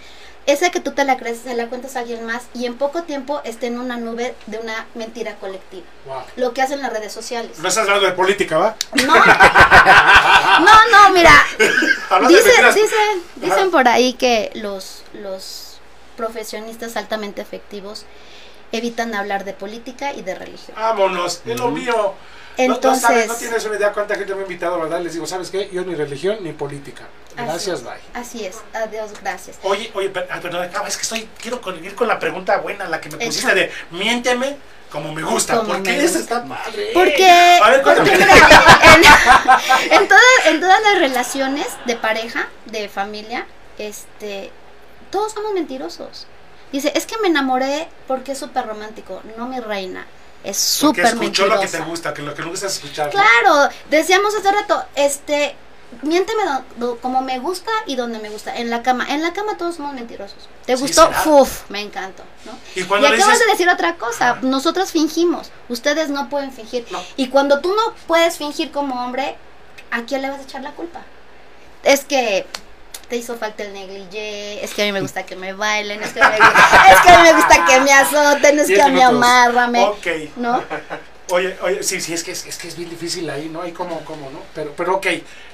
esa 0.46 0.70
que 0.70 0.80
tú 0.80 0.92
te 0.92 1.04
la 1.06 1.18
crees, 1.18 1.40
se 1.40 1.56
la 1.56 1.68
cuentas 1.70 1.96
a 1.96 2.00
alguien 2.02 2.24
más 2.24 2.44
y 2.54 2.66
en 2.68 2.78
poco 2.78 3.02
tiempo 3.04 3.42
está 3.44 3.66
en 3.66 3.80
una 3.80 3.98
nube 3.98 4.36
de 4.46 4.60
una 4.60 4.86
mentira 4.94 5.36
colectiva. 5.38 5.86
Wow. 6.06 6.22
Lo 6.36 6.54
que 6.54 6.62
hacen 6.62 6.82
las 6.84 6.94
redes 6.94 7.12
sociales. 7.12 7.58
No 7.58 7.68
estás 7.68 7.84
hablando 7.88 8.06
de 8.06 8.12
política, 8.14 8.58
¿va? 8.60 8.76
No, 9.06 9.16
no, 10.60 10.90
no, 10.92 11.10
mira, 11.14 11.34
Dice- 12.28 12.64
dicen, 12.74 13.24
dicen 13.38 13.72
por 13.72 13.88
ahí 13.88 14.14
que 14.14 14.52
los, 14.56 15.04
los 15.14 15.78
profesionistas 16.16 16.96
altamente 16.96 17.42
efectivos 17.42 18.06
evitan 18.72 19.16
hablar 19.16 19.46
de 19.46 19.54
política 19.54 20.14
y 20.14 20.22
de 20.22 20.36
religión. 20.36 20.76
Vámonos, 20.76 21.42
es 21.46 21.60
lo 21.60 21.72
mío. 21.72 22.14
No- 22.58 22.68
no, 22.68 22.76
Entonces- 22.76 23.02
sabes, 23.02 23.28
no 23.28 23.36
tienes 23.36 23.66
una 23.66 23.76
idea 23.76 23.92
cuánta 23.92 24.16
gente 24.16 24.34
me 24.34 24.42
ha 24.42 24.44
invitado, 24.44 24.80
¿verdad? 24.80 25.02
Les 25.02 25.14
digo, 25.14 25.26
¿sabes 25.28 25.50
qué? 25.50 25.70
Yo 25.72 25.84
ni 25.84 25.96
religión 25.96 26.38
ni 26.42 26.52
política. 26.54 27.04
Gracias, 27.36 27.76
así, 27.82 27.84
bye. 27.84 28.22
Así 28.22 28.46
es, 28.46 28.58
adiós, 28.74 29.12
gracias. 29.22 29.58
Oye, 29.64 29.92
oye, 29.94 30.12
ah, 30.32 30.40
perdón, 30.42 30.70
ah, 30.74 30.84
es 30.88 30.96
que 30.96 31.04
estoy, 31.04 31.30
quiero 31.42 31.60
con- 31.60 31.84
ir 31.84 31.94
con 31.96 32.08
la 32.08 32.18
pregunta 32.18 32.58
buena, 32.60 32.88
la 32.88 33.02
que 33.02 33.10
me 33.10 33.18
pusiste 33.26 33.54
de 33.54 33.72
miénteme 33.92 34.56
como 34.90 35.12
me 35.14 35.22
gusta. 35.22 35.58
Como 35.58 35.74
esa 35.76 36.02
gusta. 36.02 36.20
está 36.20 36.46
padre. 36.46 36.92
Porque, 36.94 37.30
A 37.62 37.70
ver, 37.72 37.82
porque 37.84 38.14
en, 38.14 38.22
en 39.92 40.08
todas, 40.08 40.24
en 40.46 40.60
todas 40.60 40.82
las 40.82 41.00
relaciones 41.00 41.68
de 41.86 41.96
pareja, 41.98 42.48
de 42.68 42.88
familia, 42.88 43.46
este, 43.78 44.52
todos 45.12 45.34
somos 45.34 45.54
mentirosos. 45.54 46.28
Dice, 46.72 46.92
es 46.96 47.06
que 47.06 47.18
me 47.20 47.28
enamoré 47.28 47.88
porque 48.08 48.32
es 48.34 48.38
súper 48.38 48.66
romántico. 48.66 49.22
No, 49.38 49.48
mi 49.48 49.60
reina, 49.60 50.06
es 50.46 50.58
súper 50.58 51.06
escuchó 51.06 51.22
mentirosa. 51.48 51.56
lo 51.56 51.62
que 51.62 51.68
te 51.68 51.80
gusta, 51.82 52.14
que 52.14 52.22
lo 52.22 52.34
que 52.34 52.42
no 52.44 52.50
gusta 52.50 52.68
es 52.68 52.74
escuchar. 52.76 53.10
Claro, 53.10 53.70
decíamos 53.90 54.34
hace 54.36 54.52
rato, 54.52 54.84
este, 54.96 55.56
miénteme 56.02 56.44
do- 56.46 56.64
do- 56.78 56.98
como 57.00 57.22
me 57.22 57.40
gusta 57.40 57.72
y 57.86 57.96
donde 57.96 58.20
me 58.20 58.30
gusta, 58.30 58.56
en 58.56 58.70
la 58.70 58.84
cama. 58.84 59.06
En 59.10 59.22
la 59.24 59.34
cama 59.34 59.58
todos 59.58 59.76
somos 59.76 59.94
mentirosos. 59.94 60.50
¿Te 60.66 60.76
gustó? 60.76 61.10
Uf, 61.26 61.70
me 61.70 61.82
encantó, 61.82 62.24
¿no? 62.46 62.52
Y 62.76 62.82
Y 62.82 62.84
cuando 62.84 63.08
acabas 63.08 63.26
dices, 63.34 63.46
de 63.46 63.52
decir 63.52 63.70
otra 63.70 63.96
cosa, 63.96 64.40
nosotros 64.42 64.92
fingimos, 64.92 65.52
ustedes 65.70 66.10
no 66.10 66.30
pueden 66.30 66.52
fingir. 66.52 66.86
No. 66.92 67.02
Y 67.18 67.28
cuando 67.30 67.60
tú 67.62 67.74
no 67.76 67.94
puedes 68.08 68.38
fingir 68.38 68.72
como 68.72 69.04
hombre, 69.06 69.36
¿a 69.92 70.02
quién 70.04 70.22
le 70.22 70.30
vas 70.30 70.40
a 70.40 70.44
echar 70.44 70.62
la 70.62 70.72
culpa? 70.72 71.02
Es 71.84 72.04
que 72.04 72.46
te 73.10 73.18
hizo 73.18 73.38
falta 73.38 73.64
el 73.64 73.74
negligé, 73.74 74.64
es 74.64 74.74
que 74.74 74.82
a 74.84 74.86
mí 74.86 74.92
me 74.92 75.02
gusta 75.02 75.26
que 75.26 75.36
me 75.36 75.54
bailen, 75.54 76.02
es 76.02 76.12
que 76.14 76.22
a 76.22 76.30
mí 76.30 76.36
me 76.40 76.46
gusta, 76.46 76.92
es 76.92 77.00
que 77.02 77.10
a 77.10 77.18
mí 77.18 77.24
me 77.24 77.34
gusta 77.34 77.66
que 77.66 77.80
me 77.82 77.94
azoten, 77.94 78.60
es 78.60 78.68
que 78.68 78.82
a 78.82 78.88
mí 78.88 79.02
amárrame, 79.02 79.84
Ok. 79.84 80.08
¿no? 80.38 80.64
Oye, 81.32 81.58
oye, 81.64 81.82
sí, 81.82 82.00
sí, 82.02 82.14
es 82.14 82.24
que 82.24 82.32
es, 82.34 82.46
es 82.46 82.56
que 82.56 82.68
es 82.68 82.78
bien 82.78 82.88
difícil 82.88 83.28
ahí, 83.32 83.50
¿no? 83.50 83.64
Hay 83.64 83.72
como, 83.72 84.00
como, 84.06 84.30
¿no? 84.30 84.40
Pero, 84.54 84.74
pero 84.78 84.98
ok, 84.98 85.08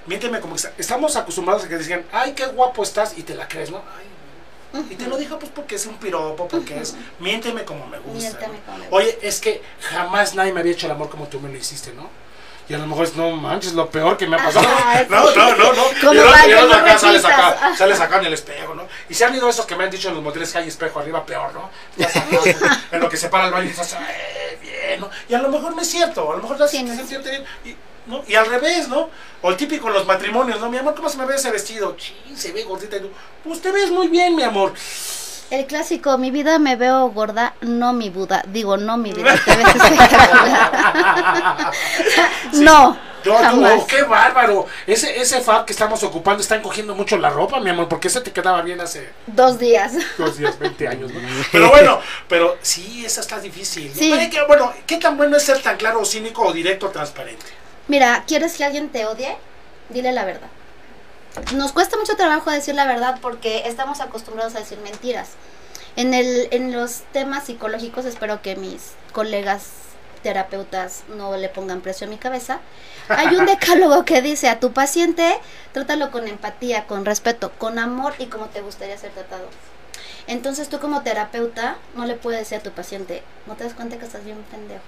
miénteme 0.06 0.42
como 0.42 0.54
que 0.56 0.58
está- 0.58 0.74
estamos 0.78 1.16
acostumbrados 1.16 1.64
a 1.64 1.70
que 1.70 1.78
decían, 1.78 2.04
ay, 2.12 2.34
qué 2.34 2.46
guapo 2.48 2.84
estás, 2.84 3.18
y 3.18 3.24
te 3.24 3.36
la 3.36 3.48
crees, 3.48 3.72
¿no? 3.72 3.78
Ay, 4.74 4.86
y 4.90 4.96
te 4.96 5.08
lo 5.08 5.16
dijo 5.18 5.40
pues 5.40 5.50
porque 5.56 5.76
es 5.76 5.86
un 5.86 5.96
piropo, 5.96 6.46
porque 6.50 6.78
es, 6.82 6.96
miénteme 7.20 7.64
como 7.64 7.88
me 7.88 8.00
gusta. 8.00 8.20
Miénteme 8.20 8.54
¿no? 8.54 8.66
como 8.66 8.78
me 8.80 8.84
gusta. 8.90 8.96
Oye, 8.98 9.18
es 9.22 9.40
que 9.40 9.62
jamás 9.80 10.36
nadie 10.36 10.52
me 10.52 10.60
había 10.60 10.74
hecho 10.74 10.88
el 10.88 10.92
amor 10.92 11.10
como 11.10 11.28
tú 11.30 11.40
me 11.40 11.48
lo 11.50 11.58
hiciste, 11.58 11.94
¿no? 11.94 12.10
Y 12.70 12.74
a 12.74 12.78
lo 12.78 12.88
mejor 12.88 13.06
es, 13.06 13.16
no 13.16 13.32
manches, 13.32 13.74
lo 13.74 13.90
peor 13.90 14.16
que 14.18 14.28
me 14.28 14.38
ha 14.38 14.44
pasado. 14.46 14.68
Ajá, 14.78 15.04
no, 15.10 15.28
sí. 15.28 15.34
no, 15.38 15.56
no, 15.56 15.74
no. 15.74 15.84
¿Cómo 16.00 16.14
y 16.14 16.16
luego- 16.16 16.68
no 16.68 16.74
acá 16.76 16.98
sales 16.98 17.26
acá, 17.26 17.76
sales 17.78 18.00
acá 18.00 18.18
en 18.20 18.26
el 18.26 18.34
espejo, 18.34 18.74
¿no? 18.76 18.88
Y 19.10 19.14
se 19.14 19.26
han 19.26 19.36
ido 19.36 19.50
esos 19.50 19.66
que 19.66 19.76
me 19.76 19.84
han 19.84 19.90
dicho 19.92 20.08
en 20.10 20.16
los 20.16 20.24
moteles 20.24 20.52
que 20.52 20.60
hay 20.60 20.68
espejo 20.70 21.00
arriba, 21.00 21.26
peor, 21.26 21.52
¿no? 21.54 21.70
En 22.92 23.00
lo 23.02 23.10
que 23.10 23.18
se 23.18 23.28
para 23.30 23.48
el 23.48 23.52
baño 23.52 23.68
y 23.68 23.72
estás, 23.72 23.94
"Eh, 23.94 24.58
bien, 24.62 25.00
¿no? 25.02 25.10
Y 25.28 25.34
a 25.34 25.40
lo 25.40 25.50
mejor 25.50 25.76
no 25.76 25.82
es 25.82 25.90
cierto, 25.90 26.32
a 26.32 26.36
lo 26.38 26.42
mejor 26.42 26.68
Sí, 26.70 26.84
no 26.84 26.92
es 26.94 26.98
sentirte 27.00 27.30
bien. 27.30 27.46
Y, 27.66 27.76
¿no? 28.10 28.24
y 28.28 28.36
al 28.36 28.46
revés, 28.48 28.88
¿no? 28.88 29.10
O 29.42 29.50
el 29.50 29.58
típico 29.58 29.88
en 29.88 29.94
los 29.94 30.06
matrimonios, 30.06 30.60
¿no? 30.60 30.70
Mi 30.70 30.78
amor, 30.78 30.96
¿cómo 30.96 31.10
se 31.10 31.18
me 31.18 31.26
ve 31.26 31.36
ese 31.36 31.52
vestido? 31.52 31.96
Chin, 31.98 32.38
se 32.38 32.52
ve 32.52 32.64
gordita 32.64 32.98
y 32.98 33.02
tú, 33.02 33.12
pues 33.44 33.62
te 33.62 33.72
ves 33.72 33.92
muy 33.92 34.08
bien, 34.08 34.36
mi 34.36 34.44
amor. 34.44 34.74
El 35.52 35.66
clásico, 35.68 36.18
mi 36.18 36.32
vida 36.32 36.60
me 36.60 36.78
veo 36.78 37.10
gorda, 37.12 37.56
no 37.60 37.92
mi 37.92 38.10
Buda. 38.10 38.42
Digo, 38.48 38.78
no 38.78 38.96
mi 38.96 39.12
vida, 39.12 39.36
te 39.44 39.54
ves 39.58 39.68
espectacular. 39.76 41.72
No, 42.54 42.98
jamás. 43.26 43.74
oh, 43.78 43.86
qué 43.86 44.04
bárbaro. 44.04 44.66
Ese, 44.88 45.20
ese 45.20 45.42
fab 45.42 45.66
que 45.66 45.74
estamos 45.74 46.02
ocupando 46.04 46.42
está 46.42 46.56
encogiendo 46.56 46.96
mucho 46.96 47.18
la 47.18 47.30
ropa, 47.30 47.60
mi 47.60 47.70
amor, 47.70 47.90
porque 47.90 48.08
ese 48.08 48.22
te 48.22 48.32
quedaba 48.32 48.62
bien 48.62 48.80
hace 48.80 49.10
Dos 49.28 49.60
días. 49.60 49.92
dos 50.18 50.38
días, 50.38 50.58
20 50.58 50.88
años, 50.88 51.12
¿no? 51.12 51.20
Pero 51.52 51.70
bueno, 51.70 52.00
pero 52.30 52.58
sí, 52.62 53.06
esa 53.06 53.20
está 53.20 53.38
difícil. 53.40 53.90
¿no? 53.90 54.00
Sí. 54.00 54.30
Pero 54.32 54.48
bueno, 54.48 54.72
¿qué 54.88 54.98
tan 54.98 55.18
bueno 55.18 55.36
es 55.36 55.44
ser 55.44 55.62
tan 55.62 55.76
claro 55.76 56.06
cínico 56.06 56.44
o 56.44 56.54
directo 56.54 56.86
o 56.88 56.90
transparente? 56.92 57.46
Mira, 57.90 58.24
¿quieres 58.26 58.54
que 58.56 58.64
alguien 58.64 58.88
te 58.88 59.06
odie? 59.06 59.36
Dile 59.90 60.14
la 60.14 60.24
verdad. 60.24 60.48
Nos 61.54 61.72
cuesta 61.72 61.98
mucho 61.98 62.16
trabajo 62.16 62.52
decir 62.52 62.76
la 62.76 62.86
verdad 62.86 63.20
porque 63.22 63.64
estamos 63.66 64.02
acostumbrados 64.02 64.56
a 64.56 64.60
decir 64.60 64.80
mentiras. 64.80 65.30
En, 65.96 66.14
el, 66.14 66.48
en 66.52 66.72
los 66.72 67.02
temas 67.12 67.46
psicológicos 67.46 68.06
espero 68.06 68.42
que 68.42 68.56
mis 68.56 68.94
colegas 69.14 69.70
terapeutas 70.24 71.04
no 71.10 71.36
le 71.36 71.50
pongan 71.50 71.82
precio 71.82 72.08
a 72.08 72.10
mi 72.10 72.18
cabeza. 72.18 72.60
Hay 73.10 73.36
un 73.36 73.46
decálogo 73.48 74.06
que 74.06 74.22
dice 74.22 74.50
a 74.50 74.60
tu 74.60 74.72
paciente, 74.72 75.40
trátalo 75.74 76.12
con 76.12 76.28
empatía, 76.28 76.86
con 76.86 77.06
respeto, 77.06 77.52
con 77.58 77.80
amor 77.80 78.14
y 78.20 78.28
como 78.28 78.48
te 78.48 78.62
gustaría 78.62 78.98
ser 78.98 79.12
tratado. 79.12 79.48
Entonces 80.28 80.70
tú 80.70 80.80
como 80.80 81.02
terapeuta 81.02 81.78
no 81.96 82.06
le 82.06 82.16
puedes 82.16 82.42
decir 82.42 82.60
a 82.60 82.64
tu 82.64 82.72
paciente, 82.72 83.24
¿no 83.48 83.56
te 83.56 83.64
das 83.64 83.74
cuenta 83.74 83.98
que 83.98 84.06
estás 84.06 84.24
bien 84.24 84.44
pendejo? 84.52 84.84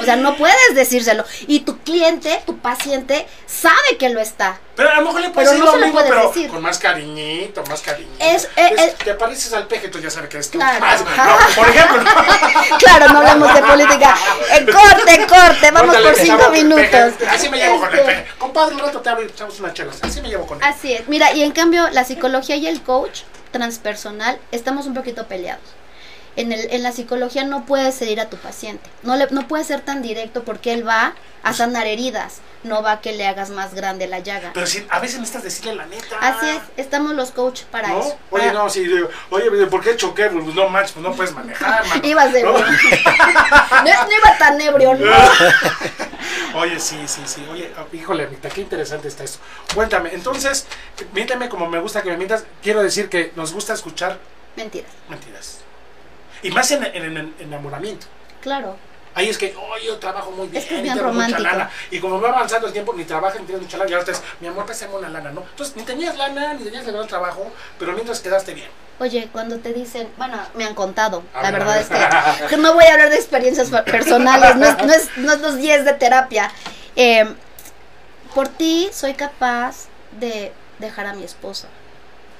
O 0.00 0.04
sea, 0.04 0.16
no 0.16 0.36
puedes 0.36 0.74
decírselo. 0.74 1.24
Y 1.46 1.60
tu 1.60 1.78
cliente, 1.80 2.42
tu 2.46 2.58
paciente, 2.58 3.26
sabe 3.46 3.96
que 3.98 4.08
lo 4.08 4.20
está. 4.20 4.58
Pero 4.76 4.90
a 4.90 4.96
lo 4.96 5.02
mejor 5.02 5.20
le 5.20 5.30
puedes 5.30 5.50
Pero 5.50 5.60
decir 5.62 5.72
no 5.74 5.78
lo 5.78 5.86
mismo, 5.86 6.00
pero 6.08 6.28
decir. 6.28 6.48
con 6.50 6.62
más 6.62 6.78
cariñito, 6.78 7.62
más 7.68 7.80
cariñito. 7.82 8.24
Es- 8.24 8.44
eh, 8.56 8.70
Es- 8.76 8.80
es- 8.82 8.94
te 8.96 9.14
pareces 9.14 9.52
al 9.52 9.66
peje, 9.68 9.88
tú 9.88 10.00
ya 10.00 10.10
sabes 10.10 10.30
que 10.30 10.36
eres 10.38 10.50
tú. 10.50 10.58
Claro. 10.58 10.80
Más- 10.80 11.00
no, 11.04 11.36
por 11.54 11.68
ejemplo. 11.68 12.02
Claro, 12.78 13.08
no 13.12 13.18
hablamos 13.18 13.54
de 13.54 13.62
política. 13.62 14.16
Eh, 14.52 14.66
corte, 14.66 15.26
corte, 15.26 15.70
vamos 15.70 15.94
Córtale, 15.94 16.10
por 16.10 16.18
cinco 16.24 16.50
minutos. 16.50 17.12
Así 17.28 17.48
me 17.48 17.58
llevo 17.58 17.78
con 17.80 17.92
el 17.92 17.98
Este, 18.00 18.10
peje. 18.12 18.26
Compadre, 18.38 18.74
un 18.74 18.80
rato 18.80 19.00
te 19.00 19.08
hablo 19.10 19.22
y 19.22 19.26
echamos 19.28 19.60
unas 19.60 19.74
chelas. 19.74 19.98
Así 20.02 20.20
me 20.20 20.28
llevo 20.28 20.46
con 20.46 20.58
él. 20.58 20.64
Así 20.68 20.92
es. 20.92 21.06
Mira, 21.08 21.32
y 21.32 21.42
en 21.42 21.52
cambio, 21.52 21.88
la 21.90 22.04
psicología 22.04 22.56
y 22.56 22.66
el 22.66 22.82
coach 22.82 23.20
transpersonal 23.52 24.38
estamos 24.50 24.86
un 24.86 24.94
poquito 24.94 25.26
peleados. 25.28 25.62
En, 26.36 26.52
el, 26.52 26.68
en 26.72 26.82
la 26.82 26.90
psicología 26.92 27.44
no 27.44 27.64
puedes 27.64 28.00
herir 28.02 28.20
a 28.20 28.28
tu 28.28 28.36
paciente. 28.36 28.90
No, 29.02 29.16
le, 29.16 29.28
no 29.30 29.46
puedes 29.46 29.66
ser 29.68 29.80
tan 29.82 30.02
directo 30.02 30.42
porque 30.44 30.72
él 30.72 30.86
va 30.86 31.14
a 31.42 31.52
sanar 31.52 31.86
heridas. 31.86 32.40
No 32.64 32.82
va 32.82 32.92
a 32.92 33.00
que 33.02 33.12
le 33.12 33.26
hagas 33.26 33.50
más 33.50 33.74
grande 33.74 34.06
la 34.08 34.18
llaga. 34.20 34.50
Pero 34.54 34.66
si 34.66 34.86
a 34.88 34.98
veces 34.98 35.18
necesitas 35.20 35.44
decirle 35.44 35.74
la 35.74 35.86
neta. 35.86 36.18
Así 36.18 36.48
es, 36.48 36.60
estamos 36.78 37.14
los 37.14 37.30
coach 37.30 37.62
para 37.64 37.88
¿No? 37.88 38.00
eso. 38.00 38.16
Oye, 38.30 38.46
para- 38.48 38.52
no, 38.54 38.70
sí, 38.70 38.84
digo, 38.84 39.08
oye, 39.30 39.66
¿por 39.66 39.82
qué 39.82 39.96
choqué? 39.96 40.26
Pues 40.30 40.54
no 40.54 40.68
manches, 40.70 40.92
pues 40.92 41.02
no 41.04 41.12
puedes 41.12 41.32
manejar, 41.34 41.86
mano. 41.88 42.00
Ibas 42.06 42.32
de 42.32 42.42
¿No? 42.42 42.52
no, 42.58 42.58
no 43.84 44.12
iba 44.12 44.38
tan 44.38 44.60
ebrio, 44.60 44.94
¿no? 44.94 45.12
Oye, 46.54 46.78
sí, 46.80 46.96
sí, 47.06 47.20
sí. 47.26 47.44
Oye, 47.50 47.72
oh, 47.78 47.94
híjole, 47.94 48.24
Anita, 48.24 48.48
qué 48.48 48.60
interesante 48.60 49.08
está 49.08 49.24
esto. 49.24 49.38
Cuéntame, 49.74 50.14
entonces, 50.14 50.66
miénteme 51.12 51.48
como 51.48 51.68
me 51.68 51.80
gusta 51.80 52.02
que 52.02 52.10
me 52.10 52.16
mientas. 52.16 52.44
Quiero 52.62 52.82
decir 52.82 53.08
que 53.08 53.32
nos 53.36 53.52
gusta 53.52 53.74
escuchar 53.74 54.18
Mentiras. 54.56 54.90
mentiras. 55.08 55.58
Y 56.44 56.50
más 56.50 56.70
en, 56.70 56.84
en, 56.84 57.16
en 57.16 57.34
enamoramiento. 57.40 58.06
Claro. 58.40 58.76
Ahí 59.14 59.28
es 59.28 59.38
que, 59.38 59.54
oye, 59.56 59.86
yo 59.86 59.98
trabajo 59.98 60.30
muy 60.32 60.48
bien, 60.48 60.62
Es 60.62 60.68
que 60.68 60.80
es 60.80 60.86
y 60.86 60.90
tengo 60.90 61.12
mucha 61.12 61.38
lana. 61.38 61.70
Y 61.90 62.00
como 62.00 62.20
va 62.20 62.30
avanzando 62.30 62.66
el 62.66 62.72
tiempo, 62.72 62.92
ni 62.94 63.04
trabajas 63.04 63.40
ni 63.40 63.46
tienes 63.46 63.62
mucha 63.62 63.78
lana. 63.78 63.90
Y 63.90 63.94
ahora 63.94 64.12
es, 64.12 64.22
mi 64.40 64.48
amor, 64.48 64.66
pésame 64.66 64.94
una 64.94 65.08
lana, 65.08 65.30
¿no? 65.30 65.42
Entonces, 65.42 65.76
ni 65.76 65.84
tenías 65.84 66.16
lana, 66.16 66.54
ni 66.54 66.64
tenías 66.64 66.86
el 66.86 67.06
trabajo, 67.06 67.50
pero 67.78 67.92
mientras 67.92 68.20
quedaste 68.20 68.54
bien. 68.54 68.68
Oye, 68.98 69.28
cuando 69.32 69.58
te 69.58 69.72
dicen, 69.72 70.08
bueno, 70.16 70.38
me 70.54 70.64
han 70.64 70.74
contado, 70.74 71.22
A 71.32 71.42
la 71.42 71.50
ver, 71.50 71.60
verdad 71.60 71.80
es 71.80 72.48
que, 72.48 72.56
no 72.56 72.74
voy 72.74 72.84
a 72.84 72.92
hablar 72.92 73.10
de 73.10 73.16
experiencias 73.16 73.70
personales, 73.84 74.56
no 74.56 74.66
es, 74.66 74.78
no 74.84 74.92
es, 74.92 75.16
no 75.16 75.32
es 75.32 75.40
los 75.40 75.56
10 75.56 75.84
de 75.84 75.92
terapia. 75.94 76.50
Eh, 76.96 77.24
por 78.34 78.48
ti 78.48 78.90
soy 78.92 79.14
capaz 79.14 79.86
de 80.18 80.52
dejar 80.78 81.06
a 81.06 81.14
mi 81.14 81.24
esposa. 81.24 81.68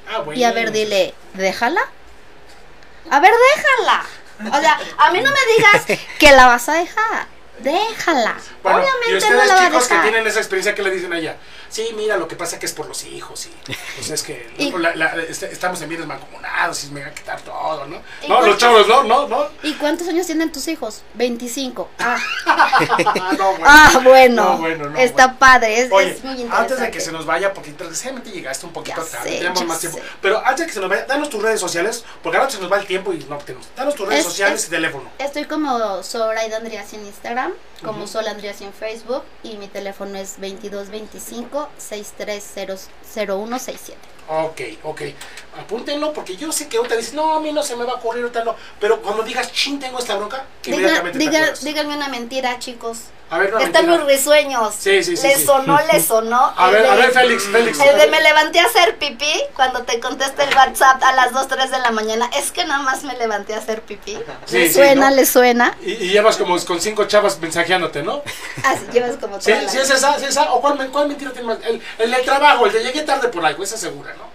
Ah, 0.09 0.19
bueno. 0.19 0.41
Y 0.41 0.45
a 0.45 0.53
ver, 0.53 0.73
dile, 0.73 1.15
déjala. 1.35 1.81
A 3.11 3.21
ver, 3.21 3.33
déjala. 3.55 4.05
O 4.57 4.61
sea, 4.61 4.79
a 4.99 5.11
mí 5.13 5.21
no 5.21 5.31
me 5.31 5.55
digas 5.57 6.01
que 6.19 6.31
la 6.33 6.47
vas 6.47 6.69
a 6.69 6.75
dejar. 6.75 7.27
Déjala. 7.61 8.35
Bueno, 8.63 8.81
y 8.81 8.83
Obviamente 8.83 9.17
ustedes 9.19 9.37
no 9.37 9.45
la 9.45 9.55
va 9.55 9.61
a 9.61 9.67
chicos 9.67 9.83
que 9.89 9.95
dejar. 9.95 10.11
tienen 10.11 10.27
esa 10.27 10.39
experiencia, 10.41 10.75
¿qué 10.75 10.83
le 10.83 10.91
dicen 10.91 11.13
a 11.13 11.19
ella? 11.19 11.37
Sí, 11.75 11.89
mira, 11.97 12.17
lo 12.17 12.29
que 12.29 12.37
pasa 12.37 12.55
es 12.55 12.61
que 12.61 12.67
es 12.67 12.73
por 12.73 12.87
los 12.87 13.03
hijos 13.05 13.47
y 13.47 13.73
pues 13.97 14.09
es 14.09 14.23
que 14.23 14.49
Y- 14.59 14.71
la- 14.71 14.95
la- 14.95 15.15
est- 15.23 15.43
estamos 15.43 15.83
en 15.83 15.89
bienes 15.89 16.07
mancomunados 16.07 16.85
y 16.85 16.89
me 16.91 17.01
va 17.03 17.09
a 17.09 17.15
quitar 17.15 17.41
todo, 17.41 17.85
¿no? 17.87 18.01
¿Y 18.23 18.29
No, 18.29 18.41
los 18.43 18.57
chavos, 18.59 18.87
no, 18.87 19.03
no, 19.03 19.27
no. 19.27 19.49
¿Y 19.65 19.75
cuántos 19.75 20.07
años 20.07 20.25
tienen 20.27 20.53
tus 20.53 20.69
hijos? 20.69 21.03
25. 21.15 21.91
Ah, 21.99 22.17
no, 23.39 23.51
bueno. 23.51 23.65
ah 23.67 24.01
bueno. 24.05 24.45
No, 24.45 24.59
bueno, 24.59 24.89
no, 24.91 24.99
Está 24.99 25.25
bueno. 25.27 25.39
padre, 25.41 25.81
es, 25.81 25.91
Oye, 25.93 26.13
es 26.13 26.23
muy 26.23 26.35
interesante. 26.35 26.57
antes 26.63 26.81
de 26.81 26.91
que 26.93 27.01
se 27.01 27.11
nos 27.11 27.27
vaya, 27.27 27.53
porque 27.53 27.73
desgraciadamente 27.73 28.31
llegaste 28.31 28.67
un 28.67 28.73
poquito 28.73 29.05
Ya 29.05 29.11
tarde, 29.11 29.31
sé, 29.31 29.39
tenemos 29.39 29.65
más 29.67 29.81
tiempo. 29.81 29.99
Pero 30.23 30.39
antes 30.47 30.61
de 30.61 30.67
que 30.67 30.73
se 30.75 30.81
nos 30.81 30.89
vaya, 30.89 31.07
danos 31.07 31.29
tus 31.29 31.43
redes 31.43 31.59
sociales, 31.59 32.05
porque 32.23 32.39
ahora 32.39 32.49
se 32.51 32.61
nos 32.61 32.71
va 32.71 32.79
el 32.79 32.87
tiempo 32.87 33.13
y 33.13 33.19
no 33.29 33.39
tenemos. 33.39 33.67
Danos 33.75 33.97
tus 33.97 34.07
redes 34.07 34.21
Es- 34.21 34.27
sociales 34.27 34.61
es- 34.63 34.69
y 34.69 34.71
teléfono. 34.71 35.11
Estoy 35.19 35.45
como 35.47 36.03
Zoraida 36.05 36.57
Andreas 36.59 36.93
en 36.93 37.05
Instagram, 37.05 37.53
como 37.83 37.99
Ujú. 38.05 38.09
Sol 38.09 38.29
Andreas 38.29 38.61
en 38.61 38.73
Facebook 38.73 39.25
y 39.43 39.57
mi 39.57 39.67
teléfono 39.69 40.17
es 40.17 40.37
2225 40.41 41.64
630167. 41.79 43.97
Ok, 44.27 44.61
ok. 44.85 45.03
Apúntenlo 45.59 46.13
porque 46.15 46.35
yo 46.37 46.51
sé 46.51 46.69
que 46.69 46.79
ahorita 46.79 46.97
dices, 46.97 47.13
no, 47.15 47.35
a 47.35 47.41
mí 47.41 47.53
no 47.53 47.63
se 47.63 47.77
me 47.77 47.85
va 47.85 47.93
a 47.93 47.97
ocurrir, 47.97 48.23
ahorita 48.23 48.43
no. 48.45 48.57
Pero 48.81 49.03
cuando 49.03 49.23
digas, 49.23 49.53
chin, 49.53 49.79
tengo 49.79 49.99
esta 49.99 50.17
bronca, 50.17 50.47
Diga, 50.63 50.77
inmediatamente 50.79 51.19
diga- 51.19 51.59
díganme 51.61 51.95
una 51.97 52.09
mentira, 52.09 52.59
chicos. 52.59 52.99
A 53.35 53.39
ver, 53.39 53.53
una 53.55 53.65
Están 53.65 53.91
mis 53.91 54.01
risueños. 54.05 54.75
Sí, 54.79 55.03
sí, 55.03 55.17
sí, 55.17 55.27
¿Le 55.27 55.35
sí. 55.37 55.45
sonó, 55.45 55.77
le 55.93 56.01
sonó? 56.01 56.53
A 56.57 56.69
El 56.69 56.75
ver, 56.75 56.87
a 56.87 56.95
de- 56.95 57.03
ver, 57.03 57.11
Félix, 57.11 57.43
Félix. 57.45 57.81
El 57.81 57.99
de 57.99 58.07
me 58.07 58.21
levanté 58.21 58.61
a 58.61 58.67
hacer 58.67 58.97
pipí 58.99 59.33
cuando 59.57 59.83
te 59.83 59.99
contesta 59.99 60.45
el 60.45 60.55
WhatsApp 60.55 61.03
a 61.03 61.13
las 61.15 61.33
2, 61.33 61.49
3 61.49 61.71
de 61.73 61.79
la 61.81 61.91
mañana. 61.91 62.31
Es 62.37 62.53
que 62.53 62.65
nada 62.65 62.83
más 62.83 63.03
me 63.03 63.17
levanté 63.17 63.55
a 63.55 63.59
hacer 63.59 63.83
pipí. 63.83 64.17
Sí, 64.47 64.59
¿Le 64.59 64.69
sí, 64.69 64.75
suena, 64.75 65.11
¿no? 65.11 65.17
le 65.17 65.27
suena? 65.27 65.77
Y, 65.83 65.93
y 65.95 66.09
llevas 66.11 66.37
como 66.37 66.57
con 66.65 66.81
cinco 66.81 67.07
chavas 67.07 67.39
mensajeándote, 67.41 68.03
¿no? 68.05 68.23
Así 68.65 68.87
llevas 68.93 69.17
como 69.17 69.41
Sí, 69.41 69.51
toda 69.51 69.63
la- 69.63 69.69
sí 69.69 69.79
es 69.79 69.91
esa, 69.91 70.17
sí 70.19 70.25
es 70.27 70.31
esa. 70.31 70.53
¿O 70.53 70.61
cuál, 70.61 70.89
cuál 70.93 71.09
mentira 71.09 71.33
tiene 71.33 71.49
más? 71.49 71.59
El, 71.65 71.83
el 71.99 72.11
del 72.13 72.25
trabajo, 72.25 72.67
el 72.67 72.73
de 72.73 72.85
llegué 72.85 73.03
tarde 73.03 73.29
por 73.29 73.45
algo, 73.45 73.65
esa 73.65 73.77
segura, 73.77 74.15
¿no? 74.15 74.33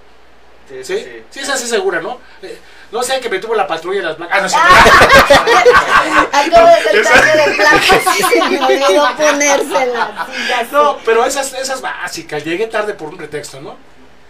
Sí, 0.67 0.83
Sí, 0.83 0.97
sí, 0.97 1.03
sí. 1.03 1.23
sí, 1.31 1.39
esa 1.39 1.57
sí 1.57 1.67
segura, 1.67 2.01
¿no? 2.01 2.19
Eh, 2.43 2.59
no 2.91 3.03
sé, 3.03 3.19
que 3.19 3.29
me 3.29 3.39
tuvo 3.39 3.55
la 3.55 3.67
patrulla 3.67 3.99
de 4.01 4.05
las 4.07 4.17
blancas. 4.17 4.37
Ah, 4.37 4.41
no 4.41 4.49
sé. 4.49 4.55
Acabo 6.31 6.67
de 6.67 7.01
cambio 7.03 7.45
de 7.45 7.55
placas 7.55 8.19
y 8.19 8.23
se 8.23 8.49
me 8.49 8.65
olvidó 8.65 9.07
ponérsela. 9.17 10.27
No, 10.71 10.97
pero 11.05 11.25
esas, 11.25 11.53
esas 11.53 11.81
básicas, 11.81 12.43
llegué 12.43 12.67
tarde 12.67 12.93
por 12.93 13.09
un 13.09 13.17
pretexto, 13.17 13.61
¿no? 13.61 13.75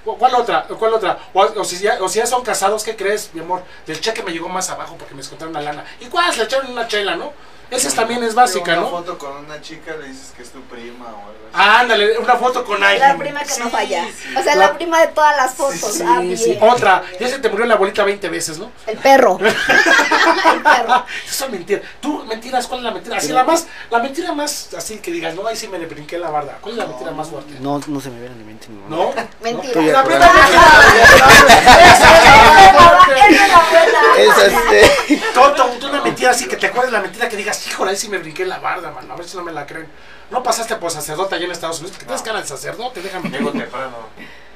¿Cu- 0.04 0.18
¿Cuál 0.18 0.36
otra? 0.36 0.64
¿Cuál 0.64 0.94
otra? 0.94 1.18
O, 1.34 1.42
o 1.42 1.64
si 1.64 1.78
ya, 1.80 1.98
o 2.02 2.10
si 2.10 2.20
ya 2.20 2.26
son 2.26 2.44
casados, 2.44 2.84
¿qué 2.84 2.96
crees, 2.96 3.30
mi 3.34 3.42
amor? 3.42 3.64
Del 3.86 4.00
cheque 4.00 4.24
me 4.24 4.32
llegó 4.32 4.48
más 4.50 4.70
abajo 4.70 4.96
porque 4.98 5.14
me 5.14 5.20
descontaron 5.22 5.52
una 5.56 5.62
lana. 5.62 5.84
¿Y 6.00 6.06
cuál? 6.06 6.36
Le 6.38 6.44
echaron 6.44 6.72
una 6.72 6.88
chela, 6.88 7.16
¿no? 7.16 7.34
Esa 7.72 7.94
también 7.96 8.24
es 8.24 8.34
básica, 8.34 8.72
una 8.74 8.82
¿no? 8.82 8.90
foto 8.90 9.18
con 9.18 9.46
una 9.46 9.62
chica, 9.62 9.96
le 9.96 10.08
dices 10.08 10.32
que 10.36 10.42
es 10.42 10.50
tu 10.50 10.60
prima 10.64 11.06
o 11.06 11.10
algo 11.10 11.22
así. 11.30 11.54
Ah, 11.54 11.80
ándale, 11.82 12.18
una 12.18 12.36
foto 12.36 12.66
con 12.66 12.84
alguien. 12.84 13.08
La 13.08 13.16
prima 13.18 13.44
que 13.44 13.60
no 13.60 13.70
falla. 13.70 14.06
sí. 14.08 14.36
O 14.36 14.42
sea, 14.44 14.56
La- 14.56 14.68
la 14.68 14.74
prima 14.76 15.00
de 15.02 15.08
todas 15.10 15.36
las 15.38 15.54
fotos. 15.54 15.80
Sí, 15.94 16.04
ah, 16.06 16.20
sí. 16.36 16.46
bien. 16.52 16.58
Otra, 16.64 17.04
ya 17.20 17.28
se 17.28 17.38
te 17.40 17.50
murió 17.50 17.66
la 17.68 17.76
abuelita 17.76 18.04
20 18.04 18.28
veces, 18.30 18.58
¿no? 18.58 18.72
El 18.88 18.98
perro. 18.98 19.38
El 19.42 20.62
perro. 20.64 21.06
Eso 21.28 21.46
es 21.46 21.52
mentira. 21.52 21.82
Tú, 22.02 22.24
mentiras, 22.26 22.66
¿cuál 22.68 22.80
es 22.80 22.86
la 22.86 22.92
mentira? 22.92 23.18
Así 23.18 23.32
la 23.32 23.44
más, 23.44 23.68
la 23.92 24.00
mentira 24.00 24.34
más, 24.34 24.70
así 24.76 24.98
que 24.98 25.12
digas, 25.12 25.36
no, 25.36 25.46
ahí 25.48 25.56
sí 25.56 25.68
me 25.68 25.78
le 25.78 25.86
brinqué 25.86 26.18
la 26.18 26.32
barda. 26.32 26.58
¿Cuál 26.62 26.74
es 26.74 26.78
la 26.80 26.88
mentira 26.88 27.12
más 27.12 27.28
fuerte? 27.30 27.54
No, 27.60 27.80
no 27.86 28.02
se 28.02 28.10
me 28.10 28.20
viene 28.20 28.34
a 28.36 28.38
la 28.38 28.44
mente. 28.46 28.68
mi 28.70 28.82
mamá. 28.82 28.96
¿No? 28.96 29.14
Mentira. 29.42 29.82
De 29.82 29.92
La 29.92 30.00
acuerdo. 30.00 30.26
Esa 34.18 34.50
sí. 34.50 35.22
Toto, 35.34 35.72
una 35.88 36.02
mentira 36.02 36.32
así 36.32 36.48
que 36.48 36.58
te 36.58 36.68
acuerdes 36.68 36.92
la 36.92 37.02
mentira 37.02 37.30
que 37.30 37.38
digas, 37.38 37.66
híjole, 37.68 37.92
ahí 37.92 37.98
sí 37.98 38.10
me 38.10 38.18
brinqué 38.18 38.46
la 38.46 38.60
barda, 38.60 38.92
mano. 38.92 39.14
A 39.14 39.18
ver 39.18 39.28
si 39.28 39.38
no 39.38 39.44
me 39.44 39.52
la 39.52 39.66
creen. 39.66 39.88
No 40.30 40.44
pasaste 40.44 40.76
por 40.76 40.92
sacerdote 40.92 41.36
allá 41.36 41.46
en 41.46 41.52
Estados 41.52 41.80
Unidos, 41.80 41.98
que 41.98 42.06
tienes 42.06 42.22
cara 42.22 42.42
de 42.42 42.48
sacerdote, 42.48 43.02
déjame. 43.02 43.30
Llego 43.30 43.52
temprano. 43.52 43.98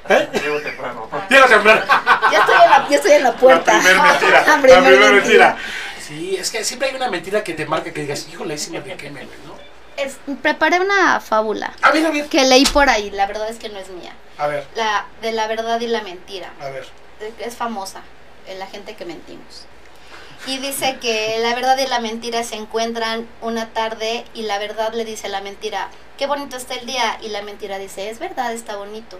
¿Eh? 0.08 0.28
Llego 0.34 0.60
temprano. 0.60 1.08
Llego 1.30 1.46
temprano. 1.46 1.82
Ya 2.30 2.38
estoy 2.40 2.54
en 2.62 2.70
la, 2.70 2.86
ya 2.88 2.96
estoy 2.96 3.12
en 3.12 3.22
la 3.24 3.32
puerta. 3.36 3.72
La 3.72 3.78
primer 3.80 4.02
mentira. 4.02 4.40
La 4.40 4.46
La 4.56 4.62
primer 4.62 4.84
primer 4.84 5.12
mentira. 5.14 5.46
mentira. 5.50 5.56
Sí, 6.00 6.36
es 6.36 6.50
que 6.50 6.62
siempre 6.64 6.90
hay 6.90 6.94
una 6.96 7.08
mentira 7.10 7.42
que 7.42 7.54
te 7.54 7.64
marca 7.66 7.90
que 7.92 8.02
digas, 8.02 8.26
híjole, 8.30 8.52
ahí 8.54 8.58
sí 8.58 8.70
me 8.70 8.80
brinqué, 8.80 9.10
me, 9.10 9.22
¿no? 9.24 9.54
Es- 9.96 10.18
preparé 10.42 10.80
una 10.80 11.20
fábula 11.20 11.72
A 11.80 11.92
ver, 11.92 12.04
a 12.04 12.10
ver. 12.10 12.26
que 12.26 12.44
leí 12.44 12.66
por 12.66 12.90
ahí. 12.90 13.10
La 13.10 13.26
verdad 13.26 13.48
es 13.48 13.58
que 13.58 13.68
no 13.70 13.78
es 13.78 13.88
mía. 13.88 14.12
A 14.36 14.46
ver, 14.48 14.66
La 14.74 15.06
de 15.22 15.32
la 15.32 15.46
verdad 15.46 15.80
y 15.80 15.86
la 15.86 16.02
mentira. 16.02 16.50
a 16.60 16.68
ver. 16.68 16.86
Es 17.38 17.54
famosa. 17.56 18.00
En 18.46 18.58
La 18.58 18.66
gente 18.66 18.96
que 18.96 19.04
mentimos. 19.04 19.66
Y 20.46 20.58
dice 20.58 20.98
que 21.00 21.38
la 21.40 21.54
verdad 21.54 21.78
y 21.78 21.86
la 21.86 22.00
mentira 22.00 22.44
se 22.44 22.56
encuentran 22.56 23.26
una 23.40 23.70
tarde 23.72 24.26
y 24.34 24.42
la 24.42 24.58
verdad 24.58 24.92
le 24.92 25.06
dice 25.06 25.28
a 25.28 25.30
la 25.30 25.40
mentira, 25.40 25.88
qué 26.18 26.26
bonito 26.26 26.56
está 26.56 26.74
el 26.74 26.84
día. 26.84 27.18
Y 27.22 27.28
la 27.28 27.40
mentira 27.40 27.78
dice, 27.78 28.10
es 28.10 28.18
verdad, 28.18 28.52
está 28.52 28.76
bonito. 28.76 29.18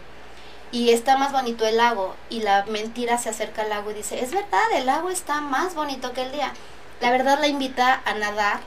Y 0.70 0.90
está 0.90 1.16
más 1.16 1.32
bonito 1.32 1.66
el 1.66 1.78
lago. 1.78 2.14
Y 2.28 2.40
la 2.40 2.64
mentira 2.66 3.16
se 3.16 3.30
acerca 3.30 3.62
al 3.62 3.70
lago 3.70 3.90
y 3.90 3.94
dice, 3.94 4.22
es 4.22 4.32
verdad, 4.32 4.64
el 4.74 4.84
lago 4.84 5.08
está 5.08 5.40
más 5.40 5.74
bonito 5.74 6.12
que 6.12 6.22
el 6.22 6.32
día. 6.32 6.52
La 7.00 7.10
verdad 7.10 7.38
la 7.40 7.48
invita 7.48 8.02
a 8.04 8.14
nadar, 8.14 8.60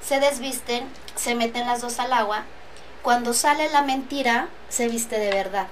se 0.00 0.20
desvisten, 0.20 0.86
se 1.16 1.34
meten 1.34 1.66
las 1.66 1.80
dos 1.80 1.98
al 1.98 2.12
agua. 2.12 2.44
Cuando 3.02 3.34
sale 3.34 3.68
la 3.70 3.82
mentira, 3.82 4.48
se 4.68 4.88
viste 4.88 5.18
de 5.18 5.30
verdad. 5.30 5.66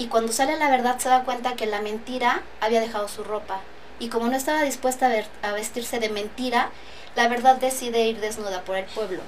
Y 0.00 0.06
cuando 0.06 0.32
sale 0.32 0.56
la 0.56 0.70
verdad 0.70 0.98
se 0.98 1.10
da 1.10 1.24
cuenta 1.24 1.56
que 1.56 1.66
la 1.66 1.82
mentira 1.82 2.40
había 2.62 2.80
dejado 2.80 3.06
su 3.06 3.22
ropa. 3.22 3.60
Y 3.98 4.08
como 4.08 4.28
no 4.28 4.34
estaba 4.36 4.62
dispuesta 4.62 5.04
a, 5.06 5.08
ver- 5.10 5.28
a 5.42 5.52
vestirse 5.52 5.98
de 6.00 6.08
mentira, 6.08 6.70
la 7.16 7.28
verdad 7.28 7.56
decide 7.56 8.00
ir 8.04 8.18
desnuda 8.18 8.62
por 8.62 8.76
el 8.76 8.86
pueblo. 8.86 9.20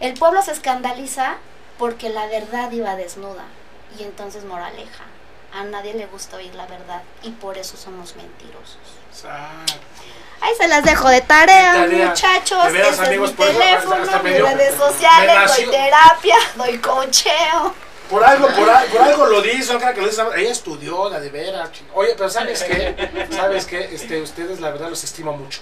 El 0.00 0.14
pueblo 0.14 0.42
se 0.42 0.50
escandaliza 0.50 1.36
porque 1.78 2.08
la 2.08 2.26
verdad 2.26 2.72
iba 2.72 2.96
desnuda. 2.96 3.44
Y 3.96 4.02
entonces 4.02 4.42
moraleja. 4.44 5.04
A 5.52 5.62
nadie 5.62 5.94
le 5.94 6.06
gusta 6.06 6.38
oír 6.38 6.52
la 6.56 6.66
verdad 6.66 7.02
y 7.22 7.30
por 7.30 7.56
eso 7.56 7.76
somos 7.76 8.16
mentirosos. 8.16 8.78
Exacto. 9.12 9.74
Ahí 10.40 10.52
se 10.58 10.66
las 10.66 10.82
dejo 10.82 11.08
de 11.08 11.20
tarea, 11.20 11.72
Tarea. 11.72 12.08
muchachos. 12.08 12.72
Veras, 12.72 12.98
Ese 12.98 13.14
es 13.14 13.20
mi 13.20 13.28
teléfono, 13.28 14.02
hasta 14.02 14.18
mis 14.24 14.42
redes 14.42 14.74
sociales, 14.74 15.56
doy 15.56 15.66
terapia, 15.70 16.36
doy 16.56 16.78
cocheo. 16.78 17.74
Por 18.10 18.22
algo, 18.22 18.46
por, 18.48 18.68
por 18.92 19.02
algo 19.02 19.26
lo 19.26 19.42
dice, 19.42 19.72
no 19.72 19.78
crean 19.78 19.94
que 19.94 20.00
lo 20.00 20.08
dice. 20.08 20.22
Ella 20.36 20.52
estudió, 20.52 21.08
la 21.10 21.18
de 21.20 21.30
veras. 21.30 21.70
Oye, 21.94 22.14
pero 22.16 22.30
¿sabes 22.30 22.62
qué? 22.62 23.26
¿Sabes 23.30 23.66
qué? 23.66 23.88
Este, 23.92 24.20
ustedes, 24.20 24.60
la 24.60 24.70
verdad, 24.70 24.88
los 24.88 25.02
estimo 25.02 25.32
mucho. 25.32 25.60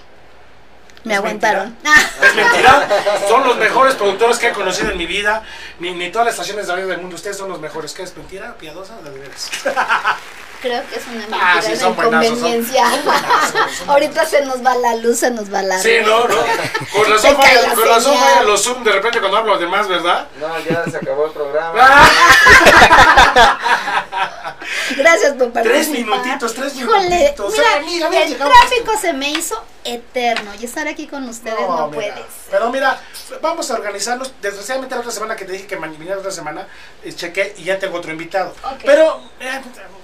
Me 1.03 1.13
Es 1.13 1.19
aguantaron. 1.19 1.77
Es 2.21 2.35
mentira. 2.35 2.87
Son 3.27 3.47
los 3.47 3.57
mejores 3.57 3.93
productores 3.95 4.37
que 4.39 4.47
he 4.47 4.51
conocido 4.53 4.91
en 4.91 4.97
mi 4.97 5.05
vida. 5.05 5.43
Ni, 5.79 5.91
ni 5.93 6.11
todas 6.11 6.25
las 6.25 6.33
estaciones 6.33 6.65
de 6.65 6.73
radio 6.73 6.87
del 6.87 6.97
mundo. 6.97 7.15
Ustedes 7.15 7.37
son 7.37 7.49
los 7.49 7.59
mejores. 7.59 7.93
¿Qué 7.93 8.01
es 8.03 8.17
mentira? 8.17 8.55
¿Piadosa? 8.57 8.95
La 9.03 9.11
de 9.11 9.19
veras. 9.19 9.51
Creo 10.65 10.81
que 10.89 10.95
es 10.95 11.05
una 11.05 11.19
mentira, 11.19 11.39
Ah, 11.43 11.61
sí, 11.61 11.71
una 11.73 11.79
son 11.79 11.95
buenazos, 11.95 12.25
son- 12.27 12.37
inconveniencia. 12.37 12.89
son 12.89 13.05
buenazos, 13.05 13.71
son 13.77 13.89
Ahorita 13.91 14.25
se 14.25 14.45
nos 14.45 14.65
va 14.65 14.75
la 14.75 14.95
luz, 14.95 15.19
se 15.19 15.29
nos 15.29 15.53
va 15.53 15.61
la 15.61 15.77
Sí, 15.77 15.89
red. 15.89 16.07
no, 16.07 16.27
no. 16.27 16.35
Con 16.91 17.11
razón 17.11 17.35
con 17.35 17.45
falla 17.45 18.41
los 18.47 18.63
Zoom 18.63 18.83
de 18.83 18.91
repente 18.91 19.19
cuando 19.19 19.37
hablo 19.37 19.59
de 19.59 19.67
más, 19.67 19.87
¿verdad? 19.87 20.27
No, 20.39 20.47
ya 20.67 20.83
se 20.89 20.97
acabó 20.97 21.25
el 21.27 21.31
programa. 21.33 21.73
Gracias 24.97 25.33
por 25.33 25.51
participar. 25.51 25.63
Tres 25.63 25.89
minutitos, 25.89 26.53
tres 26.53 26.75
Híjole, 26.75 27.09
minutitos. 27.09 27.51
mira, 27.53 27.63
Ay, 27.73 27.79
amiga, 27.83 28.09
ven, 28.09 28.21
el 28.23 28.29
llegamos. 28.29 28.53
tráfico 28.59 28.97
se 28.99 29.13
me 29.13 29.29
hizo 29.31 29.63
eterno 29.83 30.51
y 30.59 30.65
estar 30.65 30.87
aquí 30.87 31.07
con 31.07 31.27
ustedes 31.29 31.59
no, 31.59 31.87
mira, 31.89 32.13
puedes. 32.13 32.25
Pero 32.49 32.71
mira, 32.71 32.99
vamos 33.41 33.69
a 33.71 33.75
organizarnos. 33.75 34.33
Desgraciadamente 34.41 34.95
la 34.95 35.01
otra 35.01 35.11
semana 35.11 35.35
que 35.35 35.45
te 35.45 35.51
dije 35.53 35.67
que 35.67 35.77
ma- 35.77 35.87
viniera 35.87 36.15
la 36.15 36.19
otra 36.19 36.31
semana, 36.31 36.67
eh, 37.03 37.13
chequé 37.13 37.53
y 37.57 37.63
ya 37.63 37.77
tengo 37.79 37.97
otro 37.97 38.11
invitado. 38.11 38.53
Pero 38.83 39.21
eh, 39.39 39.61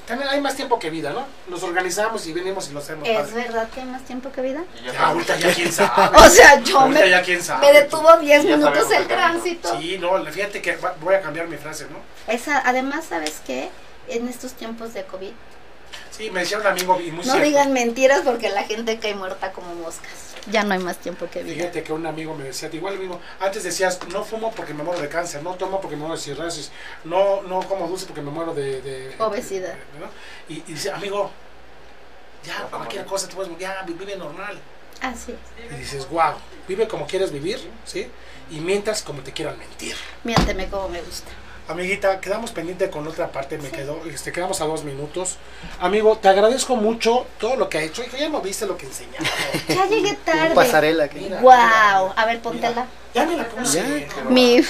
también 0.08 0.30
hay 0.30 0.40
más 0.42 0.56
tiempo 0.56 0.78
que 0.78 0.90
vida, 0.90 1.12
¿no? 1.12 1.26
Nos 1.48 1.64
organizamos 1.64 2.26
y 2.28 2.34
venimos 2.34 2.70
y 2.70 2.74
lo 2.74 2.80
hacemos. 2.80 3.08
¿Es 3.08 3.18
padre. 3.18 3.34
verdad 3.44 3.70
que 3.74 3.80
hay 3.82 3.86
más 3.88 4.04
tiempo 4.04 4.32
que 4.32 4.42
vida? 4.42 4.64
Ya, 4.84 5.08
ahorita 5.08 5.38
ya 5.38 5.54
quién 5.54 5.72
sabe. 5.72 6.18
O 6.18 6.30
sea, 6.30 6.60
yo 6.62 6.80
Ahorita 6.80 7.00
me, 7.02 7.10
ya 7.10 7.22
quién 7.24 7.42
sabe. 7.44 7.66
me 7.68 7.74
detuvo 7.80 8.18
10 8.18 8.44
Ya 8.44 8.56
minutos 8.58 8.92
el 8.92 8.98
el 8.98 9.08
tránsito. 9.08 9.80
Sí, 9.80 9.98
no, 10.00 10.24
fíjate 10.26 10.62
que 10.62 10.76
va- 10.78 10.96
voy 11.02 11.16
a 11.16 11.22
cambiar 11.22 11.48
mi 11.48 11.58
frase, 11.58 11.86
¿no? 11.90 12.00
Esa, 12.32 12.62
además, 12.66 13.06
¿sabes 13.10 13.42
qué? 13.48 13.70
En 14.12 14.28
estos 14.28 14.54
tiempos 14.54 14.94
de 14.94 15.04
COVID, 15.06 15.32
Sí, 16.10 16.30
me 16.30 16.42
decía 16.42 16.58
un 16.60 16.68
amigo 16.68 17.00
y 17.02 17.08
muy 17.12 17.18
no 17.26 17.32
cierto. 17.34 17.42
digan 17.44 17.74
mentiras 17.74 18.22
porque 18.24 18.50
la 18.50 18.64
gente 18.64 18.98
cae 19.00 19.14
muerta 19.16 19.52
como 19.52 19.74
moscas. 19.76 20.12
Ya 20.50 20.64
no 20.64 20.74
hay 20.74 20.80
más 20.80 20.98
tiempo 20.98 21.28
que 21.30 21.44
vida. 21.44 21.54
Fíjate 21.56 21.84
que 21.84 21.94
un 21.94 22.06
amigo 22.06 22.34
me 22.36 22.46
decía, 22.46 22.70
igual 22.72 22.98
mismo, 22.98 23.20
antes 23.40 23.64
decías, 23.64 24.00
no 24.10 24.24
fumo 24.24 24.52
porque 24.52 24.74
me 24.74 24.84
muero 24.84 25.02
de 25.02 25.08
cáncer, 25.10 25.44
no 25.44 25.54
tomo 25.56 25.80
porque 25.82 25.96
me 25.96 26.02
muero 26.02 26.16
de 26.16 26.22
cirrosis, 26.22 26.72
no, 27.04 27.42
no 27.44 27.62
como 27.68 27.88
dulce 27.88 28.06
porque 28.06 28.22
me 28.22 28.32
muero 28.32 28.54
de... 28.54 28.82
de- 28.82 29.16
Obesidad. 29.20 29.76
¿no? 30.00 30.08
Y, 30.54 30.60
y 30.60 30.74
dice, 30.74 30.92
amigo, 30.92 31.30
ya, 32.44 32.64
cualquier 32.70 33.06
cosa, 33.06 33.28
te 33.28 33.36
puedes, 33.36 33.58
ya, 33.60 33.84
vi- 33.86 33.94
vive 33.94 34.16
normal. 34.16 34.60
Así 35.02 35.34
es. 35.34 35.74
Y 35.74 35.76
dices, 35.80 36.10
wow, 36.10 36.34
vive 36.68 36.88
como 36.88 37.06
quieres 37.06 37.32
vivir, 37.32 37.60
¿sí? 37.86 38.08
Y 38.50 38.60
mientras 38.60 39.02
como 39.04 39.22
te 39.22 39.32
quieran 39.32 39.58
mentir. 39.60 39.96
Miénteme 40.24 40.68
como 40.70 40.90
me 40.90 41.02
gusta. 41.02 41.30
Amiguita, 41.68 42.20
quedamos 42.20 42.52
pendiente 42.52 42.90
con 42.90 43.08
otra 43.08 43.32
parte, 43.32 43.58
me 43.58 43.70
quedó, 43.70 44.02
este, 44.06 44.32
quedamos 44.32 44.60
a 44.62 44.66
dos 44.66 44.84
minutos. 44.84 45.38
Amigo, 45.80 46.18
te 46.18 46.28
agradezco 46.28 46.76
mucho 46.76 47.26
todo 47.40 47.56
lo 47.56 47.70
que 47.70 47.78
ha 47.78 47.82
hecho. 47.84 48.04
Hijo, 48.04 48.18
ya 48.18 48.28
no 48.30 48.42
viste 48.42 48.66
lo 48.66 48.76
que 48.78 48.88
enseñaba. 48.88 49.26
Ya 49.70 49.86
llegué 49.86 50.14
tarde. 50.16 50.54
pasarela 50.56 51.08
que- 51.08 51.20
Wow. 51.42 51.54
A 52.16 52.26
ver, 52.26 52.42
póntela. 52.42 52.86
Ya 53.14 53.26
me 53.26 53.38
la 53.38 53.48
puse. 53.48 54.08
Mi. 54.30 54.62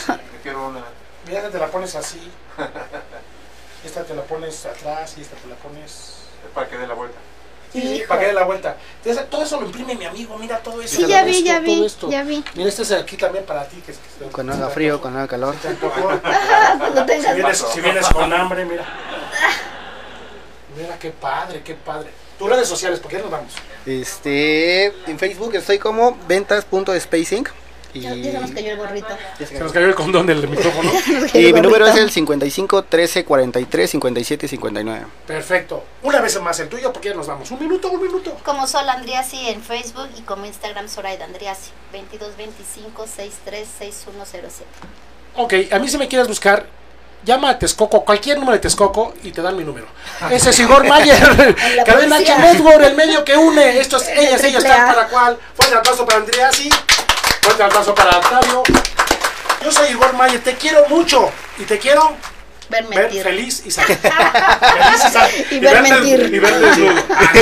Quiero 0.43 0.67
una. 0.67 0.83
Mira, 1.27 1.49
te 1.49 1.57
la 1.57 1.67
pones 1.67 1.95
así. 1.95 2.19
Esta 3.85 4.03
te 4.03 4.13
la 4.13 4.21
pones 4.23 4.63
atrás 4.65 5.15
y 5.17 5.21
esta 5.21 5.35
te 5.37 5.47
la 5.47 5.55
pones. 5.55 6.17
Para 6.53 6.67
que 6.69 6.77
dé 6.77 6.85
la 6.85 6.93
vuelta. 6.93 7.17
Sí, 7.73 8.03
para 8.07 8.19
que 8.19 8.27
dé 8.27 8.33
la 8.33 8.43
vuelta. 8.43 8.75
Entonces, 8.97 9.29
todo 9.29 9.43
eso 9.43 9.59
lo 9.59 9.65
imprime 9.67 9.95
mi 9.95 10.05
amigo, 10.05 10.37
mira 10.37 10.57
todo 10.59 10.81
eso. 10.81 10.97
Sí, 10.97 11.07
ya 11.07 11.23
vi, 11.23 11.31
Esto, 11.37 11.45
ya 11.45 11.59
vi, 11.59 11.85
esto. 11.85 12.09
ya 12.09 12.23
vi. 12.23 12.43
Mira, 12.55 12.67
este 12.69 12.81
es 12.81 12.91
aquí 12.91 13.15
también 13.17 13.45
para 13.45 13.65
ti. 13.67 13.77
Que, 13.85 13.93
que- 13.93 14.31
Cuando 14.31 14.53
haga 14.53 14.69
frío, 14.69 14.99
cuando 14.99 15.19
haga 15.19 15.27
calor. 15.27 15.55
Si, 17.21 17.33
vienes, 17.33 17.65
si 17.73 17.81
vienes 17.81 18.07
con 18.07 18.33
hambre, 18.33 18.65
mira. 18.65 18.85
Mira, 20.77 20.97
qué 20.99 21.11
padre, 21.11 21.61
qué 21.63 21.75
padre. 21.75 22.09
Tus 22.37 22.49
redes 22.49 22.67
sociales, 22.67 22.99
¿por 22.99 23.11
qué 23.11 23.19
nos 23.19 23.29
vamos? 23.29 23.53
Este, 23.85 24.85
en 25.09 25.19
Facebook 25.19 25.53
estoy 25.55 25.77
como 25.79 26.17
ventas.spacing. 26.27 27.47
Y, 27.93 28.01
Ya, 28.01 28.13
ya 28.15 28.31
se 28.31 28.39
nos 28.39 28.51
cayó 28.51 28.71
el 28.71 28.77
gorrito. 28.77 29.17
Se 29.37 29.59
nos 29.59 29.71
cayó 29.71 29.87
el 29.87 29.95
condón 29.95 30.25
del 30.25 30.47
micrófono. 30.47 30.91
y 31.33 31.53
mi 31.53 31.61
número 31.61 31.87
es 31.87 31.95
el 31.95 32.09
55 32.11 32.83
13 32.83 33.25
43 33.25 33.89
57 33.91 34.47
59. 34.47 35.05
Perfecto. 35.27 35.83
Una 36.03 36.21
vez 36.21 36.39
más 36.41 36.59
el 36.59 36.69
tuyo, 36.69 36.91
porque 36.93 37.09
ya 37.09 37.15
nos 37.15 37.27
vamos. 37.27 37.51
Un 37.51 37.59
minuto, 37.59 37.89
un 37.91 38.01
minuto. 38.01 38.37
Como 38.43 38.67
Sol 38.67 38.87
Andriasi 38.87 39.49
en 39.49 39.61
Facebook 39.61 40.09
y 40.17 40.21
como 40.21 40.45
Instagram 40.45 40.87
Zoraida 40.87 41.25
Andriasi. 41.25 41.71
2225 41.91 43.05
636107. 43.07 44.65
Ok, 45.35 45.53
a 45.71 45.79
mí 45.79 45.87
si 45.87 45.97
me 45.97 46.07
quieres 46.07 46.27
buscar, 46.27 46.65
llama 47.23 47.51
a 47.51 47.59
Texcoco, 47.59 48.03
cualquier 48.03 48.37
número 48.37 48.53
de 48.53 48.59
Texcoco 48.59 49.13
y 49.23 49.31
te 49.31 49.41
dan 49.41 49.55
mi 49.55 49.63
número. 49.63 49.87
Ese 50.31 50.49
es 50.49 50.59
Igor 50.59 50.85
Mayer, 50.85 51.55
la 51.75 51.83
Cadena 51.85 52.17
H. 52.17 52.37
Network, 52.37 52.83
el 52.83 52.95
medio 52.95 53.23
que 53.23 53.37
une. 53.37 53.79
Estos, 53.79 54.07
El 54.07 54.19
ellas, 54.19 54.43
ellas, 54.43 54.63
tal 54.63 54.95
para 54.95 55.07
cual. 55.07 55.37
Fuerte 55.53 55.75
aplauso 55.75 56.05
para 56.05 56.19
Andreasi, 56.19 56.69
fuerte 57.41 57.63
aplauso 57.63 57.93
para 57.95 58.17
Octavio. 58.17 58.63
Yo 59.63 59.71
soy 59.71 59.89
Igor 59.91 60.13
Mayer, 60.13 60.41
te 60.43 60.55
quiero 60.55 60.87
mucho 60.89 61.31
y 61.57 61.63
te 61.63 61.77
quiero 61.77 62.15
Ver 62.69 62.85
ver 62.85 63.11
feliz 63.23 63.63
y 63.65 63.71
sano. 63.71 63.87
feliz 63.97 65.05
y 65.05 65.11
sano. 65.11 65.27
Y 65.51 65.59
ver 65.59 65.73
verte- 65.83 65.89
mentir. 65.91 66.33
Y 66.33 66.39
ver 66.39 66.59
desnudo. 66.59 67.03
Ah, 67.09 67.33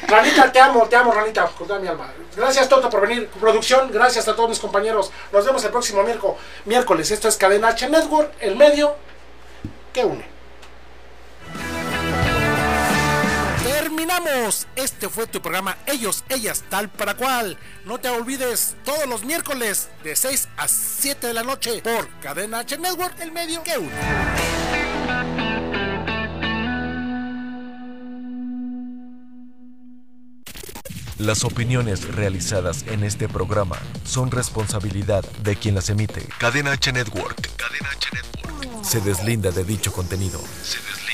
Ranita, 0.08 0.50
te 0.50 0.60
amo, 0.60 0.86
te 0.88 0.96
amo, 0.96 1.12
Ranita, 1.12 1.46
con 1.46 1.66
toda 1.68 1.78
mi 1.78 1.88
alma. 1.88 2.10
Gracias, 2.34 2.68
Toto, 2.70 2.88
por 2.88 3.02
venir. 3.02 3.28
Producción, 3.38 3.90
gracias 3.92 4.26
a 4.28 4.34
todos 4.34 4.48
mis 4.48 4.58
compañeros. 4.58 5.12
Nos 5.30 5.44
vemos 5.44 5.62
el 5.64 5.70
próximo 5.70 6.02
miércoles. 6.02 6.36
miércoles. 6.64 7.10
Esto 7.10 7.28
es 7.28 7.36
Cadena 7.36 7.68
H 7.68 7.86
Network, 7.90 8.32
el 8.40 8.56
medio 8.56 8.96
que 9.92 10.06
une. 10.06 10.24
Terminamos. 13.94 14.66
Este 14.74 15.10
fue 15.10 15.26
tu 15.26 15.42
programa 15.42 15.76
Ellos, 15.86 16.24
Ellas, 16.30 16.64
Tal 16.70 16.88
para 16.88 17.14
Cual. 17.14 17.58
No 17.84 17.98
te 17.98 18.08
olvides 18.08 18.74
todos 18.86 19.06
los 19.06 19.22
miércoles 19.22 19.90
de 20.02 20.16
6 20.16 20.48
a 20.56 20.66
7 20.66 21.26
de 21.26 21.34
la 21.34 21.42
noche 21.42 21.82
por 21.82 22.08
Cadena 22.20 22.60
H 22.60 22.78
Network, 22.78 23.20
el 23.20 23.32
medio 23.32 23.62
que 23.62 23.76
une. 23.76 23.92
Las 31.18 31.44
opiniones 31.44 32.14
realizadas 32.14 32.86
en 32.86 33.04
este 33.04 33.28
programa 33.28 33.78
son 34.04 34.30
responsabilidad 34.30 35.22
de 35.42 35.56
quien 35.56 35.74
las 35.74 35.90
emite. 35.90 36.26
Cadena 36.38 36.72
H 36.72 36.92
Network. 36.92 37.36
Cadena 37.56 37.90
H 37.90 38.08
Network. 38.14 38.84
Se 38.84 39.02
deslinda 39.02 39.50
de 39.50 39.64
dicho 39.64 39.92
contenido. 39.92 40.40
Se 40.62 40.78
deslinda. 40.78 41.11